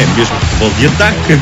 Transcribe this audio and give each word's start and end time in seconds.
É 0.00 0.06
mesmo 0.16 0.34
futebol 0.40 0.70
de 0.78 0.86
ataque. 0.86 1.34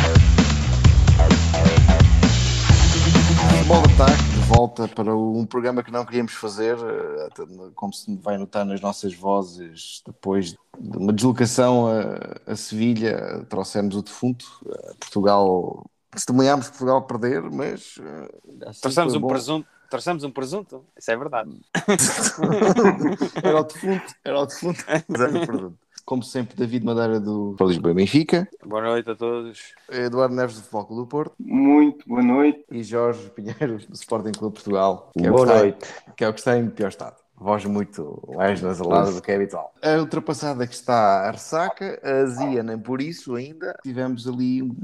Futebol 3.53 3.83
de 3.83 3.93
Ataque, 3.95 4.23
de 4.25 4.41
volta 4.49 4.89
para 4.89 5.17
um 5.17 5.47
programa 5.47 5.81
que 5.85 5.93
não 5.93 6.05
queríamos 6.05 6.33
fazer, 6.33 6.77
eh, 6.77 7.29
como 7.77 7.93
se 7.93 8.17
vai 8.17 8.37
notar 8.37 8.67
nas 8.67 8.81
nossas 8.81 9.15
vozes, 9.15 10.03
depois 10.05 10.57
de 10.77 10.99
uma 10.99 11.13
deslocação 11.13 11.87
a, 11.87 12.51
a 12.51 12.57
Sevilha, 12.57 13.47
trouxemos 13.49 13.95
o 13.95 14.03
defunto, 14.03 14.45
eh, 14.69 14.95
Portugal, 14.99 15.89
testemunhámos 16.11 16.69
Portugal 16.69 17.03
perder, 17.03 17.43
mas... 17.43 17.95
eh, 18.01 18.29
assim 18.67 18.81
Trouxemos 18.81 19.15
um 19.15 19.21
bom. 19.21 19.29
presunto. 19.29 19.69
Trouxemos 19.89 20.25
um 20.25 20.33
presunto, 20.33 20.85
isso 20.99 21.11
é 21.13 21.17
verdade. 21.17 21.61
era 23.41 23.61
o 23.61 23.63
defunto, 23.63 24.15
era 24.25 24.41
o 24.41 24.47
defunto. 24.47 24.85
Mas 25.09 25.21
era 25.21 25.39
o 25.39 25.47
presunto. 25.47 25.79
Como 26.09 26.23
sempre, 26.23 26.57
David 26.57 26.87
Madeira 26.87 27.21
do 27.21 27.55
Lisboa 27.61 27.91
e 27.91 27.95
Benfica, 27.95 28.49
Boa 28.65 28.81
noite 28.81 29.11
a 29.11 29.15
todos. 29.15 29.75
Eduardo 29.91 30.35
Neves 30.35 30.57
do 30.57 30.63
Futebol 30.63 30.87
Clube 30.87 31.03
do 31.03 31.07
Porto 31.07 31.35
Muito 31.39 32.09
boa 32.09 32.23
noite. 32.23 32.65
e 32.73 32.83
Jorge 32.83 33.29
Pinheiro 33.37 33.77
do 33.77 33.93
Sporting 33.93 34.33
Clube 34.33 34.55
Portugal. 34.55 35.11
que 35.13 35.27
é 35.27 35.31
Boa 35.31 35.47
que 35.47 35.53
noite. 35.53 35.87
que 36.17 36.25
é 36.25 36.29
o 36.31 36.33
que 36.33 36.39
está 36.41 36.57
em 36.57 36.71
pior 36.71 36.89
estado. 36.89 37.17
Voz 37.41 37.65
muito 37.65 38.21
mais 38.35 38.61
nasalada 38.61 39.13
do 39.13 39.23
que 39.23 39.31
é 39.31 39.37
habitual. 39.37 39.73
A 39.83 39.99
ultrapassada 39.99 40.67
que 40.67 40.75
está 40.75 41.29
a 41.29 41.31
ressaca, 41.31 42.01
a 42.03 42.23
azia 42.23 42.63
nem 42.63 42.79
por 42.79 43.01
isso 43.01 43.35
ainda. 43.35 43.75
Tivemos 43.83 44.27
ali 44.27 44.63
um 44.63 44.75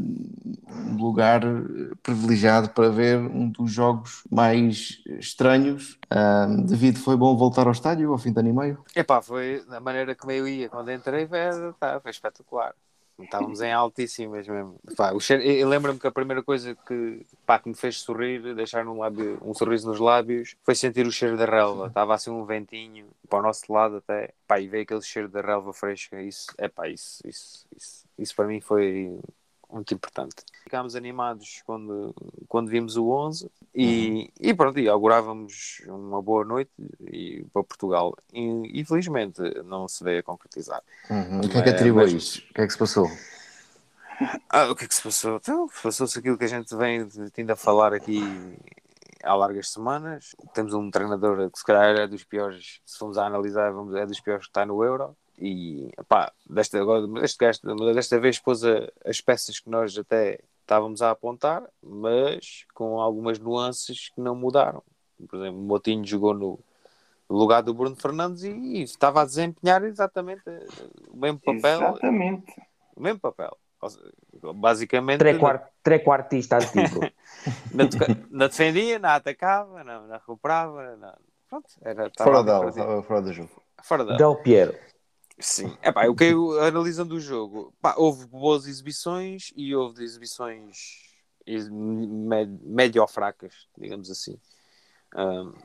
um 0.74 0.96
lugar 0.96 1.44
eh, 1.44 1.94
privilegiado 2.02 2.70
para 2.70 2.88
ver 2.88 3.18
um 3.18 3.48
dos 3.48 3.70
jogos 3.70 4.22
mais 4.30 5.02
estranhos. 5.18 5.98
Ahm, 6.10 6.64
David, 6.64 6.98
foi 6.98 7.16
bom 7.16 7.36
voltar 7.36 7.66
ao 7.66 7.72
estádio 7.72 8.12
ao 8.12 8.18
fim 8.18 8.32
de 8.32 8.40
ano 8.40 8.48
e 8.48 8.52
meio? 8.52 8.84
Epá, 8.94 9.22
foi 9.22 9.64
da 9.68 9.80
maneira 9.80 10.14
como 10.14 10.32
eu 10.32 10.46
ia 10.46 10.68
quando 10.68 10.90
entrei, 10.90 11.26
foi, 11.26 11.38
tá, 11.78 12.00
foi 12.00 12.10
espetacular. 12.10 12.74
Estávamos 13.18 13.60
em 13.60 13.72
altíssimas 13.72 14.46
mesmo. 14.48 14.76
Pá, 14.96 15.12
o 15.12 15.20
cheiro- 15.20 15.42
eu 15.42 15.68
lembro-me 15.68 15.98
que 15.98 16.06
a 16.06 16.10
primeira 16.12 16.42
coisa 16.42 16.74
que, 16.74 17.24
pá, 17.46 17.58
que 17.58 17.68
me 17.68 17.74
fez 17.74 18.00
sorrir, 18.00 18.54
deixar 18.54 18.86
um, 18.88 18.98
lábio, 18.98 19.38
um 19.42 19.54
sorriso 19.54 19.88
nos 19.88 20.00
lábios, 20.00 20.56
foi 20.64 20.74
sentir 20.74 21.06
o 21.06 21.12
cheiro 21.12 21.36
da 21.36 21.44
relva. 21.44 21.86
Estava 21.86 22.14
assim 22.14 22.30
um 22.30 22.44
ventinho 22.44 23.06
para 23.28 23.38
o 23.38 23.42
nosso 23.42 23.72
lado 23.72 23.96
até. 23.98 24.30
Pá, 24.46 24.58
e 24.60 24.66
veio 24.66 24.82
aquele 24.82 25.02
cheiro 25.02 25.28
da 25.28 25.40
relva 25.40 25.72
fresca. 25.72 26.20
Isso, 26.20 26.46
é 26.58 26.68
pá, 26.68 26.88
isso, 26.88 27.20
isso, 27.26 27.66
isso, 27.76 28.04
isso 28.18 28.34
para 28.34 28.46
mim 28.46 28.60
foi 28.60 29.16
muito 29.74 29.92
importante. 29.92 30.36
Ficámos 30.62 30.94
animados 30.96 31.62
quando, 31.66 32.14
quando 32.48 32.68
vimos 32.68 32.96
o 32.96 33.08
11 33.10 33.50
e, 33.74 34.30
e 34.40 34.54
pronto, 34.54 34.78
e 34.78 34.88
augurávamos 34.88 35.82
uma 35.86 36.22
boa 36.22 36.44
noite 36.44 36.70
e, 37.00 37.44
para 37.52 37.62
Portugal. 37.64 38.14
E, 38.32 38.80
infelizmente 38.80 39.40
não 39.64 39.86
se 39.88 40.02
veio 40.02 40.20
a 40.20 40.22
concretizar. 40.22 40.82
O 41.44 41.48
que 41.48 41.58
é 41.58 41.62
que 41.62 41.68
É, 41.68 41.72
atribui 41.72 42.04
mas- 42.04 42.12
isso? 42.12 42.42
O 42.50 42.54
que 42.54 42.60
é 42.60 42.66
que 42.66 42.72
se 42.72 42.78
passou? 42.78 43.08
Ah, 44.48 44.70
o 44.70 44.76
que 44.76 44.84
é 44.84 44.88
que 44.88 44.94
se 44.94 45.02
passou? 45.02 45.36
Então, 45.36 45.68
passou-se 45.82 46.18
aquilo 46.18 46.38
que 46.38 46.44
a 46.44 46.48
gente 46.48 46.74
vem 46.76 47.06
tendo 47.32 47.50
a 47.50 47.56
falar 47.56 47.92
aqui 47.92 48.20
há 49.24 49.34
largas 49.34 49.70
semanas. 49.70 50.36
Temos 50.54 50.72
um 50.72 50.88
treinador 50.90 51.50
que 51.50 51.58
se 51.58 51.64
calhar 51.64 51.96
é 51.96 52.06
dos 52.06 52.22
piores, 52.22 52.80
se 52.86 52.96
formos 52.96 53.18
a 53.18 53.26
analisar, 53.26 53.72
vamos, 53.72 53.92
é 53.96 54.06
dos 54.06 54.20
piores 54.20 54.44
que 54.46 54.50
está 54.50 54.64
no 54.64 54.84
Euro. 54.84 55.16
E 55.38 55.90
pá, 56.08 56.32
desta, 56.48 56.80
agora, 56.80 57.06
deste, 57.08 57.38
gasto- 57.38 57.92
desta 57.94 58.18
vez 58.20 58.38
pôs 58.38 58.64
a- 58.64 58.88
as 59.04 59.20
peças 59.20 59.58
que 59.58 59.68
nós 59.68 59.96
até 59.98 60.38
estávamos 60.60 61.02
a 61.02 61.10
apontar, 61.10 61.62
mas 61.82 62.64
com 62.72 63.00
algumas 63.00 63.38
nuances 63.38 64.10
que 64.10 64.20
não 64.20 64.34
mudaram. 64.34 64.82
Por 65.28 65.38
exemplo, 65.38 65.60
o 65.60 65.64
Motinho 65.64 66.04
jogou 66.06 66.34
no 66.34 66.58
lugar 67.28 67.62
do 67.62 67.74
Bruno 67.74 67.96
Fernandes 67.96 68.44
e, 68.44 68.50
e 68.50 68.82
estava 68.82 69.22
a 69.22 69.24
desempenhar 69.24 69.82
exatamente 69.84 70.42
eh, 70.46 70.66
o 71.08 71.16
mesmo 71.16 71.38
papel. 71.40 71.80
Exatamente. 71.80 72.54
O 72.96 73.02
mesmo 73.02 73.18
papel. 73.20 73.56
Basicamente, 74.54 75.18
Trequart- 75.18 75.68
Trequartista 75.82 76.56
antigo. 76.56 77.00
na, 77.72 77.84
na 78.30 78.46
defendia, 78.46 78.98
na 78.98 79.16
atacava, 79.16 79.84
na, 79.84 80.00
na 80.06 80.16
recuperava, 80.16 80.96
na, 80.96 81.14
pronto, 81.48 81.68
era, 81.82 82.10
Fora 82.16 82.40
estava 82.40 83.02
fora 83.02 83.22
do 83.22 83.32
jogo. 83.32 83.50
Fora 83.82 84.04
dela. 84.04 84.16
Del 84.16 84.36
Piero. 84.36 84.74
Sim, 85.38 85.76
o 86.08 86.14
que 86.14 86.24
eu 86.24 86.60
analisando 86.62 87.16
o 87.16 87.20
jogo, 87.20 87.74
pá, 87.80 87.94
houve 87.96 88.26
boas 88.26 88.66
exibições 88.66 89.52
e 89.56 89.74
houve 89.74 90.04
exibições 90.04 91.12
ex- 91.44 91.68
mé- 91.68 92.46
médio 92.62 93.06
fracas, 93.08 93.68
digamos 93.76 94.10
assim. 94.10 94.38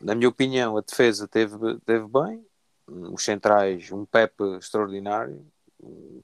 Na 0.02 0.16
minha 0.16 0.30
opinião, 0.30 0.78
a 0.78 0.81
defesa 0.81 1.28
teve, 1.28 1.56
teve 1.85 2.07
bem, 2.07 2.46
os 2.88 3.24
centrais, 3.24 3.91
um 3.91 4.06
Pepe 4.06 4.44
extraordinário, 4.57 5.46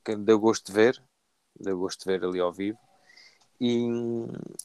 que 0.03 0.16
deu 0.16 0.39
gosto 0.39 0.67
de 0.67 0.73
ver, 0.73 1.01
deu 1.59 1.77
gosto 1.79 2.01
de 2.01 2.06
ver 2.06 2.25
ali 2.25 2.39
ao 2.39 2.51
vivo. 2.51 2.77
E 3.62 3.88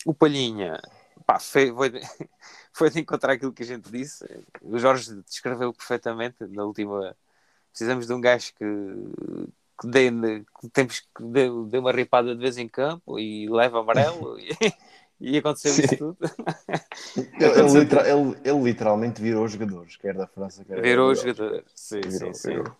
o 0.06 0.14
Palhinha, 0.14 0.80
pá, 1.26 1.38
foi, 1.38 1.72
foi, 1.72 1.90
de, 1.90 2.00
foi 2.72 2.90
de 2.90 3.00
encontrar 3.00 3.34
aquilo 3.34 3.52
que 3.52 3.62
a 3.62 3.66
gente 3.66 3.90
disse. 3.90 4.24
O 4.62 4.78
Jorge 4.78 5.14
descreveu 5.22 5.72
perfeitamente 5.72 6.36
na 6.48 6.64
última. 6.64 7.16
Precisamos 7.70 8.06
de 8.06 8.12
um 8.12 8.20
gajo 8.20 8.52
que, 8.54 8.64
que, 9.80 9.86
dê, 9.88 10.10
que 10.60 10.68
temos 10.72 11.00
que 11.00 11.22
dê, 11.22 11.48
dê 11.68 11.78
uma 11.78 11.92
ripada 11.92 12.34
de 12.34 12.40
vez 12.40 12.58
em 12.58 12.68
campo 12.68 13.18
e 13.18 13.48
leva 13.48 13.80
amarelo. 13.80 14.36
E, 15.22 15.34
e 15.34 15.36
aconteceu 15.36 15.78
isso 15.78 15.94
tudo. 15.98 16.16
Ele, 17.38 17.78
ele 18.08 18.40
ele- 18.48 18.62
literalmente 18.64 19.20
virou 19.20 19.44
os 19.44 19.52
jogadores, 19.52 19.96
quer 19.96 20.14
da 20.14 20.26
França, 20.26 20.64
quer 20.64 20.80
Virou 20.80 21.10
o 21.10 21.14
da 21.14 21.20
jogador. 21.20 21.64
Sim, 21.74 22.00
Virou, 22.02 22.32
sim, 22.32 22.34
sim. 22.34 22.50
virou. 22.50 22.64
Sim, 22.64 22.72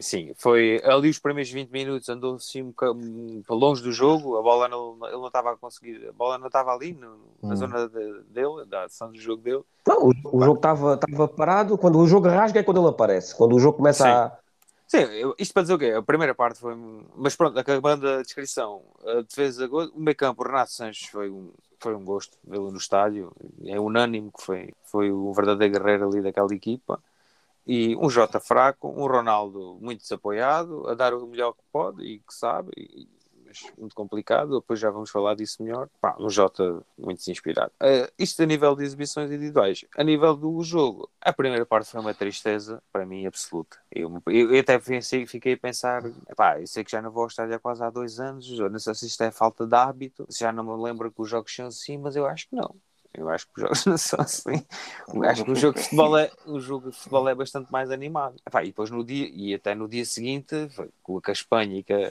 sim. 0.00 0.32
Foi 0.36 0.80
ali 0.84 1.08
os 1.08 1.18
primeiros 1.18 1.50
20 1.50 1.70
minutos, 1.70 2.08
andou 2.08 2.34
assim 2.36 2.62
um 2.62 2.66
bocado 2.68 3.00
para 3.46 3.56
longe 3.56 3.82
do 3.82 3.90
jogo, 3.92 4.36
a 4.36 4.42
bola 4.42 4.68
não, 4.68 4.98
ele 5.04 5.16
não 5.16 5.26
estava 5.26 5.52
a 5.52 5.56
conseguir, 5.56 6.08
a 6.08 6.12
bola 6.12 6.38
não 6.38 6.46
estava 6.46 6.72
ali 6.72 6.92
no- 6.92 7.18
na 7.42 7.54
Hum. 7.54 7.56
zona 7.56 7.88
de- 7.88 8.22
dele, 8.24 8.64
da 8.66 8.84
ação 8.84 9.10
do 9.10 9.18
jogo 9.18 9.42
dele. 9.42 9.62
Não, 9.86 10.08
o, 10.08 10.12
o 10.32 10.42
jogo 10.44 10.56
estava 10.56 10.98
parado. 11.36 11.76
Quando 11.76 11.98
o 11.98 12.06
jogo 12.06 12.28
rasga 12.28 12.60
é 12.60 12.62
quando 12.62 12.80
ele 12.80 12.88
aparece. 12.88 13.34
Quando 13.36 13.56
o 13.56 13.60
jogo 13.60 13.78
começa 13.78 14.04
Sim. 14.04 14.10
a. 14.10 14.38
Sim, 14.86 15.32
isto 15.38 15.54
para 15.54 15.62
dizer 15.62 15.74
o 15.74 15.78
quê? 15.78 15.86
A 15.86 16.02
primeira 16.02 16.34
parte 16.34 16.60
foi. 16.60 16.76
Mas 17.16 17.34
pronto, 17.34 17.58
acabando 17.58 18.06
a 18.06 18.22
descrição, 18.22 18.82
a 19.06 19.22
defesa, 19.22 19.66
o 19.66 19.98
meio 19.98 20.16
campo, 20.16 20.42
o 20.42 20.46
Renato 20.46 20.70
Sanches 20.70 21.08
foi 21.08 21.30
um, 21.30 21.50
foi 21.80 21.94
um 21.94 22.04
gosto 22.04 22.36
vê-lo 22.44 22.70
no 22.70 22.76
estádio. 22.76 23.32
É 23.64 23.80
unânime 23.80 24.30
que 24.30 24.42
foi, 24.42 24.74
foi 24.84 25.10
o 25.10 25.32
verdadeiro 25.32 25.72
guerreiro 25.78 26.08
ali 26.08 26.20
daquela 26.20 26.54
equipa. 26.54 27.00
E 27.66 27.96
um 27.96 28.10
Jota 28.10 28.40
fraco, 28.40 28.88
um 28.88 29.06
Ronaldo 29.06 29.78
muito 29.80 30.00
desapoiado, 30.02 30.88
a 30.88 30.94
dar 30.94 31.14
o 31.14 31.26
melhor 31.26 31.52
que 31.52 31.62
pode 31.72 32.04
e 32.04 32.18
que 32.20 32.34
sabe, 32.34 32.70
e- 32.76 33.08
mas 33.46 33.70
muito 33.76 33.94
complicado. 33.94 34.60
Depois 34.60 34.80
já 34.80 34.90
vamos 34.90 35.10
falar 35.10 35.34
disso 35.34 35.62
melhor. 35.62 35.88
Pá, 36.00 36.16
um 36.18 36.28
Jota 36.30 36.82
muito 36.98 37.18
desinspirado. 37.18 37.70
Eh, 37.80 38.10
isto 38.18 38.42
a 38.42 38.46
nível 38.46 38.74
de 38.74 38.84
exibições 38.84 39.30
individuais. 39.30 39.84
A 39.96 40.02
nível 40.02 40.34
do 40.36 40.62
jogo, 40.62 41.10
a 41.20 41.32
primeira 41.32 41.66
parte 41.66 41.90
foi 41.90 42.00
uma 42.00 42.14
tristeza, 42.14 42.82
para 42.90 43.04
mim, 43.06 43.26
absoluta. 43.26 43.78
Eu, 43.90 44.22
eu, 44.26 44.54
eu 44.54 44.60
até 44.60 44.78
pensei, 44.78 45.26
fiquei 45.26 45.52
a 45.54 45.58
pensar, 45.58 46.02
pá, 46.36 46.58
eu 46.60 46.66
sei 46.66 46.82
que 46.84 46.90
já 46.90 47.02
não 47.02 47.10
vou 47.10 47.22
ao 47.22 47.28
estádio 47.28 47.54
há 47.54 47.58
quase 47.58 47.82
há 47.84 47.90
dois 47.90 48.18
anos, 48.20 48.48
não 48.58 48.78
sei 48.78 48.94
se 48.94 49.06
isto 49.06 49.22
é 49.22 49.30
falta 49.30 49.66
de 49.66 49.74
hábito, 49.76 50.26
já 50.30 50.50
não 50.52 50.64
me 50.64 50.82
lembro 50.82 51.12
que 51.12 51.20
os 51.20 51.28
jogos 51.28 51.54
são 51.54 51.66
assim, 51.66 51.98
mas 51.98 52.16
eu 52.16 52.26
acho 52.26 52.48
que 52.48 52.56
não. 52.56 52.74
Eu 53.14 53.28
acho 53.28 53.46
que 53.46 53.52
os 53.56 53.62
jogos 53.62 53.84
não 53.86 53.98
são 53.98 54.20
assim. 54.20 54.64
Eu 55.12 55.24
acho 55.24 55.44
que 55.44 55.50
o 55.50 55.56
jogo 55.56 55.78
de 55.78 55.84
futebol 55.84 56.18
é, 56.18 56.30
o 56.46 56.60
jogo 56.60 56.90
de 56.90 56.96
futebol 56.96 57.28
é 57.28 57.34
bastante 57.34 57.70
mais 57.70 57.90
animado. 57.90 58.36
Epá, 58.46 58.62
e 58.62 58.68
depois 58.68 58.90
no 58.90 59.04
dia, 59.04 59.28
e 59.32 59.54
até 59.54 59.74
no 59.74 59.88
dia 59.88 60.04
seguinte, 60.04 60.54
com 61.02 61.20
a 61.26 61.32
Espanha 61.32 61.78
e 61.78 61.82
com 61.84 61.94
a, 61.94 62.10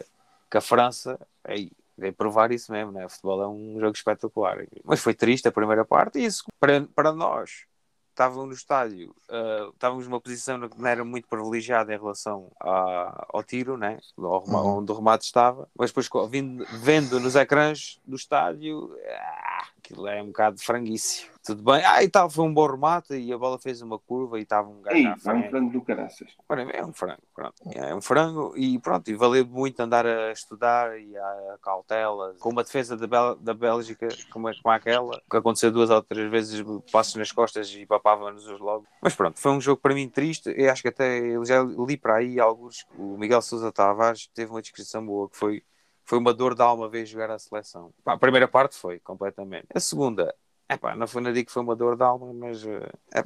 com 0.51 0.57
a 0.57 0.61
França, 0.61 1.19
aí 1.43 1.71
veio 1.97 2.13
provar 2.13 2.51
isso 2.51 2.71
mesmo, 2.71 2.91
né? 2.91 3.05
O 3.05 3.09
futebol 3.09 3.41
é 3.43 3.47
um 3.47 3.77
jogo 3.79 3.95
espetacular. 3.95 4.65
Mas 4.83 4.99
foi 4.99 5.13
triste 5.13 5.47
a 5.47 5.51
primeira 5.51 5.83
parte 5.85 6.19
e 6.19 6.25
isso 6.25 6.45
para, 6.59 6.81
para 6.95 7.11
nós. 7.11 7.65
Estavam 8.09 8.45
no 8.45 8.51
estádio, 8.53 9.15
ah, 9.29 9.69
estávamos 9.73 10.05
numa 10.05 10.19
posição 10.19 10.67
que 10.67 10.77
não 10.79 10.85
era 10.87 11.03
muito 11.03 11.27
privilegiada 11.29 11.93
em 11.93 11.97
relação 11.97 12.51
à- 12.59 13.25
ao 13.29 13.41
tiro, 13.41 13.77
né? 13.77 13.99
Ao 14.17 14.43
Uhum. 14.45 14.79
onde 14.79 14.91
o 14.91 14.95
remate 14.95 15.23
estava, 15.25 15.67
mas 15.75 15.91
depois 15.91 16.09
vindo- 16.29 16.65
vendo 16.81 17.19
nos 17.21 17.35
ecrãs 17.35 17.99
do 18.05 18.17
estádio, 18.17 18.93
ah, 19.17 19.67
aquilo 19.91 20.07
é 20.07 20.21
um 20.21 20.27
bocado 20.27 20.59
franguício. 20.61 21.29
Tudo 21.43 21.63
bem. 21.63 21.83
Ah, 21.83 22.03
e 22.03 22.09
tal, 22.09 22.29
foi 22.29 22.45
um 22.45 22.53
bom 22.53 22.67
remate 22.67 23.15
e 23.15 23.33
a 23.33 23.37
bola 23.37 23.57
fez 23.57 23.81
uma 23.81 23.97
curva 23.97 24.37
e 24.39 24.43
estava 24.43 24.69
um 24.69 24.81
gajo 24.81 24.95
Ei, 24.95 25.05
é 25.05 25.09
um 25.33 25.49
frango 25.49 25.71
do 25.71 25.81
caraças. 25.81 26.29
É 26.73 26.85
um 26.85 26.93
frango, 26.93 27.21
pronto. 27.33 27.55
É 27.73 27.95
um 27.95 28.01
frango 28.01 28.53
e 28.55 28.77
pronto, 28.77 29.09
e 29.09 29.15
valeu 29.15 29.45
muito 29.45 29.79
andar 29.79 30.05
a 30.05 30.31
estudar 30.31 30.99
e 30.99 31.17
a 31.17 31.57
cautela, 31.61 32.35
com 32.39 32.49
uma 32.49 32.63
defesa 32.63 32.95
da, 32.95 33.07
Bel- 33.07 33.35
da 33.37 33.53
Bélgica 33.53 34.07
como, 34.31 34.49
é- 34.49 34.53
como 34.61 34.73
aquela, 34.73 35.19
que 35.29 35.37
aconteceu 35.37 35.71
duas 35.71 35.89
ou 35.89 36.03
três 36.03 36.29
vezes, 36.29 36.63
passos 36.91 37.15
nas 37.15 37.31
costas 37.31 37.73
e 37.73 37.85
papava-nos 37.85 38.45
os 38.47 38.59
logo. 38.59 38.85
Mas 39.01 39.15
pronto, 39.15 39.39
foi 39.39 39.51
um 39.51 39.61
jogo 39.61 39.81
para 39.81 39.95
mim 39.95 40.07
triste, 40.07 40.53
eu 40.55 40.71
acho 40.71 40.81
que 40.83 40.89
até 40.89 41.19
eu 41.19 41.43
já 41.43 41.63
li 41.63 41.97
para 41.97 42.17
aí 42.17 42.39
alguns, 42.39 42.85
o 42.97 43.17
Miguel 43.17 43.41
Sousa 43.41 43.71
Tavares 43.71 44.27
teve 44.33 44.51
uma 44.51 44.61
descrição 44.61 45.03
boa, 45.05 45.27
que 45.29 45.37
foi, 45.37 45.63
foi 46.05 46.17
uma 46.17 46.33
dor 46.33 46.55
de 46.55 46.61
alma 46.61 46.89
ver 46.89 47.05
jogar 47.05 47.31
a 47.31 47.39
seleção. 47.39 47.91
Pá, 48.03 48.13
a 48.13 48.17
primeira 48.17 48.47
parte 48.47 48.75
foi, 48.75 48.99
completamente. 48.99 49.67
A 49.73 49.79
segunda... 49.79 50.33
Epá, 50.69 50.95
não 50.95 51.05
foi, 51.05 51.21
não 51.21 51.33
digo 51.33 51.47
que 51.47 51.51
foi 51.51 51.61
uma 51.61 51.75
dor 51.75 51.97
de 51.97 52.03
alma, 52.03 52.33
mas 52.33 52.65
eh, 52.65 52.89
é- 53.13 53.23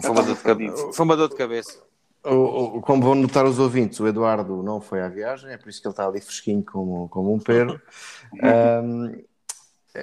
foi, 0.00 0.10
uma 0.10 0.22
dor 0.22 0.36
de 0.36 0.42
cabeça, 0.42 0.92
foi 0.92 1.04
uma 1.04 1.16
dor 1.16 1.28
de 1.28 1.34
cabeça. 1.34 1.82
Como 2.22 3.02
vão 3.02 3.14
notar 3.16 3.44
os 3.44 3.58
ouvintes, 3.58 3.98
o 3.98 4.06
Eduardo 4.06 4.62
não 4.62 4.80
foi 4.80 5.00
à 5.00 5.08
viagem, 5.08 5.50
é 5.50 5.56
por 5.56 5.68
isso 5.68 5.80
que 5.80 5.88
ele 5.88 5.92
está 5.92 6.06
ali 6.06 6.20
fresquinho 6.20 6.62
como, 6.64 7.08
como 7.08 7.34
um 7.34 7.40
perro. 7.40 7.80
Ahm, 8.40 9.20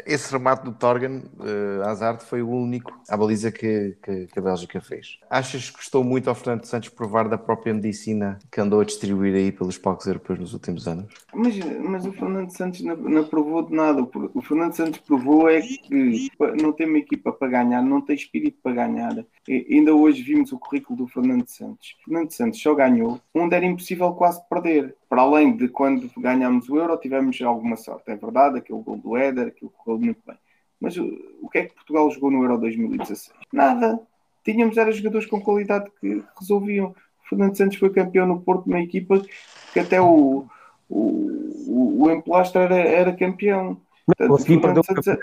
esse 0.05 0.31
remate 0.31 0.63
do 0.63 0.73
Torgan, 0.73 1.21
uh, 1.39 1.83
Hazard, 1.83 2.23
foi 2.23 2.41
o 2.41 2.49
único 2.49 2.93
à 3.09 3.15
baliza 3.15 3.51
que, 3.51 3.97
que, 4.03 4.27
que 4.27 4.39
a 4.39 4.41
Bélgica 4.41 4.81
fez. 4.81 5.19
Achas 5.29 5.69
que 5.69 5.77
custou 5.77 6.03
muito 6.03 6.29
ao 6.29 6.35
Fernando 6.35 6.65
Santos 6.65 6.89
provar 6.89 7.27
da 7.27 7.37
própria 7.37 7.73
medicina 7.73 8.39
que 8.51 8.59
andou 8.59 8.81
a 8.81 8.85
distribuir 8.85 9.35
aí 9.35 9.51
pelos 9.51 9.77
palcos 9.77 10.07
europeus 10.07 10.39
nos 10.39 10.53
últimos 10.53 10.87
anos? 10.87 11.13
Mas, 11.33 11.57
mas 11.79 12.05
o 12.05 12.13
Fernando 12.13 12.49
Santos 12.49 12.81
não, 12.81 12.95
não 12.95 13.23
provou 13.23 13.63
de 13.63 13.73
nada. 13.73 14.01
O 14.33 14.41
Fernando 14.41 14.73
Santos 14.73 14.99
provou 14.99 15.49
é 15.49 15.61
que 15.61 16.29
não 16.61 16.71
tem 16.71 16.87
uma 16.87 16.97
equipa 16.97 17.31
para 17.31 17.47
ganhar, 17.47 17.81
não 17.81 18.01
tem 18.01 18.15
espírito 18.15 18.57
para 18.61 18.73
ganhar. 18.73 19.25
E, 19.47 19.67
ainda 19.69 19.93
hoje 19.93 20.21
vimos 20.23 20.51
o 20.51 20.59
currículo 20.59 20.97
do 20.97 21.07
Fernando 21.07 21.47
Santos. 21.47 21.95
O 22.01 22.05
Fernando 22.05 22.31
Santos 22.31 22.61
só 22.61 22.73
ganhou 22.73 23.19
onde 23.33 23.55
era 23.55 23.65
impossível 23.65 24.13
quase 24.13 24.41
perder. 24.49 24.95
Para 25.15 25.23
além 25.23 25.55
de 25.55 25.69
quando 25.69 26.11
ganhámos 26.17 26.67
o 26.67 26.75
Euro, 26.75 26.97
tivemos 26.97 27.41
alguma 27.41 27.77
sorte. 27.77 28.11
É 28.11 28.17
verdade, 28.17 28.57
aquele 28.57 28.81
gol 28.81 28.97
do 28.97 29.15
Éder, 29.15 29.47
aquilo 29.47 29.71
correu 29.71 29.97
muito 29.97 30.19
bem. 30.27 30.35
Mas 30.77 30.97
o, 30.97 31.05
o 31.41 31.47
que 31.47 31.59
é 31.59 31.63
que 31.63 31.73
Portugal 31.73 32.11
jogou 32.11 32.29
no 32.29 32.43
Euro 32.43 32.57
2016? 32.57 33.31
Nada. 33.53 33.97
Tínhamos 34.43 34.75
era 34.75 34.91
jogadores 34.91 35.25
com 35.25 35.39
qualidade 35.39 35.89
que 36.01 36.21
resolviam. 36.37 36.87
O 36.87 37.29
Fernando 37.29 37.55
Santos 37.55 37.77
foi 37.77 37.91
campeão 37.91 38.27
no 38.27 38.41
Porto, 38.41 38.67
uma 38.67 38.81
equipa 38.81 39.21
que 39.71 39.79
até 39.79 40.01
o, 40.01 40.47
o, 40.89 40.99
o, 41.65 42.03
o 42.03 42.11
Emplastra 42.11 42.63
era, 42.63 42.75
era 42.75 43.15
campeão. 43.15 43.79
Portanto, 44.05 44.27
consegui 44.27 44.59
perder 44.59 44.81
o 44.81 44.83
Santos 44.83 45.07
é- 45.07 45.17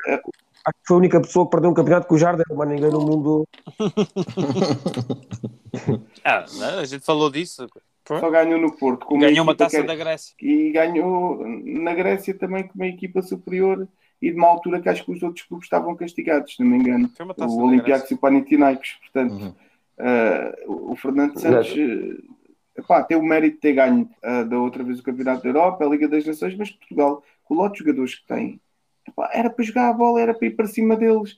Acho 0.65 0.79
que 0.79 0.87
foi 0.87 0.95
a 0.95 0.99
única 1.01 1.21
pessoa 1.21 1.45
que 1.45 1.51
perdeu 1.51 1.69
um 1.69 1.75
campeonato 1.75 2.07
com 2.07 2.15
o 2.15 2.19
Jardel, 2.19 2.47
mas 2.57 2.67
ninguém 2.67 2.91
no 2.91 3.01
mundo. 3.03 3.47
Ah, 6.25 6.47
não, 6.55 6.79
a 6.79 6.85
gente 6.87 7.05
falou 7.05 7.31
disso. 7.31 7.67
Só 8.07 8.31
ganhou 8.31 8.59
no 8.61 8.73
Porto. 8.77 9.07
com 9.07 9.19
Ganhou 9.19 9.43
uma 9.45 9.53
equipa 9.53 9.65
taça 9.65 9.81
que- 9.81 9.87
da 9.87 9.95
Grécia. 9.95 10.35
E 10.41 10.71
ganhou 10.73 11.45
na 11.47 11.95
Grécia 11.95 12.35
também 12.35 12.67
com 12.67 12.75
uma 12.75 12.87
equipa 12.87 13.23
superior 13.23 13.87
e 14.21 14.31
de 14.31 14.37
uma 14.37 14.49
altura 14.49 14.81
que 14.81 14.89
acho 14.89 15.05
que 15.05 15.13
os 15.13 15.23
outros 15.23 15.45
clubes 15.47 15.67
estavam 15.67 15.95
castigados, 15.97 16.55
se 16.55 16.63
não 16.63 16.71
me 16.71 16.79
engano. 16.79 17.11
Foi 17.17 17.25
uma 17.25 17.35
taça 17.35 17.55
O 17.55 17.63
Olympiacos 17.65 18.11
e 18.11 18.15
o 18.15 18.19
Panathinaikos. 18.19 18.99
Portanto, 19.01 19.57
eh, 19.99 20.65
o 20.67 20.97
Fernando 20.97 21.39
Santos 21.39 21.75
eh, 21.77 22.81
epá, 22.81 23.03
tem 23.03 23.17
o 23.17 23.23
mérito 23.23 23.57
de 23.57 23.61
ter 23.61 23.73
ganho 23.75 24.09
eh, 24.23 24.45
da 24.45 24.59
outra 24.59 24.83
vez 24.83 24.99
o 25.01 25.03
Campeonato 25.03 25.43
da 25.43 25.49
Europa, 25.49 25.85
a 25.85 25.89
Liga 25.89 26.09
das 26.09 26.25
Nações, 26.27 26.55
mas 26.57 26.71
Portugal, 26.71 27.23
com 27.45 27.55
o 27.55 27.57
lote 27.59 27.75
de 27.75 27.79
jogadores 27.81 28.15
que 28.17 28.27
tem, 28.27 28.61
epá, 29.09 29.31
era 29.33 29.51
para 29.51 29.65
jogar 29.65 29.89
a 29.91 29.93
bola, 29.93 30.21
era 30.21 30.35
para 30.35 30.47
ir 30.47 30.53
para 30.57 30.67
cima 30.67 30.97
deles. 30.97 31.37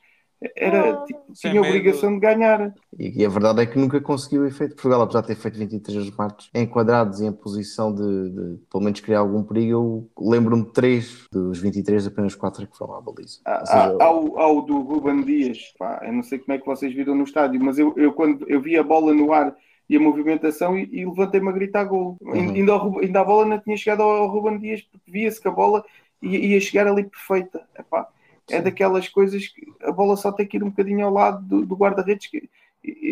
Era, 0.57 1.05
tipo, 1.05 1.23
sem 1.35 1.51
tinha 1.51 1.61
a 1.63 1.65
medo. 1.65 1.77
obrigação 1.77 2.15
de 2.15 2.21
ganhar. 2.21 2.75
E, 2.99 3.23
e 3.23 3.25
a 3.25 3.29
verdade 3.29 3.63
é 3.63 3.67
que 3.67 3.79
nunca 3.79 4.01
conseguiu 4.01 4.43
o 4.43 4.47
efeito. 4.47 4.75
Portugal, 4.75 5.03
apesar 5.03 5.23
de 5.23 5.29
ter 5.29 5.37
feito 5.37 5.59
23 5.59 6.11
remates 6.11 6.51
enquadrados 6.55 7.21
e 7.21 7.27
em 7.27 7.33
posição 7.33 7.95
de, 7.95 8.31
de, 8.31 8.59
pelo 8.71 8.85
menos 8.85 9.01
criar 9.01 9.21
algum 9.21 9.43
perigo, 9.43 9.71
eu 9.71 10.11
lembro-me 10.31 10.65
de 10.65 10.73
3 10.73 11.27
dos 11.33 11.59
23, 11.59 12.07
apenas 12.07 12.35
4 12.35 12.67
que 12.67 12.77
foram 12.77 12.95
à 12.95 13.01
baliza. 13.01 13.39
Há, 13.45 13.61
Ou 13.61 13.67
seja, 13.67 13.79
há- 14.01 14.05
há 14.05 14.11
o, 14.15 14.39
há 14.39 14.53
o 14.53 14.61
do 14.63 14.81
Ruben 14.81 15.23
Dias, 15.25 15.73
pá, 15.79 16.01
eu 16.05 16.13
não 16.13 16.23
sei 16.23 16.39
como 16.39 16.53
é 16.53 16.59
que 16.59 16.67
vocês 16.67 16.95
viram 16.95 17.15
no 17.15 17.25
estádio, 17.25 17.61
mas 17.63 17.79
eu, 17.79 17.95
eu 17.97 18.13
quando 18.13 18.49
eu 18.49 18.61
vi 18.61 18.77
a 18.79 18.83
bola 18.83 19.13
no 19.15 19.33
ar 19.33 19.55
e 19.89 19.97
a 19.97 20.01
movimentação 20.01 20.79
e, 20.79 20.89
e 20.93 21.05
levantei-me 21.05 21.49
a 21.49 21.53
gritar 21.53 21.85
gol. 21.85 22.17
Ainda, 22.33 22.73
ao 22.73 22.79
Ruben- 22.79 23.07
ainda 23.07 23.21
a 23.21 23.25
bola 23.25 23.45
não 23.47 23.59
tinha 23.61 23.77
chegado 23.77 24.03
ao 24.03 24.29
Ruben 24.29 24.59
Dias, 24.59 24.83
porque 24.83 25.11
via-se 25.11 25.41
que 25.41 25.49
a 25.49 25.51
bola 25.51 25.85
ia, 26.23 26.39
ia 26.39 26.61
chegar 26.61 26.87
ali 26.87 27.05
perfeita. 27.05 27.63
Epá, 27.79 28.09
é 28.51 28.61
daquelas 28.61 29.09
coisas 29.09 29.49
que 29.49 29.67
a 29.83 29.91
bola 29.93 30.17
só 30.17 30.31
tem 30.33 30.47
que 30.47 30.57
ir 30.57 30.63
um 30.63 30.71
bocadinho 30.71 31.05
ao 31.07 31.13
lado 31.13 31.43
do, 31.45 31.65
do 31.67 31.75
guarda-redes. 31.77 32.27
que- 32.29 32.49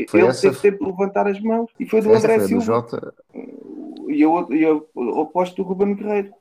Foi 0.09 0.21
Ele 0.21 0.29
essa- 0.29 0.43
teve 0.51 0.61
tempo 0.61 0.85
de 0.85 0.91
levantar 0.91 1.27
as 1.27 1.41
mãos 1.41 1.71
e 1.81 1.87
foi 1.87 2.03
do 2.03 2.11
essa 2.13 2.19
André 2.27 2.39
foi 2.41 2.49
Silva 2.49 2.65
Jota. 2.65 3.15
e 4.09 4.21
eu, 4.21 4.47
e 4.53 4.63
eu 4.63 4.87
oposto 4.95 5.57
do 5.57 5.63
Ruben 5.69 5.95
Guerreiro. 5.95 6.33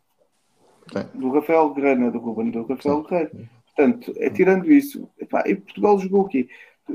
Sim. 0.92 1.06
Do 1.20 1.30
Rafael 1.32 1.74
é 1.78 2.12
do 2.12 2.20
Ruben, 2.20 2.50
do 2.52 2.64
Rafael 2.64 3.02
Guerreiro. 3.04 3.32
Portanto, 3.68 4.14
é, 4.18 4.30
tirando 4.30 4.70
isso, 4.72 5.08
epá, 5.18 5.44
e 5.48 5.56
Portugal 5.56 5.98
jogou 5.98 6.22
o 6.24 6.28
quê? 6.28 6.50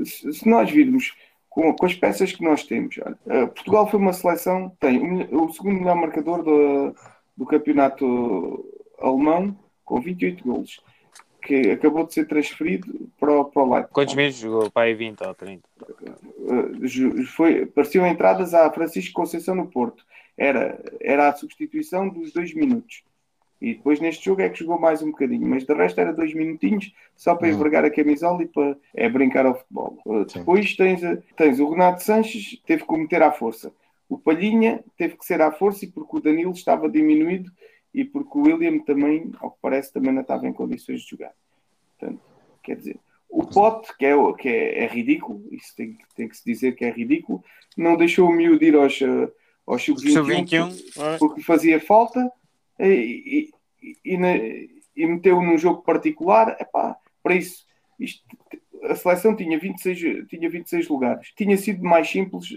Se, 0.05 0.31
se 0.31 0.47
nós 0.47 0.69
virmos 0.69 1.15
com, 1.49 1.73
com 1.73 1.85
as 1.87 1.95
peças 1.95 2.31
que 2.31 2.43
nós 2.43 2.63
temos, 2.63 2.99
olha, 3.03 3.17
eh, 3.25 3.45
Portugal 3.47 3.89
foi 3.89 3.99
uma 3.99 4.13
seleção, 4.13 4.71
tem 4.79 4.99
o, 4.99 5.05
melhor- 5.05 5.33
o 5.33 5.51
segundo 5.51 5.79
melhor 5.79 5.95
marcador 5.95 6.43
do, 6.43 6.93
do 7.35 7.45
campeonato 7.47 8.63
alemão, 8.99 9.57
com 9.83 9.99
28 9.99 10.43
golos, 10.43 10.79
que 11.41 11.71
acabou 11.71 12.05
de 12.05 12.13
ser 12.13 12.27
transferido 12.27 13.09
para 13.19 13.31
o, 13.31 13.45
para 13.45 13.63
o 13.63 13.69
Leipzig. 13.73 13.93
Quantos 13.93 14.15
meses 14.15 14.39
jogou? 14.39 14.69
Pai, 14.71 14.93
20 14.93 15.21
ou 15.23 15.33
30. 15.33 15.63
Uh, 16.37 16.87
ju- 16.87 17.25
foi, 17.27 17.65
pareciam 17.65 18.05
entradas 18.07 18.53
a 18.53 18.71
Francisco 18.71 19.13
Conceição 19.13 19.55
no 19.55 19.67
Porto. 19.67 20.05
Era, 20.37 20.79
era 20.99 21.29
a 21.29 21.33
substituição 21.33 22.09
dos 22.09 22.31
dois 22.31 22.53
minutos. 22.53 23.03
E 23.59 23.73
depois 23.73 23.99
neste 23.99 24.25
jogo 24.25 24.41
é 24.41 24.49
que 24.49 24.59
jogou 24.59 24.79
mais 24.79 25.01
um 25.01 25.09
bocadinho, 25.09 25.47
mas 25.47 25.63
de 25.63 25.73
resto 25.73 25.99
era 25.99 26.13
dois 26.13 26.31
minutinhos 26.33 26.93
só 27.15 27.33
para 27.33 27.49
envergar 27.49 27.83
a 27.83 27.89
camisola 27.89 28.43
e 28.43 28.47
para 28.47 28.77
é, 28.93 29.09
brincar 29.09 29.47
ao 29.47 29.55
futebol. 29.55 29.97
Uh, 30.05 30.25
depois 30.25 30.75
tens, 30.75 31.01
tens 31.35 31.59
o 31.59 31.69
Renato 31.71 32.03
Sanches, 32.03 32.61
teve 32.67 32.85
que 32.85 32.93
o 32.93 32.97
meter 32.97 33.23
à 33.23 33.31
força. 33.31 33.73
O 34.07 34.17
Palhinha 34.17 34.83
teve 34.95 35.17
que 35.17 35.25
ser 35.25 35.41
à 35.41 35.51
força 35.51 35.85
e 35.85 35.87
porque 35.87 36.17
o 36.17 36.21
Danilo 36.21 36.51
estava 36.51 36.87
diminuído 36.87 37.51
e 37.93 38.03
porque 38.05 38.37
o 38.37 38.41
William 38.41 38.79
também, 38.79 39.31
ao 39.39 39.51
que 39.51 39.57
parece, 39.61 39.91
também 39.93 40.13
não 40.13 40.21
estava 40.21 40.47
em 40.47 40.53
condições 40.53 41.01
de 41.01 41.09
jogar. 41.09 41.33
Portanto, 41.97 42.21
quer 42.63 42.75
dizer, 42.75 42.99
o 43.29 43.45
Pote, 43.45 43.95
que 43.97 44.05
é, 44.05 44.13
que 44.33 44.47
é, 44.49 44.83
é 44.83 44.87
ridículo, 44.87 45.43
isso 45.51 45.75
tem, 45.75 45.93
que- 45.93 46.05
tem 46.15 46.27
que 46.29 46.37
se 46.37 46.45
dizer 46.45 46.75
que 46.75 46.85
é 46.85 46.91
ridículo, 46.91 47.43
não 47.75 47.97
deixou 47.97 48.29
o 48.29 48.33
miúdo 48.33 48.63
ir 48.63 48.75
aos, 48.75 49.01
eh, 49.01 49.31
aos 49.65 49.83
sub-21 49.83 50.13
Sub-21, 50.13 51.03
é. 51.03 51.17
porque 51.17 51.41
fazia 51.41 51.79
falta 51.79 52.31
e, 52.79 53.49
e, 53.83 53.95
e, 54.13 54.17
na- 54.17 54.35
e 54.37 55.05
meteu 55.05 55.41
num 55.41 55.57
jogo 55.57 55.81
particular. 55.81 56.55
Epá, 56.59 56.95
para 57.21 57.35
isso, 57.35 57.65
isto, 57.99 58.23
a 58.83 58.95
seleção 58.95 59.35
tinha 59.35 59.59
26, 59.59 60.27
tinha 60.27 60.49
26 60.49 60.87
lugares. 60.87 61.31
Tinha 61.35 61.57
sido 61.57 61.83
mais 61.83 62.09
simples 62.09 62.47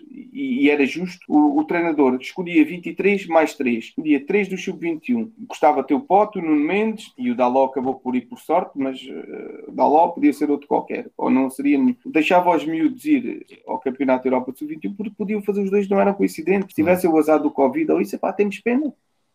e, 0.41 0.65
e 0.65 0.71
era 0.71 0.87
justo. 0.87 1.21
O, 1.29 1.59
o 1.61 1.65
treinador 1.65 2.17
escolhia 2.21 2.65
23 2.65 3.27
mais 3.27 3.55
3. 3.55 3.85
Escolhia 3.85 4.25
3 4.25 4.49
do 4.49 4.57
sub-21. 4.57 5.31
Gostava 5.47 5.85
o 5.91 6.01
Pote, 6.01 6.39
o 6.39 6.43
Nuno 6.43 6.65
Mendes 6.65 7.13
e 7.19 7.31
o 7.31 7.35
Daló 7.35 7.67
acabou 7.67 7.95
por 7.97 8.17
ir 8.17 8.23
por 8.23 8.39
sorte, 8.39 8.73
mas 8.75 8.99
eh, 9.07 9.65
o 9.69 9.73
Daló 9.73 10.09
podia 10.09 10.33
ser 10.33 10.51
outro 10.51 10.67
qualquer. 10.67 11.11
Ou 11.17 11.29
não 11.29 11.51
seria. 11.51 11.79
Deixava 12.07 12.55
os 12.57 12.65
miúdos 12.65 13.05
ir 13.05 13.47
ao 13.67 13.79
Campeonato 13.79 14.27
Europa 14.27 14.53
de 14.53 14.59
sub-21 14.61 14.97
porque 14.97 15.13
podiam 15.17 15.43
fazer 15.43 15.63
os 15.63 15.71
dois, 15.71 15.89
não 15.89 16.01
eram 16.01 16.15
coincidentes. 16.15 16.71
Se 16.71 16.77
tivesse 16.77 17.07
o 17.07 17.17
azar 17.19 17.41
do 17.43 17.51
Covid 17.51 17.93
ou 17.93 18.01
isso, 18.01 18.17
epá, 18.17 18.33
temos 18.33 18.59
pena. 18.61 18.93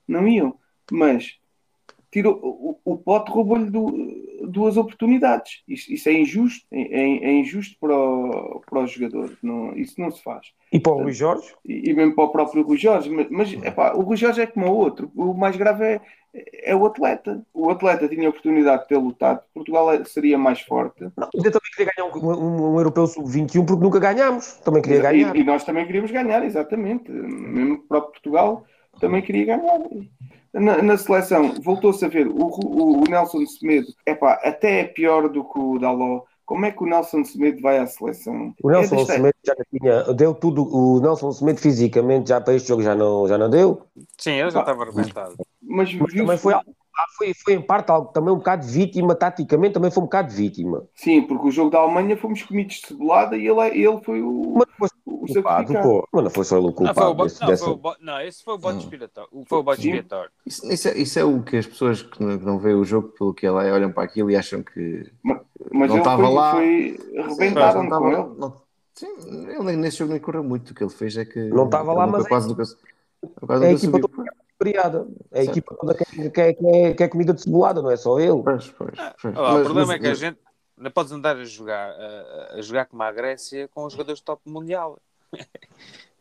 Não 0.07 0.27
iam. 0.27 0.55
Mas 0.91 1.35
tirou, 2.11 2.39
o, 2.41 2.93
o 2.93 2.97
Pote 2.97 3.31
roubou-lhe 3.31 3.69
du- 3.69 3.93
duas 4.47 4.77
oportunidades. 4.77 5.61
Isso, 5.67 5.91
isso 5.93 6.09
é 6.09 6.13
injusto. 6.13 6.65
É, 6.71 6.81
é- 6.81 7.23
é 7.25 7.31
injusto 7.33 7.75
para 7.79 7.95
o, 7.97 8.61
para 8.69 8.79
o 8.79 8.87
jogador. 8.87 9.37
Não, 9.43 9.75
isso 9.75 9.99
não 9.99 10.11
se 10.11 10.21
faz. 10.23 10.47
E 10.71 10.79
para 10.79 10.93
o 10.93 11.01
Luís 11.03 11.17
Jorge? 11.17 11.53
E, 11.65 11.89
e 11.89 11.93
mesmo 11.93 12.15
para 12.15 12.23
o 12.25 12.29
próprio 12.29 12.63
Rui 12.63 12.77
Jorge. 12.77 13.09
Mas, 13.09 13.27
mas 13.29 13.53
epá, 13.53 13.93
o 13.93 14.01
Rui 14.01 14.17
Jorge 14.17 14.41
é 14.41 14.47
como 14.47 14.67
o 14.67 14.75
outro. 14.75 15.11
O 15.15 15.33
mais 15.33 15.55
grave 15.55 15.83
é, 15.85 16.01
é 16.63 16.75
o 16.75 16.85
atleta. 16.85 17.45
O 17.53 17.69
atleta 17.69 18.07
tinha 18.09 18.27
a 18.27 18.29
oportunidade 18.29 18.81
de 18.83 18.87
ter 18.89 18.97
lutado. 18.97 19.41
Portugal 19.53 19.93
é- 19.93 20.03
seria 20.03 20.37
mais 20.37 20.59
forte. 20.61 21.03
Eu 21.03 21.11
também 21.11 21.71
queria 21.75 21.91
ganhar 21.95 22.09
um, 22.13 22.17
um- 22.17 22.73
um 22.73 22.77
europeu 22.77 23.07
sub-21 23.07 23.65
porque 23.65 23.83
nunca 23.83 23.99
ganhámos. 23.99 24.53
Também 24.63 24.81
queria 24.81 25.01
ganhar. 25.01 25.35
E, 25.35 25.39
e 25.41 25.43
nós 25.43 25.63
também 25.63 25.85
queríamos 25.85 26.11
ganhar, 26.11 26.43
exatamente. 26.43 27.09
Mesmo 27.11 27.79
para 27.87 28.01
Portugal 28.01 28.65
também 28.99 29.21
queria 29.21 29.45
ganhar. 29.57 29.79
Na, 30.53 30.81
na 30.81 30.97
seleção, 30.97 31.53
voltou-se 31.61 32.03
a 32.05 32.07
ver 32.07 32.27
o, 32.27 32.37
o- 32.47 33.01
o 33.01 33.03
Nelson 33.09 33.45
Semedo, 33.45 33.87
epá, 34.05 34.39
até 34.43 34.81
é 34.81 34.83
pior 34.85 35.27
do 35.29 35.43
que 35.43 35.59
o 35.59 35.77
Daló. 35.77 36.21
Como 36.45 36.63
é 36.65 36.71
que 36.71 36.81
o 36.83 36.85
Nelson 36.85 37.23
Semedo 37.25 37.59
vai 37.61 37.77
à 37.79 37.87
seleção? 37.87 38.53
O 38.63 38.69
Nelson 38.69 38.95
é 38.95 38.97
desta- 38.99 39.13
Semedo 39.15 39.35
já 39.45 39.55
tinha, 39.71 40.13
deu 40.13 40.33
tudo. 40.33 40.63
O 40.63 41.01
Nelson 41.01 41.31
Semedo 41.31 41.59
fisicamente 41.59 42.29
já 42.29 42.39
para 42.39 42.53
este 42.53 42.67
jogo 42.69 42.83
já 42.83 42.95
não, 42.95 43.27
já 43.27 43.37
não 43.37 43.49
deu. 43.49 43.81
Sim, 44.17 44.31
ele 44.33 44.51
já 44.51 44.59
estava 44.61 44.83
arrebentado. 44.83 45.35
Mas 45.61 45.91
Mas 45.91 45.91
viu-se- 45.91 46.17
também 46.17 46.37
foi, 46.37 46.53
lá 46.97 47.05
foi, 47.17 47.33
foi 47.33 47.53
em 47.53 47.61
parte 47.61 47.89
algo, 47.91 48.11
também 48.11 48.33
um 48.33 48.37
bocado 48.37 48.65
vítima, 48.65 49.15
taticamente 49.15 49.73
também 49.73 49.91
foi 49.91 50.01
um 50.01 50.05
bocado 50.05 50.33
vítima. 50.33 50.83
Sim, 50.95 51.21
porque 51.23 51.47
o 51.47 51.51
jogo 51.51 51.69
da 51.69 51.79
Alemanha 51.79 52.15
fomos 52.17 52.41
comidos 52.43 52.75
de 52.75 52.87
cebolada 52.87 53.35
e 53.37 53.47
ele, 53.47 53.59
é, 53.59 53.77
ele 53.77 54.01
foi 54.03 54.21
o, 54.21 54.53
Mas 54.77 54.89
foi 54.89 54.89
o 55.05 55.27
culpado, 55.27 55.73
pô. 55.81 56.07
Mas 56.13 56.23
não 56.23 56.29
foi 56.31 56.43
só 56.45 56.55
ele 56.57 56.65
o 56.65 56.67
Não, 56.67 56.73
culpado. 56.73 57.13
bo- 57.15 57.23
não, 57.41 57.47
dessa- 57.47 57.73
bo- 57.75 57.95
não, 57.99 58.21
esse 58.21 58.43
foi 58.43 58.53
o 58.53 58.57
bode 58.57 58.79
expiatório. 58.79 59.29
Foi 59.45 59.59
o 59.59 59.63
bode 59.63 59.81
Sim. 59.81 59.89
expiatório. 59.89 60.31
Isso, 60.45 60.71
isso 60.71 60.87
é, 60.87 60.97
isso 60.97 61.19
é 61.19 61.23
o 61.23 61.41
que 61.43 61.57
as 61.57 61.65
pessoas 61.67 62.01
que 62.03 62.23
não, 62.23 62.37
que 62.37 62.45
não 62.45 62.59
veem 62.59 62.75
o 62.75 62.83
jogo 62.85 63.09
pelo 63.09 63.33
que 63.33 63.45
ela 63.45 63.63
é, 63.65 63.71
olham 63.73 63.91
para 63.91 64.03
aquilo 64.03 64.29
e 64.31 64.35
acham 64.35 64.61
que 64.63 65.11
Mas 65.23 65.89
Não 65.89 65.95
ele 65.95 65.97
estava 65.97 66.23
foi, 66.23 66.33
lá. 66.33 66.51
foi 66.51 66.97
Sim, 66.99 67.19
arrebentaram 67.19 67.83
não 67.83 67.89
com 67.89 68.07
estava- 68.09 68.29
ele. 68.29 68.39
não- 68.39 68.65
Sim, 68.93 69.49
ele 69.49 69.75
nesse 69.75 69.97
jogo 69.97 70.11
nem 70.13 70.21
correu 70.21 70.43
muito. 70.43 70.69
O 70.69 70.73
que 70.73 70.81
ele 70.83 70.89
fez 70.89 71.17
é 71.17 71.25
que 71.25 71.39
Não 71.49 71.65
estava 71.65 71.91
lá, 71.93 72.07
mas 72.07 72.23
é- 72.25 72.29
quase 72.29 72.47
nunca, 72.47 72.63
quase 73.45 73.65
É 73.65 73.67
a 73.67 73.71
nunca 73.71 73.77
subiu. 73.85 74.09
Variada. 74.59 75.07
É 75.31 75.39
a 75.39 75.43
Certo. 75.43 75.51
equipa 75.57 75.75
toda 75.79 75.93
quer, 75.95 76.31
quer, 76.31 76.53
quer, 76.53 76.93
quer 76.95 77.07
comida 77.09 77.33
de 77.33 77.41
cebolada, 77.41 77.81
não 77.81 77.91
é 77.91 77.97
só 77.97 78.19
ele. 78.19 78.41
Pois, 78.43 78.67
pois, 78.69 78.91
pois. 79.21 79.35
Ah, 79.35 79.41
lá, 79.41 79.49
o 79.51 79.53
Mas- 79.55 79.63
problema 79.63 79.87
mas- 79.87 79.95
é 79.95 79.99
que 79.99 80.05
a 80.05 80.09
mas- 80.09 80.19
gente 80.19 80.39
não 80.77 80.91
podes 80.91 81.11
andar 81.11 81.35
a 81.37 81.43
jogar, 81.45 81.91
a, 81.91 82.55
a 82.55 82.61
jogar 82.61 82.85
como 82.85 83.01
a 83.03 83.11
Grécia 83.11 83.67
com 83.73 83.85
os 83.85 83.93
jogadores 83.93 84.21
top 84.21 84.41
mundial. 84.45 84.99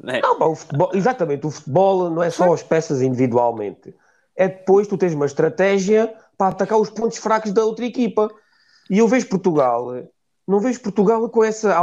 Não 0.03 0.12
é? 0.12 0.21
Não, 0.21 0.38
pá, 0.38 0.45
o 0.47 0.55
futebol, 0.55 0.91
exatamente, 0.93 1.47
o 1.47 1.50
futebol 1.50 2.11
não 2.11 2.23
é 2.23 2.29
só 2.29 2.53
as 2.53 2.62
peças 2.62 3.00
individualmente. 3.00 3.95
É 4.37 4.49
depois 4.49 4.87
tu 4.88 4.99
tens 4.99 5.14
uma 5.14 5.25
estratégia 5.25 6.12
para 6.37 6.49
atacar 6.49 6.79
os 6.79 6.91
pontos 6.91 7.17
fracos 7.19 7.53
da 7.53 7.64
outra 7.64 7.87
equipa. 7.87 8.29
E 8.91 8.99
eu 8.99 9.09
vejo 9.09 9.29
Portugal, 9.29 9.95
não 10.47 10.59
vejo 10.61 10.81
Portugal 10.83 11.26
com 11.31 11.43
essa 11.45 11.75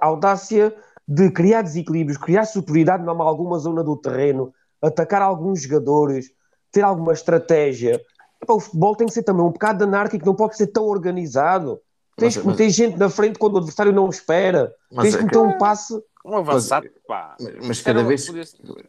audácia 0.00 0.74
de 1.06 1.30
criar 1.30 1.62
desequilíbrios, 1.62 2.16
criar 2.16 2.46
superioridade 2.46 3.04
em 3.04 3.08
alguma 3.08 3.58
zona 3.58 3.82
do 3.84 3.96
terreno, 3.96 4.54
atacar 4.82 5.22
alguns 5.22 5.62
jogadores, 5.62 6.30
ter 6.72 6.82
alguma 6.82 7.12
estratégia. 7.12 8.00
Epá, 8.42 8.54
o 8.54 8.60
futebol 8.60 8.94
tem 8.94 9.06
que 9.06 9.12
ser 9.14 9.22
também 9.22 9.42
um 9.44 9.50
bocado 9.50 9.84
anárquico, 9.84 10.24
não 10.26 10.34
pode 10.34 10.56
ser 10.56 10.66
tão 10.68 10.84
organizado. 10.84 11.80
Tens 12.16 12.34
Mas- 12.36 12.42
que 12.42 12.48
meter 12.48 12.70
gente 12.70 12.96
na 12.96 13.08
frente 13.10 13.38
quando 13.38 13.54
o 13.54 13.58
adversário 13.58 13.92
não 13.92 14.08
espera. 14.08 14.74
Mas 14.92 15.04
Tens 15.04 15.14
é 15.14 15.18
que 15.18 15.24
que- 15.28 15.36
meter 15.36 15.38
um 15.54 15.58
passe. 15.58 15.94
Um 16.24 16.36
avançado, 16.36 16.88
pá. 17.06 17.36
Mas, 17.40 17.66
mas 17.68 17.82
cada 17.82 18.02
vez, 18.02 18.28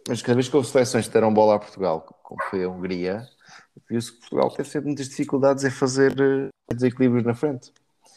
mas 0.09 0.21
cada 0.23 0.33
vez 0.35 0.47
que 0.49 0.55
houve 0.55 0.67
seleções 0.67 1.07
que 1.07 1.13
deram 1.13 1.31
bola 1.33 1.55
a 1.55 1.59
Portugal, 1.59 2.03
como 2.23 2.41
foi 2.49 2.63
a 2.63 2.69
Hungria, 2.69 3.27
viu-se 3.89 4.11
que 4.11 4.19
Portugal 4.21 4.49
teve 4.51 4.67
sempre 4.69 4.87
muitas 4.87 5.07
dificuldades 5.07 5.63
em 5.63 5.69
fazer 5.69 6.15
eh, 6.19 6.49
desequilíbrios 6.73 7.23
na 7.23 7.35
frente. 7.35 7.71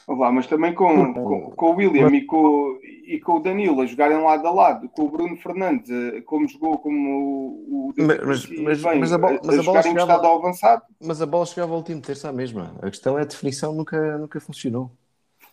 Vá, 0.07 0.33
mas 0.33 0.47
também 0.47 0.75
com, 0.75 1.15
com, 1.15 1.51
com 1.53 1.67
o 1.71 1.77
William 1.77 2.09
e 2.09 2.23
com, 2.25 2.79
e 3.07 3.21
com 3.21 3.35
o 3.37 3.41
Danilo 3.41 3.81
a 3.81 3.87
jogarem 3.87 4.19
lado 4.21 4.47
a 4.47 4.51
lado, 4.51 4.89
com 4.89 5.03
o 5.03 5.09
Bruno 5.11 5.37
Fernandes, 5.37 5.89
eh, 5.91 6.21
como 6.23 6.49
jogou 6.49 6.79
como 6.79 7.09
o, 7.09 7.89
o 7.91 7.95
Mas- 7.97 8.49
mas- 8.59 8.83
bem, 8.83 8.99
mas 8.99 9.13
a 9.13 9.19
bola- 9.19 9.37
a- 9.37 9.41
mas 9.45 9.59
a 9.59 9.61
a 9.61 9.65
bola 9.65 9.83
chegava- 9.83 10.27
ao 10.27 10.39
avançado. 10.39 10.83
Mas 11.01 11.23
a 11.23 11.27
bola 11.27 11.47
chegava 11.47 11.73
ao 11.73 11.79
último 11.79 12.01
terço 12.01 12.27
à 12.27 12.33
mesma. 12.33 12.75
A 12.83 12.91
questão 12.91 13.17
é 13.19 13.23
a 13.23 13.25
definição 13.27 13.73
nunca, 13.73 14.19
nunca 14.19 14.41
funcionou. 14.41 14.91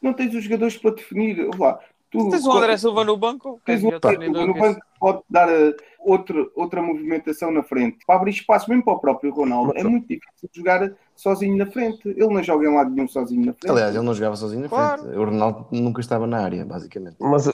Não 0.01 0.13
tens 0.13 0.34
os 0.34 0.44
jogadores 0.44 0.77
para 0.77 0.92
definir. 0.96 1.50
Vá, 1.56 1.80
tu, 2.10 2.30
Tens 2.30 2.46
o 2.46 2.51
André 2.51 2.77
Silva 2.77 3.04
no 3.04 3.18
banco, 3.18 3.60
é 3.63 3.72
Tens 3.74 3.84
um 3.84 3.89
ataque, 3.89 4.18
treinador 4.18 4.48
no 4.48 4.54
banco 4.56 4.80
pode 5.00 5.22
dar 5.30 5.50
eh, 5.50 5.75
outra, 6.00 6.48
outra 6.56 6.82
movimentação 6.82 7.51
na 7.51 7.62
frente 7.63 7.98
para 8.08 8.16
abrir 8.16 8.32
espaço 8.32 8.70
mesmo 8.70 8.84
para 8.84 8.94
o 8.94 9.00
próprio 9.00 9.32
Ronaldo. 9.32 9.74
É 9.75 9.84
muito 9.84 10.08
difícil 10.08 10.50
jogar 10.54 10.92
sozinho 11.17 11.57
na 11.57 11.65
frente. 11.65 12.07
Ele 12.07 12.27
não 12.27 12.41
joga 12.41 12.67
em 12.67 12.74
lado 12.74 12.91
nenhum 12.91 13.07
sozinho 13.07 13.45
na 13.45 13.53
frente. 13.53 13.71
Aliás, 13.71 13.95
ele 13.95 14.05
não 14.05 14.13
jogava 14.13 14.36
sozinho 14.36 14.62
na 14.62 14.69
Claro. 14.69 15.01
frente. 15.01 15.17
O 15.17 15.25
Ronaldo 15.25 15.67
nunca 15.71 16.00
estava 16.00 16.25
na 16.25 16.39
área, 16.39 16.63
basicamente. 16.63 17.17
Mas 17.19 17.50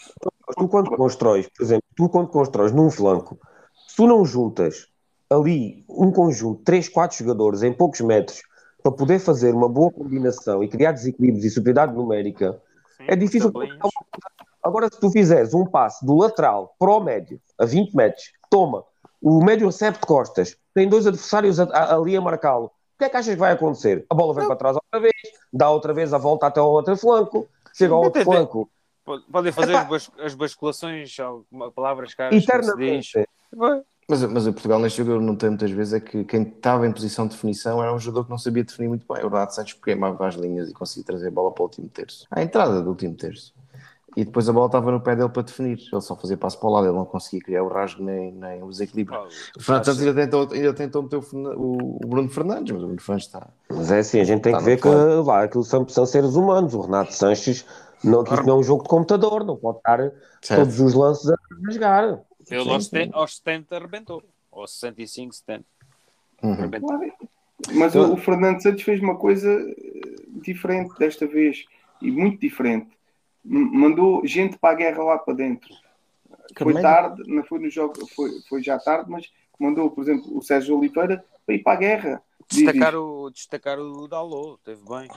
tu 0.57 0.67
quando 0.67 0.91
constróis, 0.91 1.47
por 1.47 1.63
exemplo, 1.63 1.83
tu 1.95 2.09
quando 2.09 2.27
constróis 2.27 2.71
num 2.71 2.91
flanco, 2.91 3.39
se 3.87 3.95
tu 3.95 4.05
não 4.05 4.23
juntas 4.25 4.87
ali 5.29 5.83
um 5.89 6.11
conjunto, 6.11 6.61
3, 6.63 6.89
4 6.89 7.17
jogadores 7.17 7.63
em 7.63 7.73
poucos 7.73 8.01
metros 8.01 8.41
para 8.83 8.91
poder 8.91 9.19
fazer 9.19 9.55
uma 9.55 9.69
boa 9.69 9.89
combinação 9.91 10.63
e 10.63 10.67
criar 10.67 10.91
desequilíbrios 10.91 11.45
e 11.45 11.49
superioridade 11.49 11.95
numérica, 11.95 12.61
Sim, 12.97 13.05
é 13.07 13.15
difícil. 13.15 13.51
Agora, 14.61 14.89
se 14.91 14.99
tu 14.99 15.09
fizeres 15.09 15.53
um 15.53 15.65
passe 15.65 16.05
do 16.05 16.15
lateral 16.15 16.75
para 16.77 16.91
o 16.91 16.99
médio, 16.99 17.39
a 17.57 17.65
20 17.65 17.95
metros, 17.95 18.31
toma, 18.49 18.83
o 19.21 19.43
médio 19.43 19.67
recebe 19.67 19.97
de 19.97 20.05
costas, 20.05 20.57
tem 20.73 20.87
dois 20.87 21.07
adversários 21.07 21.59
ali 21.59 22.15
a 22.15 22.21
marcá-lo, 22.21 22.71
o 22.95 22.97
que 22.99 23.05
é 23.05 23.09
que 23.09 23.17
achas 23.17 23.33
que 23.33 23.39
vai 23.39 23.51
acontecer? 23.53 24.05
A 24.09 24.15
bola 24.15 24.33
vem 24.33 24.47
para 24.47 24.55
trás 24.55 24.75
outra 24.75 24.99
vez, 24.99 25.13
dá 25.51 25.69
outra 25.69 25.93
vez 25.93 26.13
a 26.13 26.17
volta 26.17 26.47
até 26.47 26.59
ao 26.59 26.71
outro 26.71 26.95
flanco, 26.97 27.47
chega 27.73 27.93
ao 27.93 28.01
outro 28.03 28.21
Entendi. 28.21 28.35
flanco, 28.37 28.69
Pode- 29.05 29.23
Podem 29.29 29.51
fazer 29.51 29.71
Epá. 29.73 29.81
as, 29.81 29.87
bas- 29.89 30.11
as 30.19 30.33
basculações, 30.33 31.13
palavras 31.75 32.13
caras, 32.13 32.41
eternamente. 32.41 33.27
Mas, 34.09 34.21
mas 34.23 34.47
o 34.47 34.53
Portugal 34.53 34.79
neste 34.79 34.97
jogo 34.97 35.11
eu 35.11 35.21
notei 35.21 35.49
muitas 35.49 35.71
vezes 35.71 35.93
é 35.93 35.99
que 35.99 36.23
quem 36.25 36.43
estava 36.43 36.85
em 36.87 36.91
posição 36.91 37.25
de 37.27 37.33
definição 37.35 37.81
era 37.81 37.93
um 37.93 37.99
jogador 37.99 38.25
que 38.25 38.29
não 38.29 38.37
sabia 38.37 38.63
definir 38.63 38.87
muito 38.87 39.05
bem. 39.11 39.23
O 39.23 39.27
Renato 39.29 39.55
Santos 39.55 39.73
queimava 39.73 40.25
as 40.27 40.35
linhas 40.35 40.69
e 40.69 40.73
conseguia 40.73 41.05
trazer 41.05 41.27
a 41.27 41.31
bola 41.31 41.51
para 41.51 41.63
o 41.63 41.65
último 41.65 41.89
terço. 41.89 42.25
À 42.31 42.41
entrada 42.41 42.81
do 42.81 42.89
último 42.89 43.15
terço. 43.15 43.53
E 44.15 44.23
depois 44.23 44.47
a 44.47 44.53
bola 44.53 44.67
estava 44.67 44.91
no 44.91 45.01
pé 45.01 45.15
dele 45.15 45.29
para 45.29 45.41
definir. 45.41 45.79
Ele 45.91 46.01
só 46.01 46.15
fazia 46.15 46.37
passo 46.37 46.59
para 46.59 46.69
o 46.69 46.71
lado, 46.71 46.87
ele 46.87 46.95
não 46.95 47.05
conseguia 47.05 47.41
criar 47.41 47.63
o 47.63 47.67
rasgo 47.67 48.03
nem, 48.03 48.31
nem 48.31 48.61
o 48.61 48.69
desequilíbrio. 48.69 49.19
O 49.57 49.61
Fernando 49.61 49.85
Santos 49.85 50.01
ainda 50.01 50.13
tentou, 50.21 50.47
ainda 50.51 50.73
tentou 50.73 51.03
meter 51.03 51.17
o, 51.17 51.97
o- 52.03 52.07
Bruno 52.07 52.29
Fernandes, 52.29 52.71
mas 52.73 52.83
o 52.83 52.85
Bruno 52.85 53.01
Fernandes 53.01 53.25
está. 53.27 53.47
Mas 53.69 53.91
é 53.91 53.99
assim, 53.99 54.19
a 54.19 54.23
gente 54.23 54.41
tem 54.41 54.55
que 54.55 54.63
ver 54.63 54.79
que 54.79 54.87
lá, 54.87 55.43
aquilo 55.43 55.63
são, 55.63 55.87
são 55.87 56.05
seres 56.05 56.35
humanos. 56.35 56.73
O 56.75 56.81
Renato 56.81 57.13
Sanches, 57.13 57.65
não, 58.03 58.23
que 58.23 58.33
isto 58.33 58.45
não 58.45 58.55
é 58.55 58.59
um 58.59 58.63
jogo 58.63 58.83
de 58.83 58.89
computador, 58.89 59.43
não 59.43 59.57
pode 59.57 59.79
estar 59.79 60.11
todos 60.55 60.79
os 60.79 60.93
lances 60.93 61.29
a 61.31 61.35
rasgar. 61.65 62.19
Ele 62.51 62.69
aos. 62.69 62.85
70, 62.85 63.17
aos 63.17 63.35
70 63.37 63.75
arrebentou. 63.77 64.23
Aos 64.51 64.71
65, 64.79 65.33
70. 65.33 65.65
Uhum. 66.43 66.53
Arrebentou. 66.53 66.99
Mas 67.73 67.95
o, 67.95 68.13
o 68.13 68.17
Fernando 68.17 68.61
Santos 68.61 68.83
fez 68.83 68.99
uma 69.01 69.15
coisa 69.15 69.57
diferente 70.43 70.93
desta 70.99 71.25
vez 71.25 71.65
e 72.01 72.11
muito 72.11 72.39
diferente. 72.39 72.89
Mandou 73.43 74.25
gente 74.25 74.57
para 74.57 74.73
a 74.73 74.77
guerra 74.77 75.03
lá 75.03 75.17
para 75.17 75.33
dentro. 75.33 75.69
Foi 76.57 76.73
Também. 76.73 76.81
tarde, 76.81 77.23
não 77.27 77.43
foi 77.43 77.59
no 77.59 77.69
jogo, 77.69 77.93
foi, 78.15 78.29
foi 78.47 78.63
já 78.63 78.77
tarde, 78.77 79.09
mas 79.09 79.31
mandou, 79.59 79.89
por 79.89 80.03
exemplo, 80.03 80.37
o 80.37 80.41
Sérgio 80.41 80.77
Oliveira 80.77 81.23
para 81.45 81.55
ir 81.55 81.59
para 81.59 81.73
a 81.73 81.77
guerra. 81.77 82.21
Destacar 82.49 82.95
o, 82.95 83.29
destacar 83.31 83.79
o 83.79 84.07
Dalot, 84.07 84.59
teve 84.63 84.81
bem. 84.83 85.09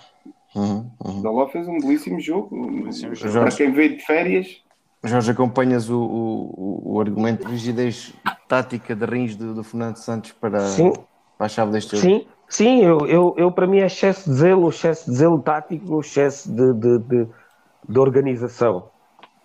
Uhum, 0.54 0.90
uhum. 1.04 1.18
O 1.18 1.22
Daló 1.22 1.48
fez 1.48 1.68
um 1.68 1.78
belíssimo 1.78 2.20
jogo. 2.20 2.66
Belíssimo 2.66 3.14
jogo. 3.14 3.40
Para 3.40 3.56
quem 3.56 3.72
veio 3.72 3.96
de 3.96 4.04
férias, 4.04 4.62
Jorge, 5.06 5.30
acompanhas 5.30 5.88
o, 5.88 5.98
o, 5.98 6.94
o 6.94 7.00
argumento 7.00 7.46
de 7.46 7.52
rigidez 7.52 8.12
tática 8.48 8.94
de 8.94 9.04
rins 9.04 9.36
do, 9.36 9.54
do 9.54 9.62
Fernando 9.62 9.96
Santos 9.96 10.32
para, 10.32 10.60
Sim. 10.60 10.92
para 11.36 11.46
a 11.46 11.48
chave 11.48 11.72
deste 11.72 11.96
jogo? 11.96 12.08
Sim, 12.08 12.26
sim, 12.48 12.82
eu, 12.82 13.06
eu, 13.06 13.34
eu 13.36 13.52
para 13.52 13.66
mim 13.66 13.78
é 13.78 13.86
excesso 13.86 14.28
de 14.28 14.36
zelo, 14.36 14.68
excesso 14.68 15.10
de 15.10 15.16
zelo 15.16 15.40
tático, 15.40 16.00
excesso 16.00 16.50
de, 16.50 16.72
de, 16.74 16.98
de, 16.98 17.28
de 17.88 17.98
organização. 17.98 18.88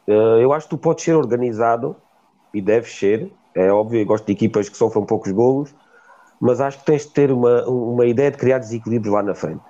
Eh, 0.08 0.44
eu 0.44 0.54
acho 0.54 0.68
que 0.68 0.76
tu 0.76 0.78
podes 0.78 1.04
ser 1.04 1.16
organizado 1.16 1.96
e 2.54 2.62
deves 2.62 2.94
ser, 2.98 3.32
é 3.56 3.72
óbvio, 3.72 4.02
eu 4.02 4.06
gosto 4.06 4.26
de 4.26 4.34
equipas 4.34 4.70
que 4.70 4.78
sofram 4.78 5.06
poucos 5.06 5.32
golos, 5.32 5.74
mas 6.40 6.60
acho 6.60 6.80
que 6.80 6.86
tens 6.86 7.06
de 7.06 7.14
ter 7.14 7.32
uma, 7.32 7.66
uma 7.68 8.06
ideia 8.06 8.32
de 8.32 8.38
criar 8.38 8.58
desequilíbrios 8.58 9.14
lá 9.14 9.22
na 9.22 9.36
frente. 9.36 9.62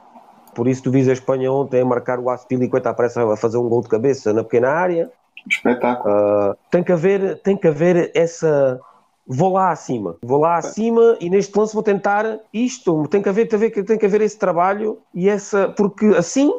Por 0.55 0.67
isso 0.67 0.83
tu 0.83 0.91
vis 0.91 1.07
a 1.07 1.13
Espanha 1.13 1.51
ontem 1.51 1.81
a 1.81 1.85
marcar 1.85 2.19
o 2.19 2.29
Aspilicueta 2.29 2.89
aparece 2.89 3.19
a 3.19 3.35
fazer 3.35 3.57
um 3.57 3.69
gol 3.69 3.81
de 3.81 3.89
cabeça 3.89 4.33
na 4.33 4.43
pequena 4.43 4.69
área, 4.69 5.11
espetáculo. 5.47 6.13
Uh, 6.13 6.55
tem 6.69 6.83
que 6.83 6.91
haver, 6.91 7.41
tem 7.41 7.57
que 7.57 7.67
haver 7.67 8.11
essa. 8.13 8.79
Vou 9.25 9.53
lá 9.53 9.71
acima, 9.71 10.17
vou 10.21 10.39
lá 10.39 10.57
acima 10.57 11.15
e 11.21 11.29
neste 11.29 11.57
lance 11.57 11.73
vou 11.73 11.83
tentar 11.83 12.39
isto. 12.53 13.07
Tem 13.07 13.21
que 13.21 13.29
haver, 13.29 13.47
tem 13.47 13.59
que 13.59 13.65
haver, 13.65 13.85
tem 13.85 13.97
que 13.97 14.05
haver 14.05 14.21
esse 14.21 14.37
trabalho 14.37 14.99
e 15.13 15.29
essa, 15.29 15.69
porque 15.69 16.07
assim 16.07 16.51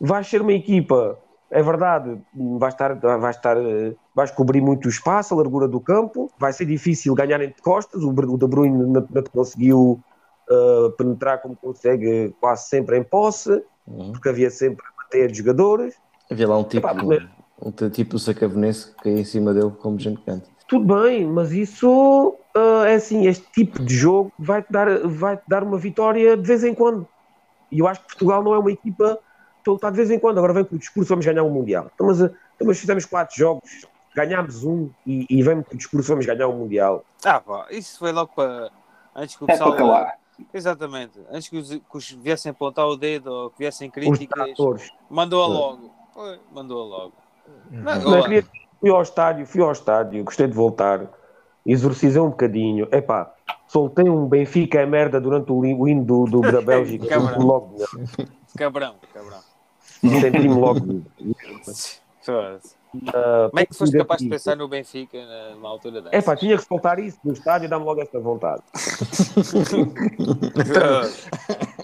vais 0.00 0.26
ser 0.26 0.40
uma 0.40 0.52
equipa. 0.52 1.18
É 1.50 1.62
verdade, 1.62 2.20
vais 2.58 2.74
estar, 2.74 2.94
vais 2.94 3.36
estar, 3.36 3.56
vais 4.14 4.30
cobrir 4.30 4.60
muito 4.60 4.86
o 4.86 4.88
espaço, 4.88 5.32
a 5.32 5.36
largura 5.38 5.66
do 5.66 5.80
campo. 5.80 6.30
Vai 6.38 6.52
ser 6.52 6.66
difícil 6.66 7.14
ganharem 7.14 7.48
de 7.48 7.62
costas. 7.62 8.02
O, 8.02 8.10
o 8.10 8.38
De 8.38 8.46
Bruyne 8.46 8.76
não, 8.78 9.06
não 9.10 9.22
te 9.22 9.30
conseguiu 9.30 9.98
uh, 10.50 10.90
penetrar 10.98 11.40
como 11.40 11.56
consegue 11.56 12.34
quase 12.40 12.68
sempre 12.68 12.98
em 12.98 13.02
posse, 13.02 13.62
Uhum. 13.86 14.12
porque 14.12 14.28
havia 14.28 14.50
sempre 14.50 14.84
a 14.86 15.02
bater 15.02 15.30
de 15.30 15.38
jogadores. 15.38 15.94
Havia 16.30 16.46
lá 16.46 16.58
um 16.58 16.64
tipo, 16.64 16.86
Epá, 16.86 17.02
mas- 17.02 17.22
um, 17.62 17.88
tipo 17.88 18.10
do 18.10 18.18
Sacavenense 18.18 18.94
que 18.94 19.04
caía 19.04 19.20
em 19.20 19.24
cima 19.24 19.54
dele 19.54 19.72
como 19.80 19.98
gente 19.98 20.20
canta. 20.20 20.46
Tudo 20.68 20.94
bem, 21.02 21.26
mas 21.26 21.52
isso 21.52 22.36
ah, 22.54 22.86
é 22.86 22.96
assim, 22.96 23.26
este 23.26 23.50
tipo 23.52 23.82
de 23.82 23.94
jogo 23.94 24.30
vai-te 24.38 24.70
dar, 24.70 25.06
vai 25.08 25.40
dar 25.48 25.62
uma 25.64 25.78
vitória 25.78 26.36
de 26.36 26.46
vez 26.46 26.62
em 26.62 26.74
quando. 26.74 27.08
E 27.72 27.78
eu 27.78 27.86
acho 27.88 28.00
que 28.02 28.08
Portugal 28.08 28.42
não 28.42 28.54
é 28.54 28.58
uma 28.58 28.70
equipa 28.70 29.18
que 29.74 29.78
está 29.78 29.90
de 29.90 29.96
vez 29.96 30.10
em 30.10 30.18
quando. 30.18 30.38
Agora 30.38 30.52
vem 30.52 30.64
com 30.64 30.76
o 30.76 30.78
discurso, 30.78 31.08
vamos 31.10 31.24
ganhar 31.26 31.42
um 31.42 31.50
Mundial. 31.50 31.90
Então, 31.94 32.06
mas, 32.06 32.22
ah, 32.22 32.30
então, 32.56 32.66
mas 32.66 32.78
fizemos 32.78 33.04
quatro 33.04 33.36
jogos, 33.36 33.86
ganhámos 34.14 34.64
um 34.64 34.90
e, 35.06 35.26
e 35.30 35.42
vem 35.42 35.62
com 35.62 35.74
o 35.74 35.76
discurso, 35.76 36.08
vamos 36.08 36.26
ganhar 36.26 36.48
um 36.48 36.56
Mundial. 36.58 37.04
Ah, 37.24 37.40
pá, 37.40 37.66
isso 37.70 37.98
foi 37.98 38.12
logo 38.12 38.32
para. 38.34 38.70
Antes 39.14 39.36
que 39.36 39.42
o 39.42 39.46
É 39.46 39.52
pessoal. 39.52 39.70
para 39.70 39.78
calar. 39.78 40.18
Exatamente. 40.54 41.18
Antes 41.30 41.48
que 41.48 41.56
os, 41.58 41.68
que 41.68 41.82
os 41.96 42.10
viessem 42.12 42.50
apontar 42.50 42.86
o 42.86 42.96
dedo 42.96 43.26
ou 43.32 43.50
que 43.50 43.58
viessem 43.58 43.90
críticas, 43.90 44.50
mandou-a 45.10 45.46
logo. 45.46 45.90
Foi, 46.14 46.38
mandou-a 46.52 46.84
logo. 46.86 47.12
Não, 47.70 47.82
Não, 48.00 48.06
olá. 48.08 48.22
queria- 48.22 48.44
fui 48.80 48.90
ao 48.90 49.02
estádio, 49.02 49.46
fui 49.46 49.60
ao 49.62 49.72
estádio, 49.72 50.22
gostei 50.22 50.46
de 50.46 50.52
voltar, 50.52 51.06
exorcizei 51.66 52.20
um 52.22 52.30
bocadinho. 52.30 52.86
Epá, 52.92 53.34
soltei 53.66 54.08
um 54.08 54.26
Benfica 54.26 54.78
é 54.80 54.86
merda 54.86 55.20
durante 55.20 55.50
o, 55.50 55.56
o 55.58 55.88
hino 55.88 56.04
do, 56.04 56.24
do, 56.26 56.40
da 56.52 56.60
Bélgica. 56.62 57.06
Cabrão. 57.08 57.38
logo, 57.44 57.74
Cabrão, 58.56 58.94
cabrão. 59.12 59.38
Senti-me 60.00 60.48
logo. 60.54 61.02
Uh, 62.28 63.50
Como 63.50 63.60
é 63.60 63.66
que 63.66 63.74
foste 63.74 63.98
capaz 63.98 64.20
de 64.22 64.28
pensar 64.30 64.56
no 64.56 64.66
Benfica 64.66 65.18
na- 65.24 65.50
numa 65.54 65.68
altura 65.68 66.00
dessa? 66.00 66.16
É 66.16 66.22
pá, 66.22 66.34
tinha 66.34 66.56
que 66.56 66.64
soltar 66.64 66.98
isso 66.98 67.18
no 67.22 67.34
estádio 67.34 67.66
e 67.66 67.68
dá-me 67.68 67.84
logo 67.84 68.00
esta 68.00 68.18
vontade. 68.18 68.62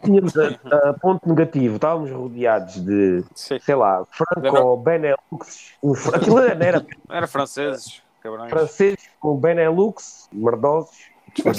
Tínhamos 0.05 0.35
a, 0.37 0.91
a 0.91 0.95
ponto 0.95 1.29
negativo, 1.29 1.77
estávamos 1.77 2.11
rodeados 2.11 2.75
de, 2.77 3.25
Sim. 3.35 3.59
sei 3.61 3.75
lá, 3.75 4.05
Franco 4.11 4.77
Benelux, 4.79 5.73
aquilo 6.15 6.37
não 6.37 6.43
era 6.45 6.87
Era 7.09 7.27
franceses, 7.27 8.03
cabrões. 8.23 8.51
franceses 8.51 9.05
com 9.21 9.37
Benelux, 9.37 10.29
merdosos. 10.33 11.13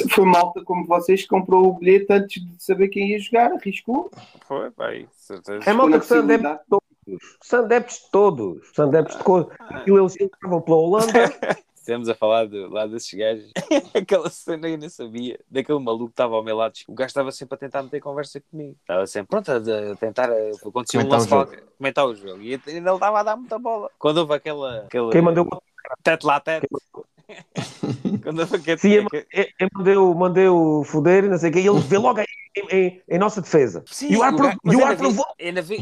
Foi 0.10 0.25
malta 0.25 0.63
como 0.63 0.86
vocês 0.86 1.22
que 1.24 1.27
comprou 1.27 1.67
o 1.67 1.74
bilhete 1.74 2.08
antes 2.12 2.44
de 2.46 2.63
saber 2.63 2.88
quem 2.89 3.10
ia 3.12 3.20
jogar, 3.20 3.51
arriscou. 3.51 4.10
Foi, 4.48 4.72
pai, 4.72 5.08
certeza. 5.13 5.70
É 5.70 5.74
malta 5.74 6.00
que 6.00 6.05
são 6.05 6.20
adeptos 6.20 6.60
todos. 6.70 7.38
São 7.41 7.60
adeptos 7.65 7.96
de 7.98 8.12
todos. 8.12 8.67
São 8.74 8.88
adeptos 8.88 9.17
de 9.17 9.24
todos. 9.24 9.53
Aquilo 9.60 10.00
eles 10.00 10.20
entravam 10.20 10.62
pela 10.62 10.77
Holanda. 10.77 11.05
Estivemos 11.75 12.10
a 12.10 12.15
falar 12.15 12.48
de, 12.48 12.65
lá 12.65 12.88
desses 12.88 13.13
gajos. 13.13 13.51
Aquela 13.94 14.27
cena 14.32 14.67
eu 14.67 14.75
nem 14.75 14.89
sabia. 14.89 15.39
Daquele 15.48 15.77
maluco 15.77 16.08
que 16.08 16.13
estava 16.13 16.36
ao 16.36 16.44
meu 16.44 16.55
lado. 16.58 16.74
O 16.88 16.96
gajo 16.96 17.10
estava 17.10 17.32
sempre 17.32 17.53
a 17.53 17.58
tentar 17.60 17.84
meter 17.84 18.00
conversa 18.00 18.41
comigo. 18.50 18.75
Estava 18.82 19.05
sempre 19.05 19.27
pronto 19.29 19.51
a, 19.51 19.58
a 19.91 19.96
tentar. 19.96 20.32
A, 20.32 20.34
acontecia 20.67 21.00
um 21.00 21.03
Comentar 21.03 21.20
lance 21.20 21.27
o 21.27 21.29
jogo. 21.29 21.46
qualquer- 21.46 21.63
comentar 21.77 22.05
o 22.08 22.15
jogo. 22.15 22.41
E 22.41 22.53
ainda 22.53 22.72
ele 22.72 22.89
estava 22.89 23.20
a 23.20 23.24
dar 23.24 23.36
muita 23.36 23.60
bola. 23.60 23.91
Quando 24.00 24.17
houve 24.17 24.34
aquela. 24.34 24.79
aquela 24.79 25.12
Quem 25.12 25.22
mandou 25.22 25.48
Tete 26.01 26.25
lá 26.25 26.39
tete. 26.39 26.67
Quando 28.24 28.39
houve 28.39 28.55
aquele. 28.58 28.77
Sim, 28.77 28.91
eu, 28.94 29.05
eu, 29.32 29.46
eu 29.60 29.70
mandei, 29.74 29.96
o- 29.98 30.13
mandei 30.15 30.48
o 30.48 30.84
foder 30.84 31.25
e 31.25 31.29
não 31.29 31.38
sei 31.38 31.50
o 31.50 31.53
quê. 31.53 31.60
E 31.60 31.67
ele 31.67 31.79
vê 31.79 31.98
logo 31.98 32.20
em, 32.22 32.25
em- 32.72 33.01
em 33.08 33.17
nossa 33.17 33.41
defesa. 33.41 33.84
Sim, 33.88 34.12
E 34.12 34.17
o 34.17 34.24
ar 34.24 34.36
pro- 34.36 34.46
gajo- 34.48 34.60
e 34.65 34.75
o 34.75 34.98
provou. 34.98 35.25
ainda 35.39 35.62
vi, 35.62 35.77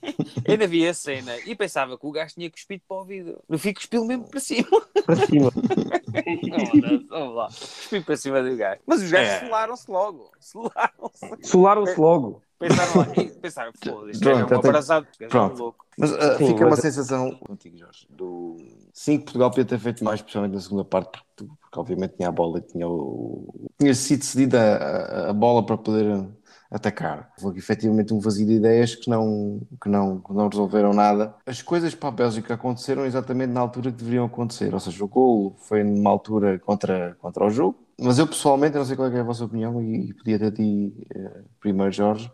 ainda 0.48 0.66
vi 0.66 0.86
a 0.86 0.94
cena 0.94 1.36
e 1.46 1.54
pensava 1.54 1.98
que 1.98 2.06
o 2.06 2.12
gajo 2.12 2.34
tinha 2.34 2.50
cuspido 2.50 2.82
para 2.88 2.96
o 2.98 3.04
vidro. 3.04 3.42
No 3.48 3.58
fim, 3.58 3.72
cuspiu 3.72 4.04
mesmo 4.04 4.28
para 4.28 4.40
cima. 4.40 4.68
Para 5.06 5.16
cima. 5.16 5.50
Foda-se, 5.50 7.06
Vamos 7.08 7.34
lá. 7.36 7.46
Cuspiu 7.48 8.04
para 8.04 8.16
cima 8.16 8.42
do 8.42 8.56
gajo. 8.56 8.80
Mas 8.86 9.02
os 9.02 9.10
gajos 9.10 9.32
É. 9.34 9.40
solaram-se 9.40 9.90
logo. 9.90 10.30
Solaram-se. 10.40 11.28
Solaram-se 11.42 12.00
logo. 12.00 12.42
Pensaram 12.58 12.96
lá. 12.96 13.06
Pensaram, 13.40 13.72
foda-se, 13.84 14.10
isto 14.12 14.22
Pronto, 14.22 14.40
é 14.40 14.44
um 14.44 14.46
tenho- 14.48 14.58
abraçado. 14.60 15.06
É 15.20 15.26
Pronto. 15.28 15.58
louco. 15.58 15.86
Mas 15.96 16.10
uh, 16.12 16.38
Sim, 16.38 16.46
fica 16.48 16.60
uma 16.64 16.70
mas- 16.70 16.80
sensação 16.80 17.30
contigo, 17.36 17.76
Jorge, 17.78 18.06
do 18.10 18.56
sim 18.92 19.18
que 19.18 19.24
Portugal 19.24 19.50
podia 19.50 19.64
ter 19.64 19.78
feito 19.78 20.02
mais, 20.04 20.20
especialmente 20.20 20.54
na 20.54 20.60
segunda 20.60 20.84
parte, 20.84 21.10
porque, 21.36 21.52
porque 21.60 21.78
obviamente 21.80 22.16
tinha 22.16 22.28
a 22.28 22.32
bola 22.32 22.58
e 22.58 22.62
tinha, 22.62 22.88
o, 22.88 23.70
tinha 23.78 23.94
sido 23.94 24.24
cedida 24.24 24.60
a, 24.76 25.30
a 25.30 25.32
bola 25.32 25.64
para 25.64 25.78
poder 25.78 26.26
atacar. 26.70 27.32
Houve 27.42 27.58
efetivamente 27.58 28.12
um 28.12 28.18
vazio 28.20 28.46
de 28.46 28.54
ideias 28.54 28.94
que 28.94 29.08
não, 29.08 29.60
que, 29.82 29.88
não, 29.88 30.20
que 30.20 30.32
não 30.32 30.48
resolveram 30.48 30.92
nada. 30.92 31.34
As 31.46 31.62
coisas 31.62 31.94
para 31.94 32.08
a 32.10 32.12
Bélgica 32.12 32.54
aconteceram 32.54 33.06
exatamente 33.06 33.50
na 33.52 33.60
altura 33.60 33.90
que 33.90 33.98
deveriam 33.98 34.24
acontecer, 34.26 34.72
ou 34.74 34.80
seja, 34.80 35.02
o 35.04 35.08
gol 35.08 35.56
foi 35.60 35.82
numa 35.82 36.10
altura 36.10 36.58
contra, 36.58 37.16
contra 37.20 37.44
o 37.46 37.50
jogo. 37.50 37.78
Mas 38.00 38.18
eu 38.18 38.26
pessoalmente, 38.26 38.74
eu 38.76 38.80
não 38.80 38.86
sei 38.86 38.96
qual 38.96 39.10
é, 39.10 39.16
é 39.16 39.20
a 39.20 39.24
vossa 39.24 39.44
opinião, 39.44 39.82
e 39.82 40.12
podia 40.14 40.38
ter 40.38 40.46
a 40.46 40.52
ti 40.52 40.92
eh, 41.14 41.42
primeiro, 41.60 41.90
Jorge, 41.92 42.30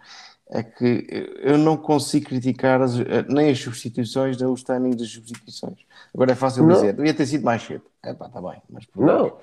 é 0.50 0.62
que 0.62 1.06
eu 1.42 1.56
não 1.56 1.76
consigo 1.76 2.26
criticar 2.26 2.82
as- 2.82 3.00
eh, 3.00 3.24
nem 3.28 3.50
as 3.50 3.58
substituições, 3.58 4.36
nem 4.36 4.46
os 4.48 4.62
timings 4.62 4.96
das 4.96 5.08
substituições. 5.08 5.78
Agora 6.14 6.32
é 6.32 6.34
fácil 6.34 6.66
Não. 6.66 6.74
dizer, 6.74 6.92
devia 6.94 7.14
ter 7.14 7.26
sido 7.26 7.44
mais 7.44 7.62
cedo. 7.62 7.84
É 8.02 8.12
pá, 8.12 8.26
está 8.26 8.42
bem. 8.42 8.60
Mas 8.68 8.84
por- 8.86 9.04
Não. 9.06 9.38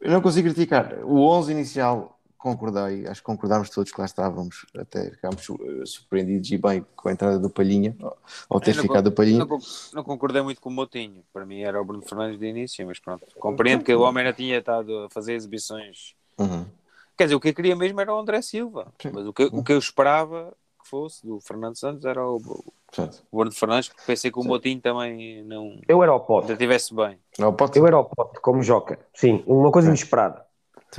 Eu 0.00 0.10
não 0.10 0.20
consigo 0.22 0.48
criticar. 0.48 1.04
O 1.04 1.20
11 1.20 1.52
inicial, 1.52 2.15
concordei, 2.36 3.06
acho 3.06 3.20
que 3.20 3.26
concordámos 3.26 3.70
todos 3.70 3.90
que 3.92 4.00
lá 4.00 4.04
estávamos, 4.06 4.66
até 4.76 5.10
ficámos 5.10 5.48
eh, 5.48 5.84
surpreendidos 5.86 6.50
e 6.50 6.58
bem 6.58 6.84
com 6.94 7.08
a 7.08 7.12
entrada 7.12 7.38
do 7.38 7.50
Palhinha, 7.50 7.96
ou- 8.48 8.60
ter 8.60 8.74
não 8.76 8.82
ficado 8.82 9.04
do 9.10 9.12
Palhinha. 9.12 9.44
Não, 9.44 9.58
não 9.94 10.04
concordei 10.04 10.42
muito 10.42 10.60
com 10.60 10.68
o 10.68 10.72
Motinho. 10.72 11.22
Para 11.32 11.44
mim 11.46 11.60
era 11.62 11.80
o 11.80 11.84
Bruno 11.84 12.02
Fernandes 12.02 12.38
de 12.38 12.46
início, 12.46 12.86
mas 12.86 12.98
pronto. 12.98 13.26
Compreendo 13.38 13.84
que 13.84 13.94
o 13.94 14.00
homem 14.02 14.24
ainda 14.24 14.36
tinha 14.36 14.58
estado 14.58 15.04
a 15.04 15.10
fazer 15.10 15.34
exibições. 15.34 16.14
Uhum. 16.38 16.66
Quer 17.16 17.24
dizer, 17.24 17.34
o 17.34 17.40
que 17.40 17.48
eu 17.48 17.54
queria 17.54 17.74
mesmo 17.74 18.00
era 18.00 18.14
o 18.14 18.18
André 18.18 18.42
Silva. 18.42 18.92
Sim. 19.00 19.10
Mas 19.12 19.26
o 19.26 19.32
que, 19.32 19.44
o 19.44 19.62
que 19.64 19.72
eu 19.72 19.78
esperava 19.78 20.52
que 20.82 20.88
fosse 20.88 21.26
do 21.26 21.40
Fernando 21.40 21.76
Santos 21.76 22.04
era 22.04 22.24
o, 22.24 22.36
o 22.36 23.36
Bruno 23.36 23.50
Fernandes, 23.52 23.88
porque 23.88 24.02
pensei 24.06 24.30
que 24.30 24.38
o 24.38 24.44
Motinho 24.44 24.80
também 24.80 25.42
não 25.42 25.80
Eu 25.88 26.00
era 26.02 26.14
o 26.14 26.20
pote. 26.20 26.42
ainda 26.44 26.52
estivesse 26.52 26.94
bem. 26.94 27.18
não 27.38 27.52
pode 27.52 27.76
Eu 27.78 27.86
era 27.86 27.98
o 27.98 28.04
pote, 28.04 28.38
como 28.40 28.62
joca. 28.62 28.98
Sim, 29.14 29.42
uma 29.46 29.72
coisa 29.72 29.88
inesperada. 29.88 30.45